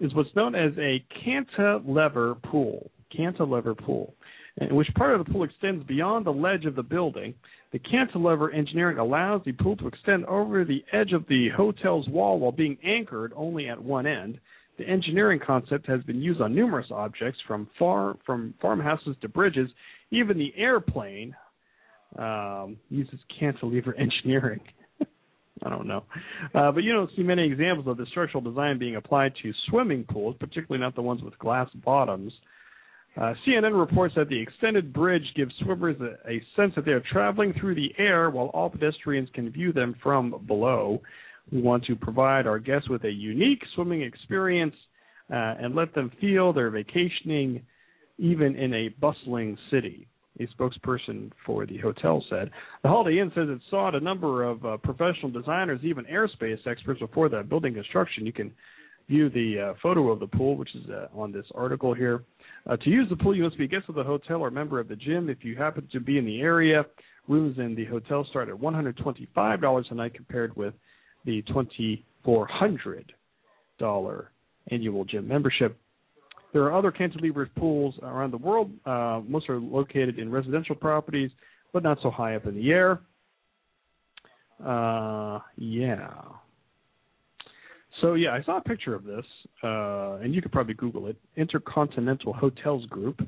is 0.00 0.14
what's 0.14 0.34
known 0.36 0.54
as 0.54 0.72
a 0.78 1.04
cantilever 1.24 2.34
pool. 2.34 2.90
Cantilever 3.14 3.74
pool, 3.74 4.14
in 4.58 4.74
which 4.74 4.88
part 4.94 5.18
of 5.18 5.24
the 5.24 5.32
pool 5.32 5.42
extends 5.42 5.84
beyond 5.86 6.24
the 6.24 6.32
ledge 6.32 6.64
of 6.64 6.76
the 6.76 6.82
building. 6.82 7.34
The 7.72 7.78
cantilever 7.80 8.52
engineering 8.52 8.98
allows 8.98 9.42
the 9.44 9.52
pool 9.52 9.76
to 9.78 9.88
extend 9.88 10.26
over 10.26 10.64
the 10.64 10.84
edge 10.92 11.12
of 11.12 11.26
the 11.28 11.48
hotel's 11.56 12.08
wall 12.08 12.38
while 12.38 12.52
being 12.52 12.78
anchored 12.84 13.32
only 13.34 13.68
at 13.68 13.82
one 13.82 14.06
end 14.06 14.38
the 14.80 14.88
engineering 14.88 15.40
concept 15.44 15.86
has 15.86 16.02
been 16.02 16.20
used 16.20 16.40
on 16.40 16.54
numerous 16.54 16.86
objects, 16.90 17.38
from 17.46 17.68
far 17.78 18.16
from 18.24 18.54
farmhouses 18.60 19.16
to 19.20 19.28
bridges. 19.28 19.70
Even 20.10 20.38
the 20.38 20.52
airplane 20.56 21.34
um, 22.18 22.76
uses 22.88 23.20
cantilever 23.38 23.94
engineering. 23.98 24.60
I 25.64 25.68
don't 25.68 25.86
know, 25.86 26.04
uh, 26.54 26.72
but 26.72 26.82
you 26.82 26.92
don't 26.92 27.10
see 27.14 27.22
many 27.22 27.46
examples 27.46 27.86
of 27.86 27.98
the 27.98 28.06
structural 28.06 28.42
design 28.42 28.78
being 28.78 28.96
applied 28.96 29.34
to 29.42 29.52
swimming 29.68 30.04
pools, 30.04 30.36
particularly 30.40 30.80
not 30.80 30.94
the 30.94 31.02
ones 31.02 31.22
with 31.22 31.38
glass 31.38 31.68
bottoms. 31.84 32.32
Uh, 33.20 33.34
CNN 33.46 33.78
reports 33.78 34.14
that 34.16 34.28
the 34.28 34.40
extended 34.40 34.92
bridge 34.92 35.24
gives 35.36 35.52
swimmers 35.62 35.96
a, 36.00 36.30
a, 36.30 36.40
sense 36.54 36.72
that 36.76 36.84
they 36.84 36.92
are 36.92 37.02
traveling 37.12 37.52
through 37.60 37.74
the 37.74 37.92
air 37.98 38.30
while 38.30 38.46
all 38.54 38.70
pedestrians 38.70 39.28
can 39.34 39.50
view 39.50 39.72
them 39.72 39.96
from 40.00 40.44
below. 40.46 41.02
We 41.52 41.60
want 41.60 41.84
to 41.86 41.96
provide 41.96 42.46
our 42.46 42.58
guests 42.58 42.88
with 42.88 43.04
a 43.04 43.10
unique 43.10 43.62
swimming 43.74 44.02
experience 44.02 44.74
uh, 45.30 45.54
and 45.60 45.74
let 45.74 45.94
them 45.94 46.10
feel 46.20 46.52
they're 46.52 46.70
vacationing 46.70 47.62
even 48.18 48.56
in 48.56 48.74
a 48.74 48.88
bustling 49.00 49.56
city. 49.70 50.06
A 50.38 50.46
spokesperson 50.46 51.32
for 51.44 51.66
the 51.66 51.78
hotel 51.78 52.24
said. 52.30 52.50
The 52.82 52.88
Holiday 52.88 53.18
Inn 53.18 53.30
says 53.34 53.48
it 53.48 53.60
sought 53.68 53.94
a 53.94 54.00
number 54.00 54.44
of 54.44 54.64
uh, 54.64 54.76
professional 54.78 55.30
designers, 55.30 55.80
even 55.82 56.04
airspace 56.06 56.66
experts, 56.66 57.00
before 57.00 57.28
the 57.28 57.42
building 57.42 57.74
construction. 57.74 58.24
You 58.24 58.32
can 58.32 58.52
view 59.08 59.28
the 59.28 59.70
uh, 59.70 59.74
photo 59.82 60.10
of 60.10 60.20
the 60.20 60.28
pool, 60.28 60.56
which 60.56 60.74
is 60.74 60.88
uh, 60.88 61.08
on 61.14 61.32
this 61.32 61.44
article 61.54 61.92
here. 61.92 62.22
Uh, 62.68 62.76
to 62.76 62.90
use 62.90 63.08
the 63.10 63.16
pool, 63.16 63.36
you 63.36 63.42
must 63.42 63.58
be 63.58 63.64
a 63.64 63.68
guest 63.68 63.86
of 63.88 63.96
the 63.96 64.04
hotel 64.04 64.40
or 64.40 64.50
member 64.50 64.78
of 64.78 64.88
the 64.88 64.96
gym. 64.96 65.28
If 65.28 65.44
you 65.44 65.56
happen 65.56 65.88
to 65.92 66.00
be 66.00 66.16
in 66.16 66.24
the 66.24 66.40
area, 66.40 66.86
rooms 67.28 67.58
in 67.58 67.74
the 67.74 67.84
hotel 67.86 68.24
start 68.30 68.48
at 68.48 68.54
$125 68.54 69.90
a 69.90 69.94
night 69.94 70.14
compared 70.14 70.56
with 70.56 70.74
the 71.24 71.42
$2,400 71.42 74.26
annual 74.70 75.04
gym 75.04 75.28
membership. 75.28 75.76
There 76.52 76.62
are 76.64 76.76
other 76.76 76.90
cantilever 76.90 77.48
pools 77.56 77.94
around 78.02 78.32
the 78.32 78.38
world. 78.38 78.72
Uh, 78.84 79.20
most 79.26 79.48
are 79.48 79.60
located 79.60 80.18
in 80.18 80.30
residential 80.30 80.74
properties, 80.74 81.30
but 81.72 81.82
not 81.82 81.98
so 82.02 82.10
high 82.10 82.34
up 82.34 82.46
in 82.46 82.56
the 82.56 82.70
air. 82.70 83.00
Uh, 84.64 85.38
yeah. 85.56 86.10
So 88.00 88.14
yeah, 88.14 88.30
I 88.30 88.42
saw 88.42 88.58
a 88.58 88.62
picture 88.62 88.94
of 88.94 89.04
this, 89.04 89.24
uh, 89.62 90.18
and 90.22 90.34
you 90.34 90.42
could 90.42 90.52
probably 90.52 90.74
Google 90.74 91.06
it. 91.06 91.16
Intercontinental 91.36 92.32
Hotels 92.32 92.86
Group, 92.86 93.20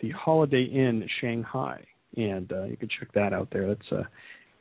the 0.00 0.10
Holiday 0.10 0.64
Inn 0.64 1.06
Shanghai, 1.20 1.84
and 2.16 2.50
uh, 2.52 2.64
you 2.64 2.76
can 2.76 2.88
check 2.98 3.12
that 3.14 3.32
out 3.32 3.48
there. 3.52 3.68
That's 3.68 3.92
a 3.92 4.08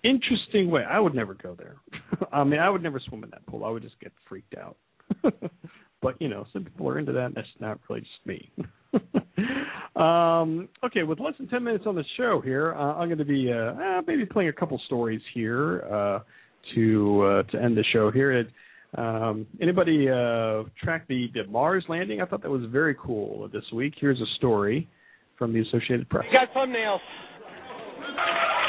interesting 0.10 0.70
way. 0.70 0.84
I 0.84 1.00
would 1.00 1.16
never 1.16 1.34
go 1.34 1.56
there. 1.56 1.78
I 2.32 2.44
mean, 2.44 2.60
I 2.60 2.70
would 2.70 2.84
never 2.84 3.00
swim 3.00 3.24
in 3.24 3.30
that 3.32 3.46
pool. 3.46 3.66
I 3.66 3.70
would 3.70 3.84
just 3.84 4.00
get 4.00 4.12
freaked 4.28 4.56
out. 4.58 4.78
but 6.02 6.22
you 6.22 6.30
know, 6.30 6.46
some 6.54 6.64
people 6.64 6.88
are 6.90 7.00
into 7.00 7.12
that. 7.14 7.34
That's 7.36 7.48
not 7.60 7.80
really 7.90 8.02
just 8.02 8.26
me. 8.26 8.52
um, 9.96 10.70
okay, 10.84 11.04
with 11.04 11.20
less 11.20 11.34
than 11.38 11.48
ten 11.48 11.64
minutes 11.64 11.86
on 11.88 11.96
the 11.96 12.04
show 12.18 12.42
here, 12.42 12.74
uh, 12.76 12.96
I'm 12.96 13.08
going 13.08 13.18
to 13.18 13.26
be 13.26 13.52
uh, 13.52 13.74
uh, 13.74 14.02
maybe 14.06 14.26
playing 14.26 14.50
a 14.50 14.54
couple 14.54 14.80
stories 14.86 15.22
here 15.34 15.82
uh, 15.82 16.20
to 16.76 17.22
uh, 17.22 17.44
to 17.52 17.62
end 17.62 17.78
the 17.78 17.84
show 17.94 18.12
here. 18.12 18.32
It, 18.32 18.48
um, 18.96 19.46
anybody 19.62 20.08
uh, 20.10 20.64
track 20.82 21.08
the, 21.08 21.28
the 21.34 21.46
Mars 21.50 21.84
landing? 21.90 22.22
I 22.22 22.26
thought 22.26 22.42
that 22.42 22.50
was 22.50 22.64
very 22.72 22.96
cool 22.96 23.50
this 23.52 23.64
week. 23.74 23.94
Here's 24.00 24.20
a 24.20 24.36
story 24.38 24.88
from 25.38 25.54
the 25.54 25.60
Associated 25.60 26.10
Press. 26.10 26.26
You 26.32 26.40
got 26.40 26.54
thumbnails. 26.54 27.00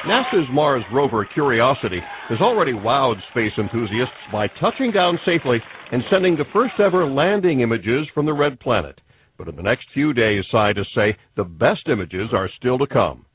NASA's 0.09 0.49
Mars 0.51 0.83
rover 0.91 1.29
Curiosity 1.35 2.01
has 2.31 2.41
already 2.41 2.73
wowed 2.73 3.17
space 3.31 3.53
enthusiasts 3.59 4.15
by 4.33 4.47
touching 4.59 4.91
down 4.91 5.19
safely 5.27 5.59
and 5.93 6.03
sending 6.11 6.35
the 6.35 6.47
first 6.51 6.73
ever 6.81 7.07
landing 7.07 7.61
images 7.61 8.07
from 8.15 8.25
the 8.25 8.33
red 8.33 8.59
planet. 8.59 8.99
But 9.37 9.49
in 9.49 9.57
the 9.57 9.63
next 9.63 9.85
few 9.93 10.15
days, 10.15 10.45
scientists 10.51 10.95
say 10.95 11.15
the 11.37 11.45
best 11.45 11.89
images 11.93 12.31
are 12.33 12.49
still 12.59 12.79
to 12.79 12.87
come. 12.87 13.27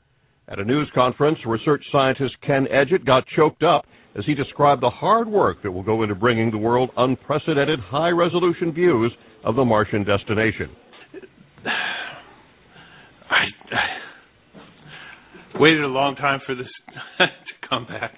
At 0.48 0.58
a 0.58 0.64
news 0.64 0.90
conference, 0.96 1.38
research 1.46 1.84
scientist 1.92 2.34
Ken 2.44 2.66
Edgett 2.66 3.06
got 3.06 3.22
choked 3.36 3.62
up 3.62 3.84
as 4.18 4.24
he 4.26 4.34
described 4.34 4.82
the 4.82 4.90
hard 4.90 5.28
work 5.28 5.62
that 5.62 5.70
will 5.70 5.84
go 5.84 6.02
into 6.02 6.16
bringing 6.16 6.50
the 6.50 6.58
world 6.58 6.90
unprecedented 6.96 7.78
high 7.78 8.10
resolution 8.10 8.72
views 8.72 9.12
of 9.44 9.54
the 9.54 9.64
Martian 9.64 10.02
destination. 10.02 10.70
I, 13.30 13.44
I 13.70 13.94
waited 15.64 15.82
a 15.82 15.86
long 15.88 16.14
time 16.16 16.40
for 16.44 16.54
this 16.54 16.66
to 17.18 17.68
come 17.70 17.86
back. 17.86 18.12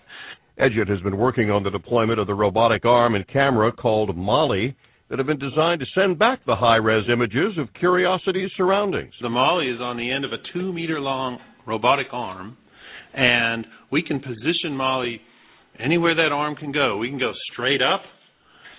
Edgett 0.59 0.89
has 0.89 1.01
been 1.03 1.17
working 1.17 1.49
on 1.49 1.63
the 1.63 1.71
deployment 1.71 2.19
of 2.19 2.27
the 2.27 2.35
robotic 2.35 2.85
arm 2.85 3.15
and 3.15 3.25
camera 3.29 3.71
called 3.71 4.17
MAHLI 4.17 4.75
that 5.09 5.21
have 5.21 5.29
been 5.29 5.39
designed 5.39 5.79
to 5.79 5.87
send 5.95 6.19
back 6.19 6.41
the 6.45 6.57
high 6.57 6.75
res 6.75 7.05
images 7.09 7.57
of 7.57 7.69
Curiosity's 7.79 8.51
surroundings. 8.57 9.13
The 9.23 9.29
MAHLI 9.29 9.77
is 9.77 9.81
on 9.81 9.97
the 9.97 10.11
end 10.11 10.25
of 10.25 10.33
a 10.33 10.39
two 10.53 10.73
meter 10.73 10.99
long 10.99 11.39
robotic 11.69 12.09
arm, 12.11 12.57
and 13.15 13.65
we 13.93 14.03
can 14.03 14.19
position 14.19 14.73
MAHLI 14.73 15.21
anywhere 15.79 16.17
that 16.17 16.33
arm 16.33 16.57
can 16.57 16.73
go. 16.73 16.97
We 16.97 17.11
can 17.11 17.21
go 17.21 17.31
straight 17.53 17.81
up. 17.81 18.01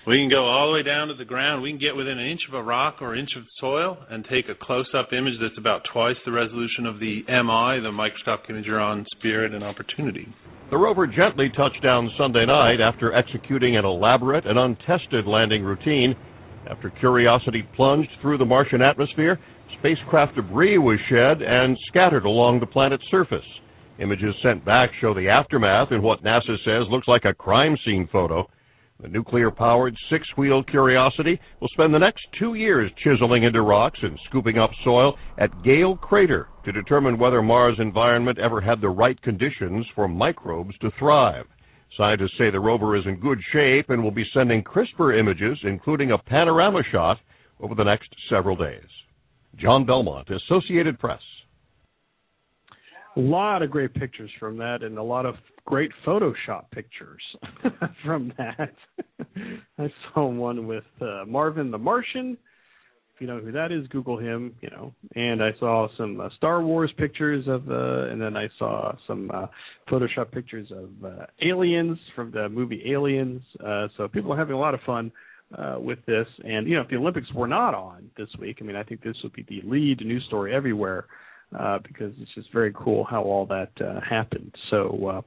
We 0.08 0.16
can 0.16 0.30
go 0.30 0.46
all 0.48 0.68
the 0.68 0.72
way 0.72 0.82
down 0.82 1.08
to 1.08 1.14
the 1.14 1.26
ground. 1.26 1.62
We 1.62 1.70
can 1.70 1.78
get 1.78 1.94
within 1.94 2.16
an 2.16 2.26
inch 2.26 2.40
of 2.48 2.54
a 2.54 2.62
rock 2.62 3.02
or 3.02 3.14
inch 3.14 3.28
of 3.36 3.42
soil 3.60 3.98
and 4.08 4.24
take 4.24 4.48
a 4.48 4.54
close-up 4.54 5.12
image 5.12 5.34
that's 5.38 5.58
about 5.58 5.82
twice 5.92 6.16
the 6.24 6.32
resolution 6.32 6.86
of 6.86 6.98
the 6.98 7.20
MI, 7.28 7.82
the 7.84 7.92
microscopic 7.92 8.48
imager 8.48 8.80
on 8.80 9.04
Spirit 9.18 9.52
and 9.52 9.62
Opportunity. 9.62 10.26
The 10.70 10.78
rover 10.78 11.06
gently 11.06 11.50
touched 11.54 11.82
down 11.82 12.10
Sunday 12.16 12.46
night 12.46 12.80
after 12.80 13.12
executing 13.12 13.76
an 13.76 13.84
elaborate 13.84 14.46
and 14.46 14.58
untested 14.58 15.26
landing 15.26 15.62
routine. 15.62 16.14
After 16.70 16.88
Curiosity 16.88 17.68
plunged 17.76 18.08
through 18.22 18.38
the 18.38 18.46
Martian 18.46 18.80
atmosphere, 18.80 19.38
spacecraft 19.78 20.36
debris 20.36 20.78
was 20.78 20.98
shed 21.10 21.42
and 21.42 21.76
scattered 21.88 22.24
along 22.24 22.60
the 22.60 22.66
planet's 22.66 23.04
surface. 23.10 23.44
Images 24.00 24.34
sent 24.42 24.64
back 24.64 24.88
show 25.02 25.12
the 25.12 25.28
aftermath 25.28 25.92
in 25.92 26.00
what 26.00 26.24
NASA 26.24 26.56
says 26.64 26.88
looks 26.90 27.08
like 27.08 27.26
a 27.26 27.34
crime 27.34 27.76
scene 27.84 28.08
photo. 28.10 28.48
The 29.00 29.08
nuclear 29.08 29.52
powered 29.52 29.96
six 30.10 30.26
wheel 30.36 30.64
Curiosity 30.64 31.38
will 31.60 31.68
spend 31.68 31.94
the 31.94 32.00
next 32.00 32.26
two 32.36 32.54
years 32.54 32.90
chiseling 33.04 33.44
into 33.44 33.62
rocks 33.62 34.00
and 34.02 34.18
scooping 34.28 34.58
up 34.58 34.70
soil 34.82 35.16
at 35.38 35.62
Gale 35.62 35.96
Crater 35.96 36.48
to 36.64 36.72
determine 36.72 37.16
whether 37.16 37.40
Mars' 37.40 37.78
environment 37.78 38.40
ever 38.40 38.60
had 38.60 38.80
the 38.80 38.88
right 38.88 39.20
conditions 39.22 39.86
for 39.94 40.08
microbes 40.08 40.76
to 40.78 40.90
thrive. 40.98 41.46
Scientists 41.96 42.36
say 42.38 42.50
the 42.50 42.58
rover 42.58 42.96
is 42.96 43.06
in 43.06 43.20
good 43.20 43.38
shape 43.52 43.88
and 43.88 44.02
will 44.02 44.10
be 44.10 44.28
sending 44.34 44.64
crisper 44.64 45.16
images, 45.16 45.56
including 45.62 46.10
a 46.10 46.18
panorama 46.18 46.82
shot, 46.90 47.18
over 47.60 47.76
the 47.76 47.84
next 47.84 48.12
several 48.28 48.56
days. 48.56 48.88
John 49.54 49.86
Belmont, 49.86 50.28
Associated 50.28 50.98
Press 50.98 51.22
a 53.16 53.20
lot 53.20 53.62
of 53.62 53.70
great 53.70 53.94
pictures 53.94 54.30
from 54.38 54.56
that 54.58 54.82
and 54.82 54.98
a 54.98 55.02
lot 55.02 55.26
of 55.26 55.34
great 55.64 55.90
Photoshop 56.06 56.70
pictures 56.70 57.22
from 58.04 58.32
that. 58.38 58.74
I 59.78 59.92
saw 60.14 60.26
one 60.26 60.66
with 60.66 60.84
uh, 61.00 61.24
Marvin 61.26 61.70
the 61.70 61.78
Martian. 61.78 62.36
If 63.14 63.20
you 63.20 63.26
know 63.26 63.40
who 63.40 63.50
that 63.52 63.72
is, 63.72 63.86
Google 63.88 64.18
him. 64.18 64.54
You 64.60 64.70
know, 64.70 64.94
and 65.16 65.42
I 65.42 65.50
saw 65.58 65.88
some 65.96 66.20
uh, 66.20 66.28
Star 66.36 66.62
Wars 66.62 66.90
pictures 66.96 67.46
of, 67.48 67.68
uh, 67.68 68.10
and 68.10 68.20
then 68.20 68.36
I 68.36 68.48
saw 68.58 68.92
some 69.06 69.30
uh, 69.34 69.46
Photoshop 69.90 70.30
pictures 70.30 70.70
of 70.70 70.90
uh, 71.04 71.26
aliens 71.42 71.98
from 72.14 72.30
the 72.30 72.48
movie 72.48 72.82
Aliens. 72.86 73.42
Uh, 73.64 73.88
so 73.96 74.08
people 74.08 74.32
are 74.32 74.38
having 74.38 74.54
a 74.54 74.58
lot 74.58 74.74
of 74.74 74.80
fun 74.86 75.10
uh, 75.56 75.76
with 75.78 75.98
this. 76.06 76.26
And 76.44 76.68
you 76.68 76.76
know, 76.76 76.82
if 76.82 76.88
the 76.88 76.96
Olympics 76.96 77.32
were 77.34 77.48
not 77.48 77.74
on 77.74 78.10
this 78.16 78.28
week, 78.38 78.58
I 78.60 78.64
mean, 78.64 78.76
I 78.76 78.84
think 78.84 79.02
this 79.02 79.16
would 79.22 79.32
be 79.32 79.44
the 79.48 79.62
lead 79.68 80.00
news 80.00 80.24
story 80.28 80.54
everywhere 80.54 81.06
uh, 81.58 81.78
because 81.86 82.12
it's 82.18 82.34
just 82.34 82.52
very 82.52 82.72
cool 82.74 83.04
how 83.04 83.22
all 83.22 83.46
that 83.46 83.70
uh, 83.80 84.00
happened. 84.08 84.54
So, 84.70 85.22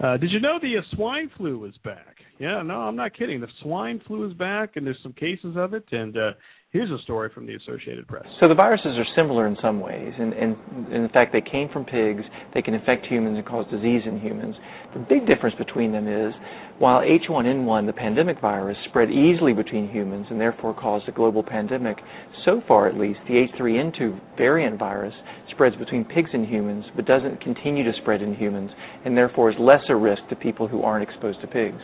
uh, 0.00 0.04
uh, 0.04 0.16
did 0.16 0.30
you 0.30 0.40
know 0.40 0.58
the 0.60 0.78
uh, 0.78 0.96
swine 0.96 1.30
flu 1.36 1.58
was 1.58 1.74
back? 1.84 2.16
Yeah, 2.38 2.62
no, 2.62 2.80
I'm 2.80 2.96
not 2.96 3.16
kidding. 3.16 3.40
The 3.40 3.48
swine 3.62 4.00
flu 4.06 4.28
is 4.28 4.34
back, 4.34 4.76
and 4.76 4.86
there's 4.86 4.98
some 5.02 5.12
cases 5.12 5.56
of 5.56 5.74
it. 5.74 5.84
And 5.92 6.16
uh, 6.16 6.30
Here's 6.72 6.90
a 6.92 7.02
story 7.02 7.30
from 7.34 7.46
the 7.46 7.54
Associated 7.56 8.06
Press. 8.06 8.26
So 8.38 8.46
the 8.46 8.54
viruses 8.54 8.96
are 8.96 9.06
similar 9.16 9.48
in 9.48 9.56
some 9.60 9.80
ways, 9.80 10.12
and, 10.16 10.32
in 10.32 11.08
fact, 11.12 11.32
they 11.32 11.40
came 11.40 11.68
from 11.72 11.84
pigs. 11.84 12.22
They 12.54 12.62
can 12.62 12.74
infect 12.74 13.06
humans 13.06 13.38
and 13.38 13.44
cause 13.44 13.66
disease 13.72 14.02
in 14.06 14.20
humans. 14.20 14.54
The 14.94 15.00
big 15.00 15.26
difference 15.26 15.56
between 15.58 15.90
them 15.90 16.06
is, 16.06 16.32
while 16.78 17.00
H1N1, 17.00 17.86
the 17.86 17.92
pandemic 17.92 18.40
virus, 18.40 18.76
spread 18.88 19.10
easily 19.10 19.52
between 19.52 19.90
humans 19.90 20.28
and 20.30 20.40
therefore 20.40 20.72
caused 20.72 21.08
a 21.08 21.12
global 21.12 21.42
pandemic, 21.42 21.98
so 22.44 22.62
far 22.68 22.86
at 22.86 22.96
least, 22.96 23.18
the 23.26 23.48
H3N2 23.58 24.36
variant 24.36 24.78
virus 24.78 25.14
spreads 25.50 25.74
between 25.74 26.04
pigs 26.04 26.30
and 26.32 26.46
humans, 26.46 26.84
but 26.94 27.04
doesn't 27.04 27.40
continue 27.42 27.82
to 27.82 27.98
spread 28.00 28.22
in 28.22 28.32
humans, 28.36 28.70
and 29.04 29.16
therefore 29.16 29.50
is 29.50 29.56
less 29.58 29.82
a 29.88 29.96
risk 29.96 30.22
to 30.28 30.36
people 30.36 30.68
who 30.68 30.82
aren't 30.82 31.02
exposed 31.02 31.40
to 31.40 31.48
pigs. 31.48 31.82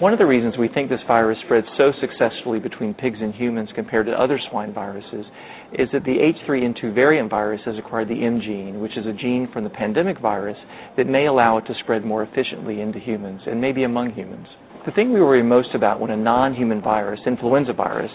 One 0.00 0.14
of 0.14 0.18
the 0.18 0.24
reasons 0.24 0.54
we 0.56 0.68
think 0.68 0.88
this 0.88 1.04
virus 1.06 1.36
spreads 1.44 1.66
so 1.76 1.92
successfully 2.00 2.58
between 2.58 2.94
pigs 2.94 3.18
and 3.20 3.34
humans 3.34 3.68
compared 3.74 4.06
to 4.06 4.12
other 4.12 4.40
swine 4.50 4.72
viruses 4.72 5.26
is 5.74 5.90
that 5.92 6.04
the 6.04 6.16
H3N2 6.16 6.94
variant 6.94 7.28
virus 7.28 7.60
has 7.66 7.74
acquired 7.76 8.08
the 8.08 8.24
M 8.24 8.40
gene, 8.40 8.80
which 8.80 8.96
is 8.96 9.04
a 9.04 9.12
gene 9.12 9.46
from 9.52 9.62
the 9.62 9.68
pandemic 9.68 10.18
virus 10.18 10.56
that 10.96 11.06
may 11.06 11.26
allow 11.26 11.58
it 11.58 11.66
to 11.66 11.74
spread 11.82 12.02
more 12.02 12.22
efficiently 12.22 12.80
into 12.80 12.98
humans 12.98 13.42
and 13.46 13.60
maybe 13.60 13.82
among 13.82 14.12
humans. 14.12 14.46
The 14.86 14.92
thing 14.92 15.12
we 15.12 15.20
worry 15.20 15.42
most 15.42 15.74
about 15.74 16.00
when 16.00 16.10
a 16.10 16.16
non-human 16.16 16.80
virus, 16.80 17.20
influenza 17.26 17.74
virus, 17.74 18.10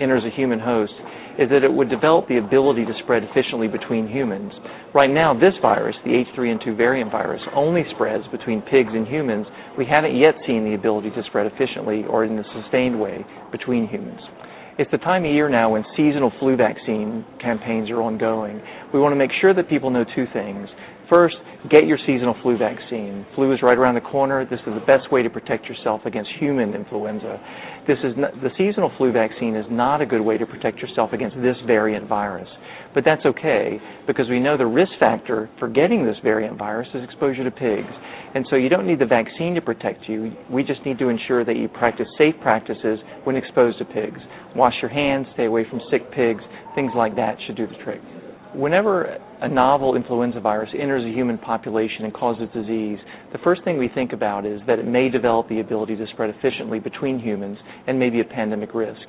enters 0.00 0.24
a 0.24 0.36
human 0.36 0.58
host 0.58 0.92
is 1.38 1.48
that 1.50 1.62
it 1.62 1.72
would 1.72 1.88
develop 1.88 2.26
the 2.26 2.38
ability 2.38 2.84
to 2.84 2.92
spread 3.02 3.22
efficiently 3.22 3.68
between 3.68 4.08
humans. 4.08 4.52
Right 4.92 5.10
now, 5.10 5.32
this 5.32 5.54
virus, 5.62 5.94
the 6.04 6.10
H3N2 6.10 6.76
variant 6.76 7.12
virus, 7.12 7.40
only 7.54 7.84
spreads 7.94 8.24
between 8.32 8.60
pigs 8.62 8.90
and 8.92 9.06
humans. 9.06 9.46
We 9.78 9.86
haven't 9.86 10.16
yet 10.16 10.34
seen 10.46 10.64
the 10.64 10.74
ability 10.74 11.10
to 11.10 11.22
spread 11.28 11.46
efficiently 11.46 12.04
or 12.10 12.24
in 12.24 12.36
a 12.36 12.44
sustained 12.60 13.00
way 13.00 13.24
between 13.52 13.86
humans. 13.86 14.20
It's 14.78 14.90
the 14.90 14.98
time 14.98 15.24
of 15.24 15.30
year 15.30 15.48
now 15.48 15.72
when 15.72 15.84
seasonal 15.96 16.32
flu 16.38 16.56
vaccine 16.56 17.24
campaigns 17.40 17.90
are 17.90 18.02
ongoing. 18.02 18.60
We 18.94 19.00
want 19.00 19.12
to 19.12 19.16
make 19.16 19.32
sure 19.40 19.54
that 19.54 19.68
people 19.68 19.90
know 19.90 20.04
two 20.14 20.26
things. 20.32 20.68
First, 21.10 21.36
get 21.70 21.86
your 21.86 21.98
seasonal 22.06 22.36
flu 22.42 22.58
vaccine. 22.58 23.24
Flu 23.34 23.52
is 23.52 23.60
right 23.62 23.78
around 23.78 23.94
the 23.94 24.02
corner. 24.02 24.44
This 24.44 24.60
is 24.66 24.74
the 24.74 24.84
best 24.86 25.10
way 25.10 25.22
to 25.22 25.30
protect 25.30 25.64
yourself 25.66 26.02
against 26.04 26.30
human 26.38 26.74
influenza. 26.74 27.40
The 27.86 28.50
seasonal 28.58 28.92
flu 28.98 29.10
vaccine 29.10 29.56
is 29.56 29.64
not 29.70 30.02
a 30.02 30.06
good 30.06 30.20
way 30.20 30.36
to 30.36 30.44
protect 30.44 30.78
yourself 30.78 31.14
against 31.14 31.36
this 31.36 31.56
variant 31.66 32.06
virus. 32.06 32.48
But 32.94 33.04
that's 33.04 33.24
okay 33.24 33.80
because 34.06 34.28
we 34.28 34.38
know 34.38 34.58
the 34.58 34.66
risk 34.66 34.92
factor 35.00 35.48
for 35.58 35.68
getting 35.68 36.04
this 36.04 36.16
variant 36.22 36.58
virus 36.58 36.88
is 36.94 37.04
exposure 37.04 37.44
to 37.44 37.50
pigs. 37.50 37.92
And 38.34 38.44
so 38.50 38.56
you 38.56 38.68
don't 38.68 38.86
need 38.86 38.98
the 38.98 39.06
vaccine 39.06 39.54
to 39.54 39.62
protect 39.62 40.08
you. 40.08 40.32
We 40.50 40.62
just 40.62 40.84
need 40.84 40.98
to 40.98 41.08
ensure 41.08 41.44
that 41.44 41.56
you 41.56 41.68
practice 41.68 42.06
safe 42.18 42.34
practices 42.42 42.98
when 43.24 43.36
exposed 43.36 43.78
to 43.78 43.86
pigs. 43.86 44.20
Wash 44.54 44.74
your 44.82 44.90
hands, 44.90 45.26
stay 45.32 45.46
away 45.46 45.64
from 45.70 45.80
sick 45.90 46.10
pigs, 46.12 46.42
things 46.74 46.92
like 46.94 47.16
that 47.16 47.38
should 47.46 47.56
do 47.56 47.66
the 47.66 47.82
trick. 47.82 48.00
Whenever 48.54 49.18
a 49.40 49.48
novel 49.48 49.94
influenza 49.94 50.40
virus 50.40 50.70
enters 50.78 51.04
a 51.04 51.14
human 51.14 51.38
population 51.38 52.04
and 52.04 52.14
causes 52.14 52.48
disease, 52.54 52.98
the 53.32 53.38
first 53.44 53.62
thing 53.64 53.78
we 53.78 53.88
think 53.94 54.12
about 54.12 54.46
is 54.46 54.60
that 54.66 54.78
it 54.78 54.86
may 54.86 55.08
develop 55.08 55.48
the 55.48 55.60
ability 55.60 55.96
to 55.96 56.06
spread 56.12 56.30
efficiently 56.30 56.78
between 56.78 57.18
humans 57.18 57.58
and 57.86 57.98
maybe 57.98 58.20
a 58.20 58.24
pandemic 58.24 58.74
risk. 58.74 59.00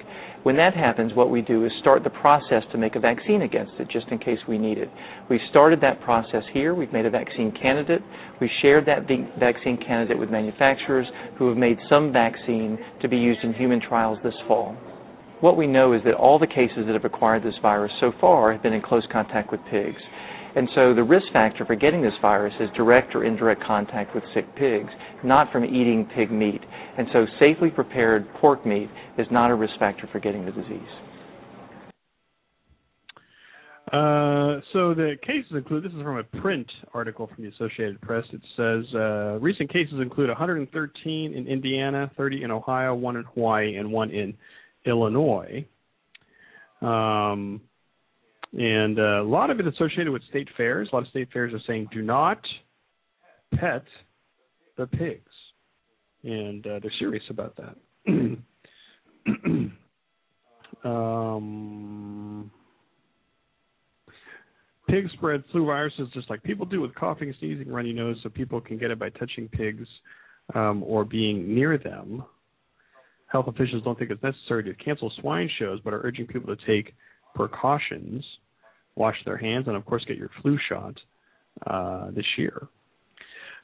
When 0.43 0.55
that 0.55 0.73
happens, 0.73 1.13
what 1.15 1.29
we 1.29 1.41
do 1.41 1.65
is 1.65 1.71
start 1.81 2.03
the 2.03 2.09
process 2.09 2.63
to 2.71 2.77
make 2.77 2.95
a 2.95 2.99
vaccine 2.99 3.41
against 3.41 3.73
it, 3.79 3.89
just 3.91 4.07
in 4.07 4.19
case 4.19 4.37
we 4.47 4.57
need 4.57 4.77
it. 4.77 4.89
We've 5.29 5.39
started 5.49 5.81
that 5.81 5.99
process 6.01 6.43
here. 6.53 6.73
We've 6.73 6.93
made 6.93 7.05
a 7.05 7.09
vaccine 7.09 7.51
candidate. 7.61 8.01
We've 8.39 8.49
shared 8.61 8.85
that 8.85 9.07
vaccine 9.37 9.77
candidate 9.85 10.17
with 10.17 10.29
manufacturers 10.29 11.07
who 11.37 11.49
have 11.49 11.57
made 11.57 11.77
some 11.89 12.13
vaccine 12.13 12.77
to 13.01 13.09
be 13.09 13.17
used 13.17 13.43
in 13.43 13.53
human 13.53 13.81
trials 13.81 14.17
this 14.23 14.33
fall. 14.47 14.77
What 15.41 15.55
we 15.55 15.67
know 15.67 15.93
is 15.93 16.01
that 16.03 16.15
all 16.15 16.37
the 16.37 16.47
cases 16.47 16.85
that 16.85 16.93
have 16.93 17.05
acquired 17.05 17.43
this 17.43 17.55
virus 17.61 17.91
so 18.01 18.11
far 18.19 18.51
have 18.51 18.61
been 18.61 18.73
in 18.73 18.81
close 18.81 19.07
contact 19.11 19.51
with 19.51 19.61
pigs. 19.71 20.01
And 20.55 20.67
so 20.75 20.93
the 20.93 21.03
risk 21.03 21.25
factor 21.31 21.65
for 21.65 21.75
getting 21.75 22.01
this 22.01 22.13
virus 22.21 22.53
is 22.59 22.69
direct 22.75 23.15
or 23.15 23.23
indirect 23.23 23.63
contact 23.63 24.13
with 24.15 24.23
sick 24.33 24.45
pigs, 24.55 24.89
not 25.23 25.51
from 25.51 25.63
eating 25.63 26.09
pig 26.15 26.31
meat. 26.31 26.61
And 26.97 27.07
so 27.13 27.25
safely 27.39 27.69
prepared 27.69 28.27
pork 28.41 28.65
meat 28.65 28.89
is 29.17 29.27
not 29.31 29.51
a 29.51 29.55
risk 29.55 29.73
factor 29.79 30.09
for 30.11 30.19
getting 30.19 30.43
the 30.43 30.51
disease. 30.51 30.81
Uh, 33.93 34.61
so 34.73 34.93
the 34.93 35.15
cases 35.25 35.51
include 35.51 35.83
this 35.83 35.93
is 35.93 36.01
from 36.01 36.17
a 36.17 36.23
print 36.41 36.69
article 36.93 37.27
from 37.33 37.43
the 37.43 37.49
Associated 37.49 37.99
Press. 38.01 38.23
It 38.31 38.41
says 38.55 38.93
uh, 38.93 39.39
recent 39.39 39.71
cases 39.71 39.95
include 39.99 40.29
113 40.29 41.33
in 41.33 41.47
Indiana, 41.47 42.11
30 42.15 42.43
in 42.43 42.51
Ohio, 42.51 42.93
one 42.93 43.15
in 43.15 43.23
Hawaii, 43.33 43.77
and 43.77 43.91
one 43.91 44.11
in 44.11 44.35
Illinois. 44.89 45.65
Um, 46.81 47.61
and 48.53 48.99
uh, 48.99 49.21
a 49.21 49.23
lot 49.23 49.49
of 49.49 49.59
it 49.59 49.67
associated 49.67 50.09
with 50.09 50.23
state 50.29 50.47
fairs. 50.57 50.89
A 50.91 50.95
lot 50.95 51.03
of 51.03 51.09
state 51.09 51.29
fairs 51.31 51.53
are 51.53 51.61
saying 51.67 51.89
do 51.91 52.01
not 52.01 52.41
pet 53.55 53.83
the 54.77 54.87
pigs, 54.87 55.31
and 56.23 56.65
uh, 56.65 56.79
they're 56.81 56.91
serious 56.99 57.23
about 57.29 57.55
that. 57.57 57.75
um, 60.83 62.51
pigs 64.87 65.11
spread 65.13 65.43
flu 65.51 65.65
viruses 65.65 66.07
just 66.13 66.29
like 66.29 66.41
people 66.43 66.65
do 66.65 66.81
with 66.81 66.95
coughing, 66.95 67.33
sneezing, 67.39 67.69
runny 67.69 67.93
nose, 67.93 68.17
so 68.23 68.29
people 68.29 68.59
can 68.59 68.77
get 68.77 68.89
it 68.89 68.97
by 68.97 69.09
touching 69.09 69.47
pigs 69.49 69.87
um, 70.55 70.83
or 70.83 71.05
being 71.05 71.53
near 71.53 71.77
them. 71.77 72.23
Health 73.32 73.47
officials 73.47 73.84
don't 73.84 73.97
think 73.97 74.11
it's 74.11 74.23
necessary 74.23 74.63
to 74.63 74.73
cancel 74.73 75.11
swine 75.21 75.49
shows, 75.59 75.80
but 75.84 75.93
are 75.93 76.01
urging 76.03 76.25
people 76.25 76.55
to 76.55 76.65
take 76.65 76.93
precautions, 77.36 78.23
wash 78.95 79.15
their 79.25 79.38
hands, 79.38 79.67
and 79.67 79.75
of 79.75 79.86
course 79.86 80.03
get 80.07 80.17
your 80.17 80.32
flu 80.41 80.57
shot 80.67 80.95
uh, 81.67 82.11
this 82.11 82.25
year. 82.38 82.67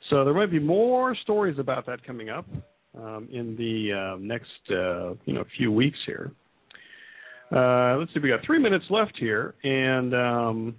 So 0.10 0.24
there 0.24 0.34
might 0.34 0.52
be 0.52 0.60
more 0.60 1.16
stories 1.24 1.58
about 1.58 1.86
that 1.88 2.06
coming 2.06 2.30
up 2.30 2.46
um, 2.96 3.28
in 3.32 3.56
the 3.56 4.14
uh, 4.14 4.18
next 4.20 4.46
uh, 4.70 5.16
you 5.26 5.34
know 5.34 5.44
few 5.58 5.72
weeks 5.72 5.98
here. 6.06 6.32
Uh, 7.52 7.98
let's 7.98 8.14
see, 8.14 8.20
we 8.20 8.30
got 8.30 8.40
three 8.46 8.60
minutes 8.60 8.86
left 8.90 9.14
here, 9.20 9.56
and 9.64 10.14
um, 10.14 10.76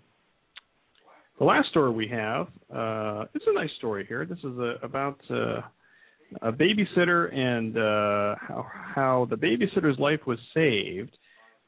the 1.38 1.44
last 1.44 1.68
story 1.70 1.90
we 1.90 2.08
have 2.08 2.46
uh, 2.74 3.24
it's 3.34 3.44
a 3.48 3.52
nice 3.52 3.70
story 3.78 4.04
here. 4.08 4.24
This 4.24 4.38
is 4.38 4.58
a, 4.58 4.74
about 4.82 5.18
uh, 5.30 5.60
a 6.42 6.52
babysitter 6.52 7.32
and 7.34 7.76
uh, 7.76 8.34
how, 8.40 8.66
how 8.94 9.26
the 9.30 9.36
babysitter's 9.36 9.98
life 9.98 10.20
was 10.26 10.38
saved 10.54 11.16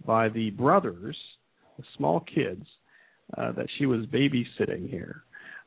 by 0.05 0.29
the 0.29 0.51
brothers, 0.51 1.17
the 1.77 1.85
small 1.97 2.21
kids, 2.21 2.65
uh, 3.37 3.53
that 3.53 3.67
she 3.79 3.87
was 3.87 4.07
babysitting 4.07 4.89
here. 4.89 5.23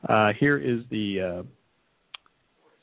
Uh, 0.08 0.32
here 0.40 0.58
is 0.58 0.82
the 0.90 1.42
uh, 1.42 1.44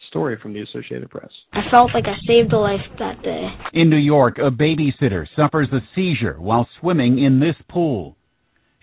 story 0.09 0.39
from 0.41 0.53
the 0.53 0.61
Associated 0.63 1.11
Press. 1.11 1.31
I 1.53 1.63
felt 1.71 1.91
like 1.95 2.05
I 2.07 2.17
saved 2.27 2.53
a 2.53 2.59
life 2.59 2.81
that 2.99 3.23
day. 3.23 3.49
In 3.73 3.91
New 3.91 3.97
York, 3.97 4.39
a 4.39 4.51
babysitter 4.51 5.27
suffers 5.37 5.69
a 5.73 5.81
seizure 5.95 6.41
while 6.41 6.69
swimming 6.81 7.23
in 7.23 7.41
this 7.41 7.57
pool. 7.69 8.17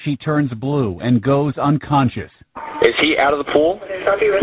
She 0.04 0.18
turns 0.18 0.52
blue 0.54 1.00
and 1.00 1.22
goes 1.24 1.58
unconscious. 1.58 2.32
Is 2.82 2.94
he 3.02 3.16
out 3.18 3.34
of 3.34 3.44
the 3.44 3.52
pool? 3.52 3.80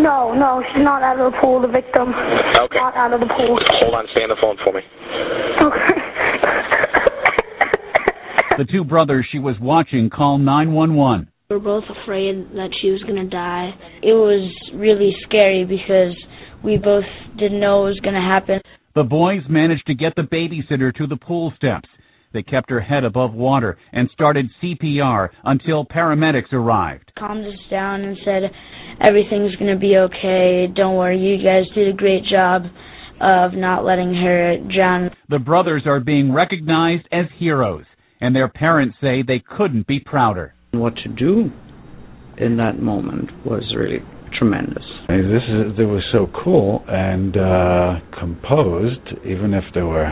No, 0.00 0.34
no, 0.34 0.62
she's 0.72 0.82
not 0.82 1.02
out 1.02 1.20
of 1.20 1.32
the 1.32 1.38
pool. 1.38 1.60
The 1.60 1.68
victim. 1.68 2.08
Okay. 2.08 2.76
Not 2.76 2.96
out 2.96 3.12
of 3.12 3.20
the 3.20 3.26
pool. 3.26 3.58
Hold 3.80 3.94
on, 3.94 4.06
stay 4.10 4.22
on 4.22 4.30
the 4.30 4.40
phone 4.40 4.56
for 4.64 4.72
me. 4.72 4.80
Okay. 5.62 5.94
The 8.58 8.64
two 8.70 8.84
brothers 8.84 9.26
she 9.30 9.38
was 9.38 9.56
watching 9.60 10.10
call 10.10 10.38
911. 10.38 11.28
We 11.48 11.56
were 11.56 11.62
both 11.62 11.84
afraid 12.02 12.50
that 12.52 12.70
she 12.80 12.90
was 12.90 13.02
going 13.04 13.16
to 13.16 13.28
die. 13.28 13.70
It 14.02 14.12
was 14.12 14.52
really 14.74 15.14
scary 15.24 15.64
because 15.64 16.16
we 16.62 16.76
both 16.76 17.04
didn't 17.38 17.60
know 17.60 17.80
what 17.80 17.90
was 17.90 18.00
going 18.00 18.14
to 18.14 18.20
happen. 18.20 18.60
The 18.94 19.04
boys 19.04 19.42
managed 19.48 19.86
to 19.86 19.94
get 19.94 20.14
the 20.16 20.22
babysitter 20.22 20.92
to 20.96 21.06
the 21.06 21.16
pool 21.16 21.52
steps. 21.56 21.88
They 22.32 22.42
kept 22.42 22.70
her 22.70 22.80
head 22.80 23.04
above 23.04 23.34
water 23.34 23.78
and 23.92 24.08
started 24.12 24.46
CPR 24.62 25.28
until 25.44 25.84
paramedics 25.84 26.52
arrived. 26.52 27.12
Calmed 27.18 27.46
us 27.46 27.58
down 27.70 28.02
and 28.02 28.16
said, 28.24 28.42
everything's 29.00 29.54
going 29.56 29.72
to 29.72 29.78
be 29.78 29.96
okay. 29.96 30.66
Don't 30.74 30.96
worry, 30.96 31.18
you 31.18 31.36
guys 31.42 31.64
did 31.74 31.88
a 31.88 31.96
great 31.96 32.22
job 32.30 32.62
of 33.20 33.52
not 33.54 33.84
letting 33.84 34.14
her 34.14 34.56
drown. 34.74 35.10
The 35.28 35.38
brothers 35.38 35.82
are 35.86 36.00
being 36.00 36.32
recognized 36.32 37.06
as 37.12 37.26
heroes, 37.38 37.84
and 38.20 38.34
their 38.34 38.48
parents 38.48 38.96
say 39.00 39.22
they 39.22 39.42
couldn't 39.56 39.86
be 39.86 40.00
prouder. 40.00 40.54
What 40.72 40.94
to 41.04 41.08
do 41.08 41.50
in 42.38 42.56
that 42.56 42.80
moment 42.80 43.30
was 43.46 43.62
really 43.76 43.98
tremendous. 44.38 44.82
This 45.08 45.42
is 45.42 45.78
it 45.78 45.84
was 45.84 46.02
so 46.12 46.26
cool 46.42 46.84
and 46.88 47.36
uh, 47.36 48.18
composed, 48.18 49.06
even 49.26 49.52
if 49.54 49.64
they 49.74 49.82
were 49.82 50.10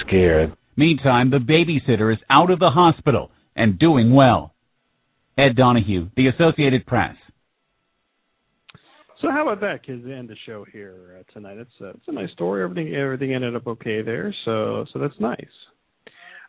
scared. 0.00 0.52
Meantime, 0.80 1.30
the 1.30 1.36
babysitter 1.36 2.10
is 2.10 2.18
out 2.30 2.50
of 2.50 2.58
the 2.58 2.70
hospital 2.70 3.30
and 3.54 3.78
doing 3.78 4.14
well. 4.14 4.54
Ed 5.36 5.54
Donahue, 5.54 6.08
The 6.16 6.28
Associated 6.28 6.86
Press. 6.86 7.16
So 9.20 9.30
how 9.30 9.42
about 9.42 9.60
that, 9.60 9.84
kids? 9.84 10.06
End 10.06 10.30
the 10.30 10.36
show 10.46 10.64
here 10.72 11.20
uh, 11.20 11.32
tonight. 11.34 11.58
It's 11.58 11.70
uh, 11.82 11.90
it's 11.90 12.08
a 12.08 12.12
nice 12.12 12.30
story. 12.32 12.62
Everything 12.62 12.94
everything 12.94 13.34
ended 13.34 13.54
up 13.54 13.66
okay 13.66 14.00
there. 14.00 14.34
So 14.46 14.86
so 14.90 14.98
that's 14.98 15.20
nice. 15.20 15.36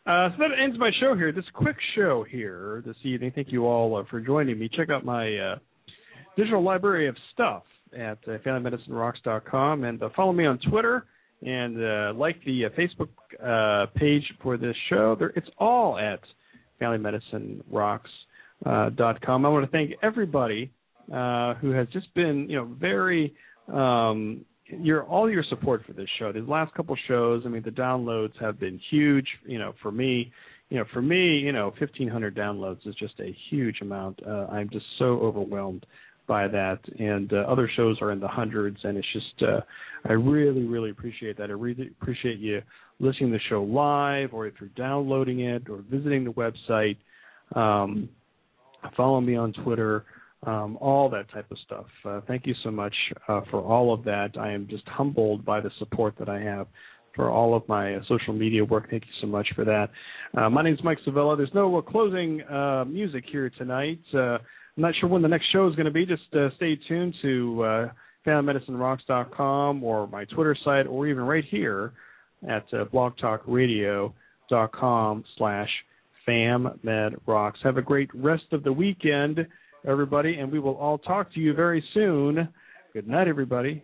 Uh, 0.06 0.30
so 0.30 0.36
that 0.40 0.52
ends 0.64 0.80
my 0.80 0.92
show 1.02 1.14
here. 1.14 1.34
This 1.34 1.44
quick 1.54 1.76
show 1.98 2.24
here 2.24 2.82
this 2.86 2.96
evening. 3.04 3.34
Thank 3.36 3.52
you 3.52 3.68
all 3.68 3.98
uh, 3.98 4.04
for 4.10 4.22
joining 4.22 4.58
me. 4.58 4.70
Check 4.74 4.90
out 4.90 5.04
my 5.04 5.36
uh, 5.38 5.56
digital 6.38 6.64
library 6.64 7.10
of 7.10 7.18
stuff 7.34 7.64
at 7.94 8.18
uh, 8.30 8.38
FamilyMedicineRocks.com 8.46 9.84
and 9.84 10.02
uh, 10.02 10.08
follow 10.16 10.32
me 10.32 10.46
on 10.46 10.58
Twitter 10.70 11.06
and 11.46 11.84
uh, 11.84 12.14
like 12.16 12.38
the 12.46 12.66
uh, 12.66 12.70
Facebook 12.70 13.10
uh, 13.44 13.88
page 13.96 14.24
for 14.42 14.56
this 14.58 14.76
show. 14.90 15.18
It's 15.36 15.50
all 15.58 15.98
at 15.98 16.22
FamilyMedicineRocks.com. 16.82 19.46
I 19.46 19.50
want 19.50 19.66
to 19.66 19.72
thank 19.72 19.92
everybody 20.04 20.72
uh, 21.12 21.56
who 21.56 21.72
has 21.72 21.88
just 21.90 22.14
been, 22.14 22.48
you 22.50 22.58
know, 22.58 22.66
very 22.80 23.34
um, 23.72 24.46
your 24.68 25.04
all 25.04 25.30
your 25.30 25.44
support 25.50 25.86
for 25.86 25.94
this 25.94 26.10
show. 26.18 26.32
These 26.32 26.48
last 26.48 26.74
couple 26.74 26.96
shows, 27.08 27.44
I 27.46 27.50
mean, 27.50 27.64
the 27.64 27.72
downloads 27.72 28.34
have 28.40 28.60
been 28.60 28.80
huge. 28.90 29.28
You 29.46 29.60
know, 29.60 29.74
for 29.82 29.92
me, 29.92 30.32
you 30.70 30.78
know, 30.78 30.86
for 30.94 31.02
me, 31.02 31.40
you 31.40 31.52
know, 31.52 31.74
1,500 31.80 32.36
downloads 32.36 32.88
is 32.88 32.96
just 32.96 33.20
a 33.20 33.36
huge 33.50 33.82
amount. 33.82 34.22
Uh, 34.26 34.48
I'm 34.50 34.70
just 34.70 34.86
so 34.98 35.20
overwhelmed 35.20 35.86
by 36.32 36.48
that, 36.48 36.80
and 36.98 37.34
uh, 37.34 37.40
other 37.40 37.70
shows 37.76 37.98
are 38.02 38.14
in 38.14 38.22
the 38.22 38.28
hundreds, 38.28 38.78
and 38.86 38.98
it's 38.98 39.08
just 39.12 39.44
uh, 39.44 39.60
I 40.06 40.14
really, 40.14 40.64
really 40.64 40.90
appreciate 40.90 41.38
that. 41.40 41.50
I 41.50 41.54
really 41.54 41.92
appreciate 42.00 42.40
you 42.40 42.62
listening 43.00 43.34
to 43.34 43.38
the 43.38 43.44
show 43.50 43.64
live, 43.64 44.34
or 44.34 44.48
if 44.48 44.54
you're 44.62 44.70
downloading 44.78 45.42
it, 45.42 45.64
or 45.70 45.84
visiting 45.90 46.24
the 46.24 46.32
website. 46.32 46.96
Um, 47.54 48.08
follow 48.96 49.20
me 49.20 49.36
on 49.36 49.52
Twitter 49.52 50.06
um, 50.48 50.78
all 50.80 51.10
that 51.10 51.30
type 51.34 51.52
of 51.52 51.58
stuff. 51.66 51.88
Uh, 52.06 52.22
thank 52.30 52.48
you 52.48 52.56
so 52.64 52.72
much 52.72 52.96
uh, 53.28 53.42
for 53.52 53.62
all 53.62 53.94
of 53.94 54.06
that. 54.06 54.30
I 54.40 54.54
am 54.54 54.70
just 54.70 54.88
humbled 54.88 55.44
by 55.44 55.60
the 55.60 55.70
support 55.80 56.16
that 56.18 56.30
I 56.30 56.40
have 56.40 56.68
for 57.14 57.30
all 57.30 57.54
of 57.56 57.68
my 57.68 57.96
uh, 57.96 58.00
social 58.08 58.34
media 58.34 58.64
work. 58.64 58.90
Thank 58.90 59.04
you 59.04 59.14
so 59.20 59.28
much 59.28 59.50
for 59.54 59.66
that. 59.66 59.90
Uh, 60.34 60.50
my 60.50 60.64
name 60.64 60.76
is 60.76 60.80
Mike 60.82 61.00
Sevilla. 61.04 61.36
There's 61.36 61.54
no 61.54 61.78
uh, 61.78 61.82
closing 61.82 62.42
music 62.88 63.26
here 63.30 63.52
tonight. 63.58 64.00
I'm 64.78 64.84
not 64.84 64.94
sure 65.00 65.10
when 65.10 65.22
the 65.22 65.28
next 65.28 65.52
show 65.52 65.68
is 65.68 65.76
going 65.76 65.86
to 65.86 65.92
be. 65.92 66.06
Just 66.06 66.24
stay 66.56 66.80
tuned 66.88 67.14
to 67.22 67.64
uh, 67.64 67.90
FamilyMedicineRocks.com 68.26 69.84
or 69.84 70.08
my 70.08 70.24
Twitter 70.26 70.56
site 70.64 70.88
or 70.88 71.08
even 71.08 71.24
right 71.24 71.44
here 71.50 71.94
at 72.48 72.66
uh, 72.74 72.86
blogtalkradio.com 72.86 75.24
slash 75.38 75.70
FamMedRocks. 76.28 77.56
Have 77.64 77.78
a 77.78 77.82
great 77.82 78.10
rest 78.14 78.46
of 78.52 78.64
the 78.64 78.72
weekend 78.72 79.48
everybody, 79.86 80.36
and 80.36 80.52
we 80.52 80.60
will 80.60 80.76
all 80.76 80.98
talk 80.98 81.34
to 81.34 81.40
you 81.40 81.54
very 81.54 81.84
soon. 81.94 82.50
Good 82.94 83.08
night, 83.08 83.28
everybody. 83.28 83.84